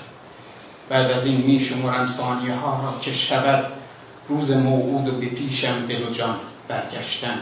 بعد 0.89 1.11
از 1.11 1.25
این 1.25 1.41
می 1.41 1.59
شمرم 1.59 2.07
ثانیه 2.07 2.55
ها 2.55 2.83
را 2.83 2.99
که 3.01 3.13
شود 3.13 3.65
روز 4.29 4.51
موعود 4.51 5.07
و 5.07 5.11
به 5.11 5.25
پیشم 5.25 5.85
دل 5.85 6.03
و 6.03 6.11
جان 6.11 6.35
برگشتن. 6.67 7.39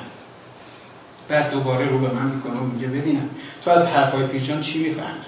بعد 1.28 1.51
دوباره 1.51 1.89
رو 1.89 1.99
به 1.99 2.14
من 2.14 2.26
می‌کنه 2.26 2.53
و 2.53 2.64
میگه 2.64 2.88
ببینم 2.88 3.30
تو 3.66 3.72
از 3.72 3.91
حرفای 3.91 4.28
پیرجان 4.28 4.62
چی 4.62 4.84
می‌فهمی؟ 4.84 5.26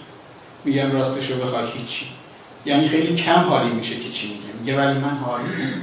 میگم 0.65 0.91
راستش 0.91 1.31
رو 1.31 1.43
بخوای 1.43 1.63
هیچی. 1.73 2.05
یعنی 2.65 2.88
خیلی 2.88 3.15
کم 3.15 3.39
حالی 3.39 3.69
میشه 3.69 3.95
که 3.95 4.11
چی 4.11 4.27
میگه. 4.27 4.59
میگه 4.59 4.77
ولی 4.77 4.99
من 4.99 5.17
حالی 5.25 5.73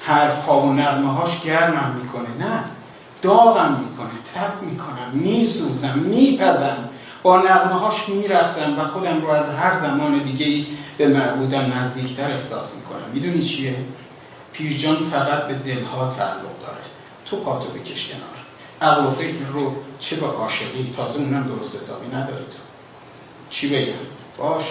حرف 0.00 0.46
ها 0.46 0.60
و 0.60 0.72
نغمه 0.72 1.12
هاش 1.12 1.40
گرمم 1.40 2.00
می‌کنه 2.02 2.46
نه. 2.48 2.64
داغم 3.22 3.86
می‌کنه 3.88 4.10
تب 4.34 4.62
می‌کنم 4.62 5.10
میسوزم 5.12 5.98
میپزم. 5.98 6.88
با 7.22 7.38
نغمه 7.38 7.74
هاش 7.74 8.08
میرقصم 8.08 8.78
و 8.78 8.84
خودم 8.84 9.20
رو 9.20 9.28
از 9.28 9.48
هر 9.48 9.74
زمان 9.74 10.18
دیگه 10.18 10.46
ای 10.46 10.66
به 10.98 11.08
معبودم 11.08 11.72
نزدیکتر 11.72 12.30
احساس 12.30 12.74
می‌کنم. 12.76 13.10
می‌دونی 13.12 13.42
چیه؟ 13.42 13.76
پیرجان 14.52 14.96
فقط 14.96 15.46
به 15.48 15.54
دلها 15.54 16.14
تعلق 16.18 16.60
داره. 16.66 16.82
تو 17.30 17.36
پاتو 17.36 17.68
بکش 17.68 18.08
کنار. 18.08 18.42
عقل 18.92 19.06
و 19.06 19.10
فکر 19.10 19.46
رو 19.52 19.74
چه 19.98 20.16
با 20.16 20.26
عاشقی؟ 20.26 20.94
تازه 20.96 21.18
اونم 21.18 21.42
درست 21.42 21.76
حسابی 21.76 22.06
نداره 22.06 22.44
تو. 22.44 22.58
چی 23.50 23.68
بگم؟ 23.68 23.92
باش. 24.38 24.64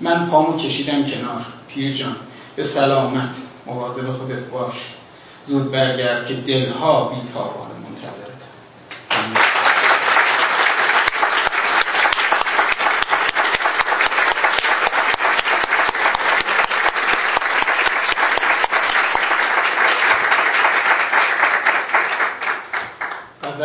من 0.00 0.30
پامو 0.30 0.56
کشیدم 0.56 1.04
کنار. 1.04 1.46
پیر 1.68 1.92
جان 1.92 2.16
به 2.56 2.64
سلامت. 2.64 3.36
مواظب 3.66 4.12
خودت 4.12 4.38
باش. 4.38 4.74
زود 5.42 5.70
برگرد 5.70 6.26
که 6.26 6.34
دلها 6.34 7.08
بیتابانه 7.08 7.74
منتظرت 7.74 7.89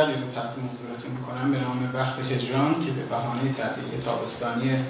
غزلی 0.06 0.22
رو 0.24 0.32
تقدیم 0.32 0.70
حضورتون 0.70 1.12
می‌کنم 1.12 1.52
به 1.52 1.60
نام 1.60 1.90
وقت 1.94 2.20
هجران 2.20 2.86
که 2.86 2.92
به 2.92 3.04
بهانه 3.06 3.54
تعطیلی 3.54 3.98
تابستانی 3.98 4.86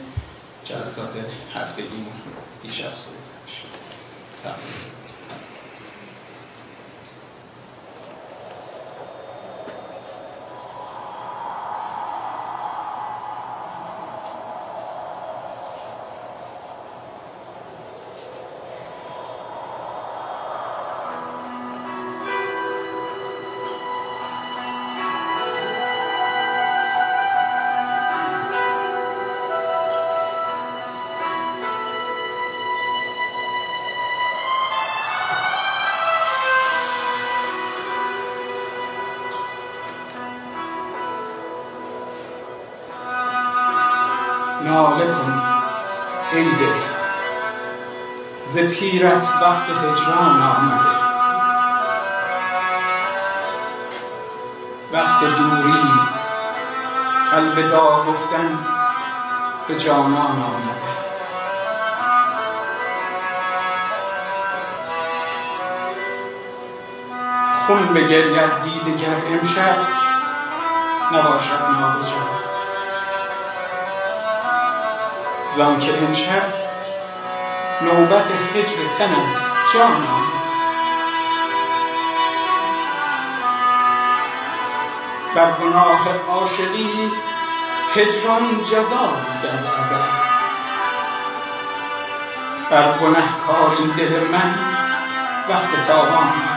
جلسات 0.64 1.14
هفتگیمون 1.54 2.14
دیشب 2.64 2.94
صحبت 2.94 3.26
وقت 49.16 49.70
هجران 49.70 50.42
آمده. 50.42 50.96
وقت 54.94 55.20
دوری 55.20 55.92
الوداع 57.34 58.06
گفتن 58.06 58.60
به 59.68 59.80
جانان 59.80 60.16
آمده. 60.16 60.86
خون 67.68 67.94
بگرید 67.94 68.64
دیده 68.64 68.98
گر 68.98 69.22
امشب 69.32 69.78
نباشد 71.12 71.62
نابجا. 71.80 72.26
زان 75.56 75.80
که 75.80 76.04
امشب 76.04 76.65
نوبت 77.82 78.26
هجر 78.56 78.78
تن 79.00 79.16
از 79.16 79.36
جان 79.74 80.08
بر 85.36 85.52
گناه 85.52 86.18
عاشقی 86.30 87.12
هجران 87.96 88.64
جزا 88.64 89.06
بود 89.06 89.50
از 89.52 89.66
ازل. 89.66 90.06
بر 92.70 92.98
گنهکار 92.98 93.76
دل 93.98 94.28
من 94.32 94.56
وقت 95.50 95.88
تاوان 95.88 96.55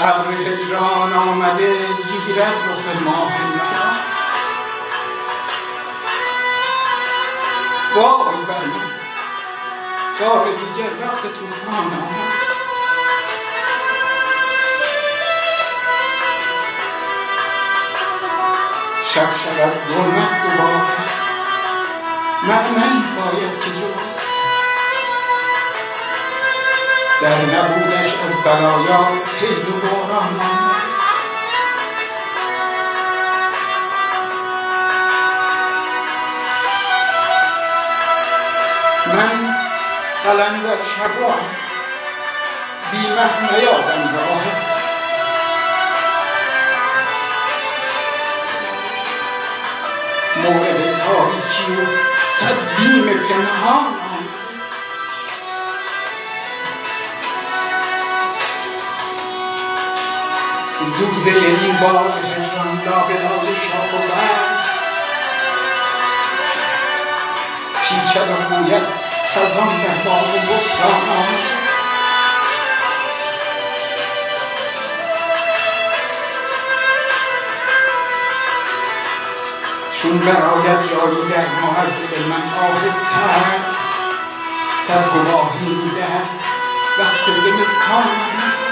ابر 0.00 0.32
هجران 0.32 1.12
آمده 1.12 1.72
گیرد 2.26 2.58
رخ 2.68 3.02
ماه 3.04 3.32
مرا 3.56 3.92
وای 7.94 8.44
بر 8.48 8.64
من 8.64 8.90
بار 10.20 10.44
دیگر 10.46 11.06
وقت 11.06 11.22
طوفان 11.22 11.76
آمد. 11.76 12.38
شب 19.04 19.28
شود 19.44 19.78
ظلمت 19.88 20.42
دوباره. 20.42 21.08
معنی 22.42 23.04
باید 23.16 23.60
که 23.60 23.70
جست 23.70 24.27
در 27.22 27.28
نبودش 27.28 28.14
از 28.24 28.42
بلایاست 28.44 29.42
حیل 29.42 29.68
و 29.68 29.80
باران. 29.80 30.40
من 39.06 39.54
قلندر 40.24 40.76
شبان 40.96 41.40
بی 42.92 42.98
مه 42.98 43.52
نیابم 43.52 44.14
راه 44.14 44.44
موعد 50.36 50.96
تاریکی 50.98 51.72
و 51.72 51.86
صد 52.38 52.76
بیم 52.76 53.04
پنهان. 53.04 53.97
زوزه 60.98 61.30
این 61.30 61.76
بار 61.80 62.12
هجران 62.24 62.82
لابلای 62.86 63.54
شاخ 63.56 63.92
و 63.94 63.98
برگ 63.98 64.58
پیچد 67.82 68.30
و 68.30 68.54
گوید 68.54 68.82
خزان 69.34 69.82
در 69.82 70.10
باغ 70.10 70.54
بستان 70.54 71.58
چون 80.02 80.18
برآید 80.18 80.82
جایی 80.82 81.28
گرما 81.30 81.76
از 81.76 81.88
دل 82.10 82.24
من 82.24 82.42
آه 82.58 82.88
سرد 82.88 83.64
صد 84.88 85.04
گواهی 85.12 85.74
می‌دهد 85.74 86.28
وقت 86.98 87.40
زمستان. 87.44 88.67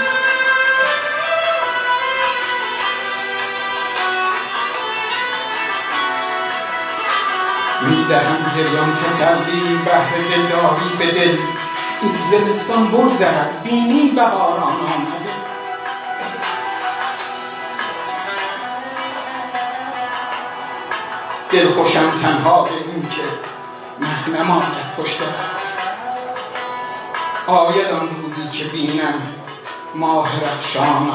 می‌دهم 8.07 8.51
گریان 8.57 8.95
تسلی 8.95 9.77
بهر 9.85 10.17
دلداری 10.29 10.95
به 10.99 11.11
دل. 11.11 11.37
این 12.01 12.11
زمستان 12.31 12.87
بگذرد 12.87 13.63
بینی 13.63 14.09
بهاران 14.15 14.63
آمده. 14.63 15.27
دلخوشم 21.51 22.11
تنها 22.21 22.63
به 22.63 22.71
این 22.71 23.01
که 23.01 23.21
مه 23.99 24.39
نماند 24.39 24.75
پشت 24.97 25.21
آید 27.47 27.87
آن 27.87 28.09
روزی 28.09 28.47
که 28.53 28.63
بینم 28.63 29.21
ماه 29.95 30.29
رخشان 30.45 31.11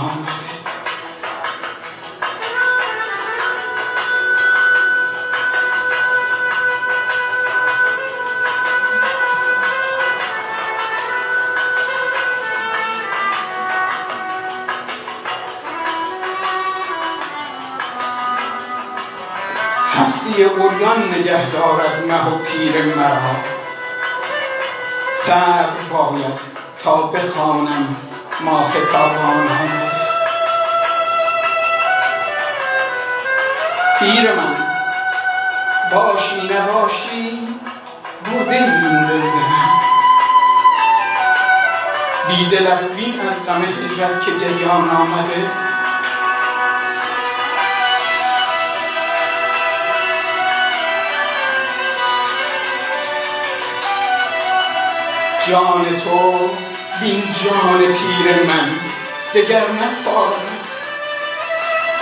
نگه 21.42 21.50
دارد 21.50 22.06
مه 22.08 22.26
و 22.26 22.38
پیر 22.38 22.82
مرا. 22.82 23.36
صبر 25.10 25.82
باید 25.92 26.38
تا 26.84 26.96
بخوانم 27.02 27.96
ماه 28.40 28.72
تابان 28.92 29.48
آمده 29.48 30.02
پیر 33.98 34.32
من 34.32 34.56
باشی 35.92 36.48
نباشی 36.48 37.48
برده 38.26 38.54
این 38.54 39.06
دل 39.06 39.16
من 39.16 39.72
بیدلت 42.28 42.92
بین 42.92 43.20
از 43.28 43.46
غم 43.46 43.62
هجرت 43.64 44.24
که 44.24 44.30
گریان 44.30 44.90
آمده. 44.90 45.61
جان 55.48 56.00
تو 56.04 56.50
بین 57.00 57.22
جان 57.44 57.78
پیر 57.78 58.46
من 58.46 58.80
دگر 59.34 59.72
نسپارمت 59.72 60.62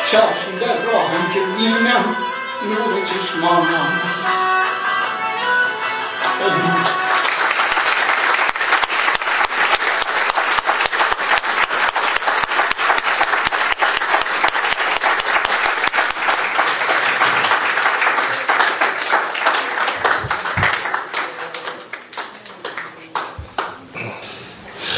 چشم 0.07 0.59
در 0.61 0.93
راهم 0.93 1.33
که 1.35 1.41
بینم 1.41 2.17
نور 2.65 3.05
چشمان 3.05 3.67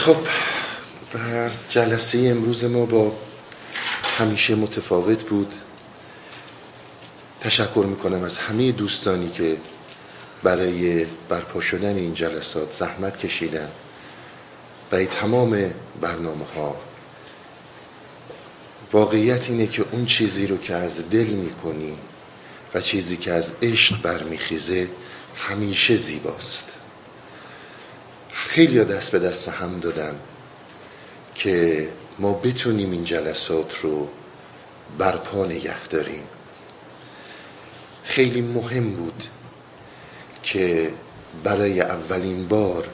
خب 0.04 0.16
جلسه 1.72 2.18
امروز 2.18 2.64
ما 2.64 2.86
با 2.86 3.12
همیشه 4.18 4.54
متفاوت 4.54 5.22
بود. 5.22 5.52
تشکر 7.40 7.84
می‌کنم 7.88 8.22
از 8.22 8.38
همه 8.38 8.72
دوستانی 8.72 9.30
که 9.30 9.56
برای 10.42 11.06
برپا 11.28 11.60
شدن 11.60 11.96
این 11.96 12.14
جلسات 12.14 12.72
زحمت 12.72 13.18
کشیدن 13.18 13.68
برای 14.90 15.06
تمام 15.06 15.70
برنامه 16.00 16.44
ها 16.56 16.76
واقعیت 18.92 19.50
اینه 19.50 19.66
که 19.66 19.84
اون 19.92 20.06
چیزی 20.06 20.46
رو 20.46 20.58
که 20.58 20.74
از 20.74 21.10
دل 21.10 21.26
می‌کنی 21.26 21.96
و 22.74 22.80
چیزی 22.80 23.16
که 23.16 23.32
از 23.32 23.52
عشق 23.62 24.02
برمیخیزه 24.02 24.88
همیشه 25.36 25.96
زیباست. 25.96 26.64
خیلی 28.32 28.84
دست 28.84 29.12
به 29.12 29.18
دست 29.18 29.48
هم 29.48 29.80
دادن. 29.80 30.14
که 31.34 31.88
ما 32.18 32.32
بتونیم 32.32 32.90
این 32.90 33.04
جلسات 33.04 33.80
رو 33.80 34.08
برپا 34.98 35.46
نگه 35.46 35.86
داریم. 35.90 36.22
خیلی 38.04 38.40
مهم 38.40 38.90
بود 38.90 39.24
که 40.42 40.92
برای 41.44 41.80
اولین 41.80 42.48
بار 42.48 42.88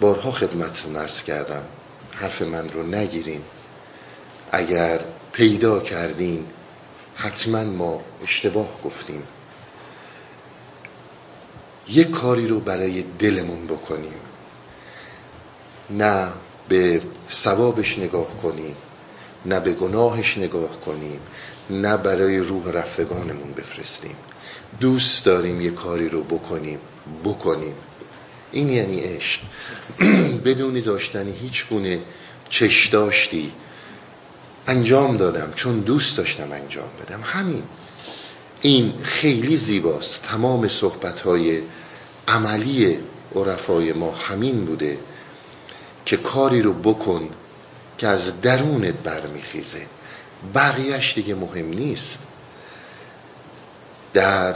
بارها 0.00 0.32
خدمتتون 0.32 0.96
ارز 0.96 1.22
کردم 1.22 1.62
حرف 2.14 2.42
من 2.42 2.68
رو 2.68 2.82
نگیرین. 2.86 3.42
اگر 4.52 5.00
پیدا 5.32 5.80
کردین 5.80 6.46
حتما 7.16 7.64
ما 7.64 8.00
اشتباه 8.22 8.80
گفتیم. 8.84 9.22
یک 11.88 12.10
کاری 12.10 12.46
رو 12.48 12.60
برای 12.60 13.02
دلمون 13.18 13.66
بکنیم. 13.66 14.14
نه 15.90 16.32
به 16.68 17.02
ثوابش 17.30 17.98
نگاه 17.98 18.42
کنیم 18.42 18.76
نه 19.46 19.60
به 19.60 19.72
گناهش 19.72 20.38
نگاه 20.38 20.80
کنیم 20.80 21.20
نه 21.70 21.96
برای 21.96 22.38
روح 22.38 22.70
رفتگانمون 22.70 23.52
بفرستیم. 23.56 24.16
دوست 24.80 25.24
داریم 25.24 25.60
یه 25.60 25.70
کاری 25.70 26.08
رو 26.08 26.22
بکنیم 26.22 26.78
بکنیم. 27.24 27.74
این 28.52 28.68
یعنی 28.70 29.00
عشق. 29.00 29.40
بدون 30.44 30.80
داشتن 30.80 31.28
هیچ 31.28 31.66
گونه 31.68 32.00
چش 32.48 32.86
داشتی 32.86 33.52
انجام 34.66 35.16
دادم 35.16 35.52
چون 35.54 35.80
دوست 35.80 36.16
داشتم 36.16 36.52
انجام 36.52 36.88
بدم. 37.02 37.20
همین. 37.22 37.62
این 38.62 38.92
خیلی 39.02 39.56
زیباست. 39.56 40.22
تمام 40.22 40.68
صحبت 40.68 41.20
های 41.20 41.60
عملی 42.28 42.98
عرفای 43.34 43.92
ما 43.92 44.10
همین 44.12 44.64
بوده. 44.64 44.98
که 46.06 46.16
کاری 46.16 46.62
رو 46.62 46.72
بکن 46.72 47.28
که 47.98 48.06
از 48.06 48.40
درونت 48.40 48.94
برمیخیزه. 48.94 49.86
بقیهش 50.54 51.14
دیگه 51.14 51.34
مهم 51.34 51.68
نیست. 51.68 52.18
در 54.14 54.54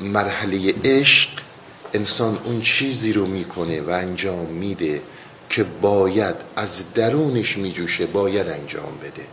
مرحله 0.00 0.74
عشق 0.84 1.28
انسان 1.94 2.38
اون 2.44 2.60
چیزی 2.60 3.12
رو 3.12 3.26
می‌کنه 3.26 3.80
و 3.80 3.90
انجام 3.90 4.46
میده 4.46 5.02
که 5.48 5.64
باید 5.64 6.36
از 6.56 6.94
درونش 6.94 7.56
میجوشه 7.56 8.06
باید 8.06 8.48
انجام 8.48 8.98
بده. 9.02 9.26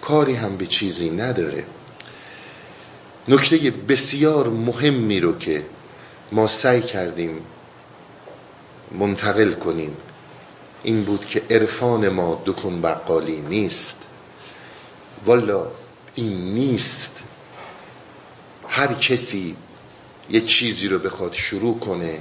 کاری 0.00 0.34
هم 0.34 0.56
به 0.56 0.66
چیزی 0.66 1.10
نداره. 1.10 1.64
نکته 3.28 3.70
بسیار 3.70 4.48
مهمی 4.48 5.20
رو 5.20 5.38
که 5.38 5.62
ما 6.32 6.46
سعی 6.46 6.82
کردیم 6.82 7.42
منتقل 8.98 9.52
کنیم. 9.52 9.96
این 10.84 11.04
بود 11.04 11.26
که 11.26 11.42
عرفان 11.50 12.08
ما 12.08 12.42
دکون 12.46 12.82
بقالی 12.82 13.40
نیست. 13.40 13.96
والا 15.24 15.66
این 16.14 16.54
نیست. 16.54 17.22
هر 18.68 18.92
کسی 18.94 19.56
یه 20.30 20.40
چیزی 20.40 20.88
رو 20.88 20.98
بخواد 20.98 21.32
شروع 21.32 21.78
کنه 21.78 22.20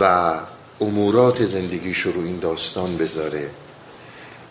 و 0.00 0.34
امورات 0.80 1.44
زندگیش 1.44 2.00
رو 2.00 2.24
این 2.24 2.38
داستان 2.38 2.96
بذاره 2.96 3.50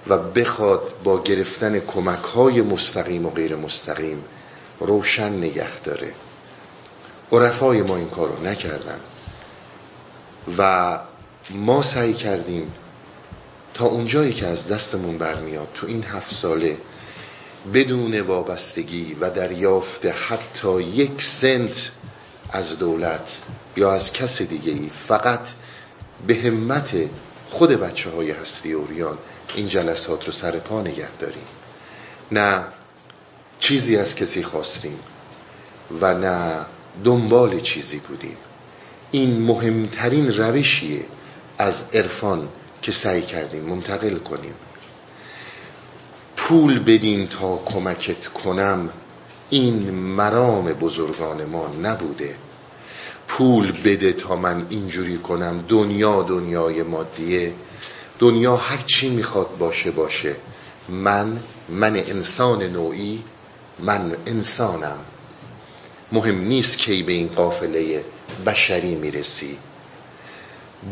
و 0.07 0.17
بخواد 0.17 0.93
با 1.03 1.23
گرفتن 1.23 1.79
کمک 1.79 2.23
های 2.23 2.61
مستقیم 2.61 3.25
و 3.25 3.29
غیر 3.29 3.55
مستقیم 3.55 4.23
روشن 4.79 5.33
نگه 5.33 5.79
داره. 5.79 6.13
عرفای 7.31 7.81
ما 7.81 7.95
این 7.95 8.09
کار 8.09 8.29
رو 8.29 8.47
نکردن 8.47 8.99
و 10.57 10.99
ما 11.49 11.81
سعی 11.81 12.13
کردیم 12.13 12.71
تا 13.73 13.85
اونجایی 13.85 14.33
که 14.33 14.47
از 14.47 14.67
دستمون 14.67 15.17
برمیاد 15.17 15.67
تو 15.73 15.87
این 15.87 16.03
هفت 16.03 16.33
ساله 16.33 16.77
بدون 17.73 18.21
وابستگی 18.21 19.17
و 19.21 19.29
دریافت 19.29 20.05
حتی 20.05 20.81
یک 20.81 21.21
سنت 21.21 21.91
از 22.51 22.79
دولت 22.79 23.37
یا 23.77 23.93
از 23.93 24.13
کس 24.13 24.41
دیگه 24.41 24.71
ای 24.71 24.89
فقط 25.07 25.39
به 26.27 26.35
همت 26.35 26.91
خود 27.49 27.69
بچه 27.69 28.09
های 28.09 28.31
هستی 28.31 28.71
اوریان 28.71 29.17
این 29.55 29.67
جلسات 29.67 30.25
رو 30.25 30.33
سر 30.33 30.51
پا 30.51 30.81
نگه 30.81 31.09
داریم. 31.19 31.47
نه 32.31 32.63
چیزی 33.59 33.97
از 33.97 34.15
کسی 34.15 34.43
خواستیم 34.43 34.99
و 36.01 36.13
نه 36.13 36.65
دنبال 37.03 37.59
چیزی 37.59 37.97
بودیم. 37.97 38.37
این 39.11 39.41
مهمترین 39.41 40.37
روشیه 40.37 41.05
از 41.57 41.85
عرفان 41.93 42.47
که 42.83 42.91
سعی 42.91 43.21
کردیم 43.21 43.63
منتقل 43.63 44.17
کنیم. 44.17 44.53
پول 46.37 46.79
بدین 46.79 47.27
تا 47.27 47.57
کمکت 47.65 48.27
کنم 48.27 48.89
این 49.49 49.89
مرام 49.91 50.65
بزرگان 50.65 51.45
ما 51.45 51.67
نبوده. 51.67 52.35
پول 53.27 53.71
بده 53.71 54.13
تا 54.13 54.35
من 54.35 54.65
اینجوری 54.69 55.17
کنم 55.17 55.65
دنیا 55.67 56.21
دنیای 56.21 56.83
مادیه 56.83 57.53
دنیا 58.19 58.55
هر 58.55 58.83
چی 58.87 59.09
می‌خواد 59.09 59.57
باشه 59.57 59.91
باشه. 59.91 60.35
من 60.89 61.39
من 61.69 61.95
انسان 61.95 62.63
نوعی 62.63 63.23
من 63.79 64.15
انسانم. 64.25 64.97
مهم 66.11 66.41
نیست 66.41 66.77
کی 66.77 67.03
به 67.03 67.11
این 67.11 67.27
قافله 67.27 68.03
بشری 68.45 68.95
می‌رسی. 68.95 69.57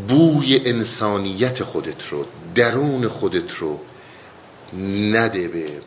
بوی 0.08 0.62
انسانیت 0.66 1.64
خودت 1.64 2.08
رو 2.08 2.26
درون 2.56 3.08
خودت 3.08 3.54
رو 3.54 3.80
نده 5.12 5.48
به 5.48 5.82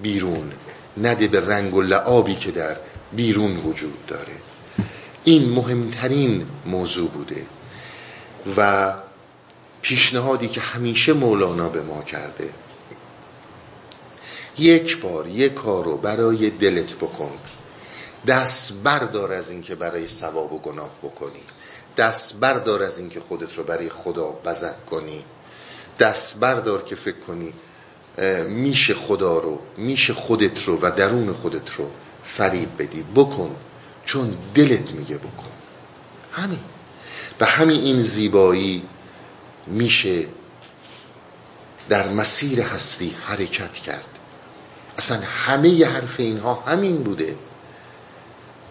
بیرون 0.00 0.52
نده 0.96 1.28
به 1.28 1.46
رنگ 1.46 1.74
و 1.74 1.82
لعابی 1.82 2.34
که 2.34 2.50
در 2.50 2.76
بیرون 3.12 3.56
وجود 3.56 4.06
داره. 4.06 4.32
این 5.24 5.52
مهمترین 5.52 6.46
موضوع 6.66 7.10
بوده 7.10 7.46
و 8.56 8.92
پیشنهادی 9.82 10.48
که 10.48 10.60
همیشه 10.60 11.12
مولانا 11.12 11.68
به 11.68 11.82
ما 11.82 12.02
کرده. 12.02 12.50
یک 14.58 15.00
بار 15.00 15.28
یک 15.28 15.54
کار 15.54 15.84
رو 15.84 15.96
برای 15.96 16.50
دلت 16.50 16.94
بکن. 16.94 17.32
دست 18.26 18.82
بردار 18.82 19.32
از 19.32 19.50
اینکه 19.50 19.74
برای 19.74 20.06
ثواب 20.06 20.52
و 20.52 20.58
گناه 20.58 20.90
بکنی. 21.02 21.42
دست 21.96 22.34
بردار 22.40 22.82
از 22.82 22.98
اینکه 22.98 23.20
خودت 23.20 23.56
رو 23.56 23.64
برای 23.64 23.88
خدا 23.88 24.24
بزد 24.24 24.76
کنی. 24.90 25.24
دست 26.00 26.40
بردار 26.40 26.82
که 26.82 26.96
فکر 26.96 27.18
کنی 27.18 27.52
میشه 28.48 28.94
خدا 28.94 29.38
رو 29.38 29.58
میشه 29.76 30.14
خودت 30.14 30.64
رو 30.64 30.78
و 30.82 30.90
درون 30.90 31.32
خودت 31.32 31.74
رو 31.74 31.90
فریب 32.24 32.82
بدی. 32.82 33.04
بکن 33.16 33.56
چون 34.04 34.36
دلت 34.54 34.90
میگه 34.90 35.16
بکن. 35.16 35.52
همین. 36.32 36.60
به 37.38 37.46
همین 37.46 37.80
این 37.80 38.02
زیبایی 38.02 38.82
میشه 39.66 40.26
در 41.88 42.08
مسیر 42.08 42.60
هستی 42.60 43.16
حرکت 43.26 43.72
کرد. 43.72 44.18
اصلا 44.98 45.20
همه 45.20 45.68
ی 45.68 45.84
حرف 45.84 46.20
اینها 46.20 46.54
همین 46.54 46.96
بوده. 46.96 47.36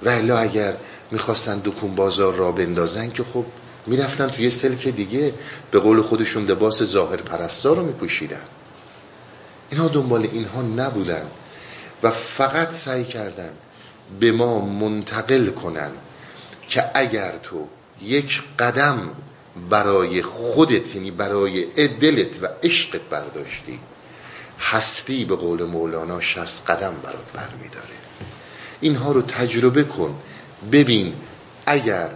و 0.03 0.33
اگر 0.37 0.73
می‌خواستن 1.11 1.59
دکون 1.59 1.95
بازار 1.95 2.35
را 2.35 2.51
بندازن 2.51 3.09
که 3.09 3.23
خب 3.23 3.45
می‌رفتن 3.87 4.27
توی 4.27 4.49
سلک 4.49 4.87
دیگه 4.87 5.33
به 5.71 5.79
قول 5.79 6.01
خودشون 6.01 6.45
لباس 6.45 6.83
ظاهر 6.83 7.17
پرستار 7.17 7.75
رو 7.75 7.85
میپوشیدن. 7.85 8.41
اینها 9.69 9.87
دنبال 9.87 10.27
اینها 10.31 10.61
نبودن 10.61 11.25
و 12.03 12.11
فقط 12.11 12.71
سعی 12.71 13.03
کردن 13.03 13.51
به 14.19 14.31
ما 14.31 14.59
منتقل 14.59 15.49
کنن 15.49 15.91
که 16.67 16.91
اگر 16.93 17.37
تو 17.43 17.67
یک 18.01 18.41
قدم 18.59 19.09
برای 19.69 20.21
خودت 20.21 20.95
یعنی 20.95 21.11
برای 21.11 21.87
دلت 21.87 22.43
و 22.43 22.47
عشقت 22.63 23.01
برداشتی 23.01 23.79
هستی 24.59 25.25
به 25.25 25.35
قول 25.35 25.63
مولانا 25.63 26.21
شست 26.21 26.69
قدم 26.69 26.93
برات 27.03 27.31
برمیداره. 27.33 27.95
اینها 28.81 29.11
رو 29.11 29.21
تجربه 29.21 29.83
کن 29.83 30.19
ببین 30.71 31.13
اگر 31.65 32.09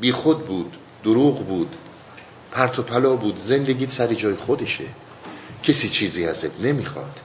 بی 0.00 0.12
خود 0.12 0.46
بود 0.46 0.76
دروغ 1.04 1.46
بود 1.46 1.76
پرت 2.52 2.78
و 2.78 2.82
پلا 2.82 3.16
بود 3.16 3.38
زندگیت 3.38 3.90
سر 3.90 4.14
جای 4.14 4.34
خودشه 4.34 4.84
کسی 5.62 5.88
چیزی 5.88 6.26
ازت 6.26 6.60
نمی‌خواد. 6.60 7.20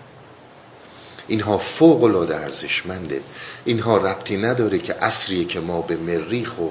اینها 1.27 1.57
فوق 1.57 2.03
العاده 2.03 2.35
ارزشمنده. 2.35 3.21
اینها 3.65 3.97
ربطی 3.97 4.37
نداره 4.37 4.79
که 4.79 5.03
اصریه 5.03 5.45
که 5.45 5.59
ما 5.59 5.81
به 5.81 5.97
مریخ 5.97 6.59
و 6.59 6.67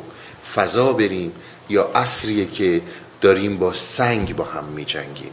فضا 0.55 0.93
بریم 0.93 1.33
یا 1.69 1.91
اصریه 1.95 2.47
که 2.47 2.83
داریم 3.21 3.59
با 3.59 3.73
سنگ 3.73 4.37
با 4.37 4.45
هم 4.45 4.65
می 4.65 4.85
جنگیم 4.85 5.33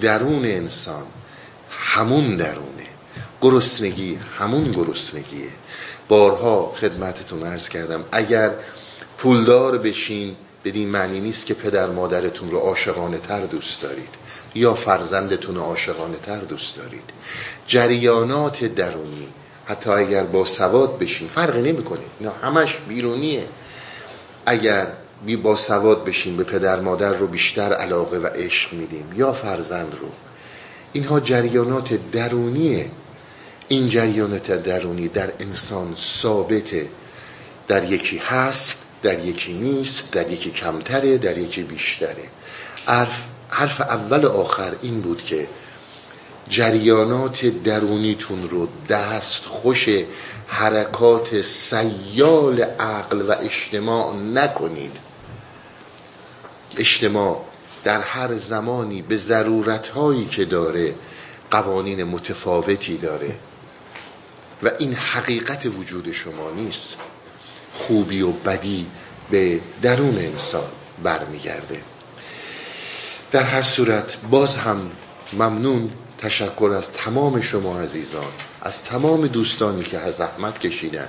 درون 0.00 0.44
انسان 0.44 1.06
همون 1.70 2.36
درونه. 2.36 2.86
گرسنگی 3.42 4.18
همون 4.38 4.72
گرسنگیه. 4.72 5.48
بارها 6.08 6.72
خدمتتون 6.80 7.42
عرض 7.42 7.68
کردم. 7.68 8.04
اگر 8.12 8.50
پولدار 9.18 9.78
بشین 9.78 10.36
بدین 10.64 10.88
معنی 10.88 11.20
نیست 11.20 11.46
که 11.46 11.54
پدر 11.54 11.86
مادرتون 11.86 12.50
رو 12.50 12.58
عاشقانه 12.58 13.18
تر 13.18 13.40
دوست 13.40 13.82
دارید 13.82 14.08
یا 14.54 14.74
فرزندتون 14.74 15.56
عاشقانه 15.56 16.16
تر 16.16 16.38
دوست 16.38 16.76
دارید. 16.76 17.04
جریانات 17.66 18.64
درونی 18.64 19.28
حتی 19.66 19.90
اگر 19.90 20.24
با 20.24 20.44
سواد 20.44 20.98
بشین 20.98 21.28
فرقی 21.28 21.72
نمی‌کنه. 21.72 22.00
اینا 22.20 22.32
همش 22.32 22.76
بیرونیه. 22.88 23.44
اگر 24.46 24.86
بی 25.26 25.36
با 25.36 25.56
سواد 25.56 26.04
بشین 26.04 26.36
به 26.36 26.44
پدر 26.44 26.80
مادر 26.80 27.12
رو 27.12 27.26
بیشتر 27.26 27.72
علاقه 27.72 28.18
و 28.18 28.26
عشق 28.26 28.72
میدیم 28.72 29.12
یا 29.16 29.32
فرزند 29.32 29.96
رو. 30.00 30.08
اینها 30.92 31.20
جریانات 31.20 31.98
درونیه. 32.12 32.90
این 33.68 33.88
جریانات 33.88 34.50
درونی 34.50 35.08
در 35.08 35.32
انسان 35.40 35.94
ثابته 35.96 36.88
در 37.68 37.92
یکی 37.92 38.18
هست 38.18 38.84
در 39.02 39.24
یکی 39.24 39.52
نیست 39.52 40.12
در 40.12 40.30
یکی 40.30 40.50
کمتره 40.50 41.18
در 41.18 41.38
یکی 41.38 41.62
بیشتره. 41.62 42.24
حرف, 42.86 43.24
حرف 43.48 43.80
اول 43.80 44.26
آخر 44.26 44.72
این 44.82 45.00
بود 45.00 45.22
که 45.22 45.48
جریانات 46.48 47.46
درونیتون 47.46 48.48
رو 48.48 48.68
دست 48.88 49.44
خوش 49.44 49.88
حرکات 50.46 51.42
سیال 51.42 52.60
عقل 52.62 53.22
و 53.22 53.34
اجتماع 53.40 54.16
نکنید. 54.16 54.96
اجتماع 56.76 57.44
در 57.84 58.00
هر 58.00 58.34
زمانی 58.36 59.02
به 59.02 59.16
ضرورتهایی 59.16 60.26
که 60.26 60.44
داره 60.44 60.94
قوانین 61.50 62.04
متفاوتی 62.04 62.96
داره. 62.96 63.34
و 64.64 64.70
این 64.78 64.94
حقیقت 64.94 65.66
وجود 65.66 66.12
شما 66.12 66.50
نیست. 66.50 66.98
خوبی 67.74 68.22
و 68.22 68.30
بدی 68.30 68.86
به 69.30 69.60
درون 69.82 70.18
انسان 70.18 70.68
برمیگرده. 71.02 71.80
در 73.32 73.42
هر 73.42 73.62
صورت 73.62 74.16
باز 74.30 74.56
هم 74.56 74.90
ممنون 75.32 75.90
تشکر 76.18 76.74
از 76.78 76.92
تمام 76.92 77.40
شما 77.40 77.80
عزیزان 77.80 78.32
از 78.62 78.84
تمام 78.84 79.26
دوستانی 79.26 79.82
که 79.82 79.98
از 79.98 80.14
زحمت 80.14 80.58
کشیدن. 80.58 81.08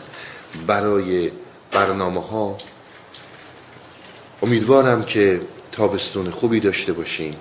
برای 0.67 1.31
برنامه 1.71 2.27
ها 2.27 2.57
امیدوارم 4.43 5.03
که 5.03 5.41
تابستون 5.71 6.31
خوبی 6.31 6.59
داشته 6.59 6.93
باشین 6.93 7.35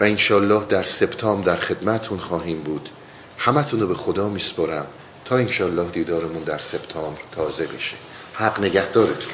و 0.00 0.04
انشالله 0.04 0.64
در 0.64 0.82
سپتامبر 0.82 1.54
در 1.54 1.60
خدمتون 1.60 2.18
خواهیم 2.18 2.60
بود. 2.60 2.88
همتون 3.38 3.80
رو 3.80 3.86
به 3.86 3.94
خدا 3.94 4.28
میسپرم 4.28 4.86
تا 5.28 5.36
انشالله 5.36 5.90
دیدارمون 5.90 6.42
در 6.42 6.58
سپتامبر 6.58 7.20
تازه 7.32 7.66
بشه. 7.66 7.96
حق 8.34 8.60
نگهدارتون. 8.60 9.32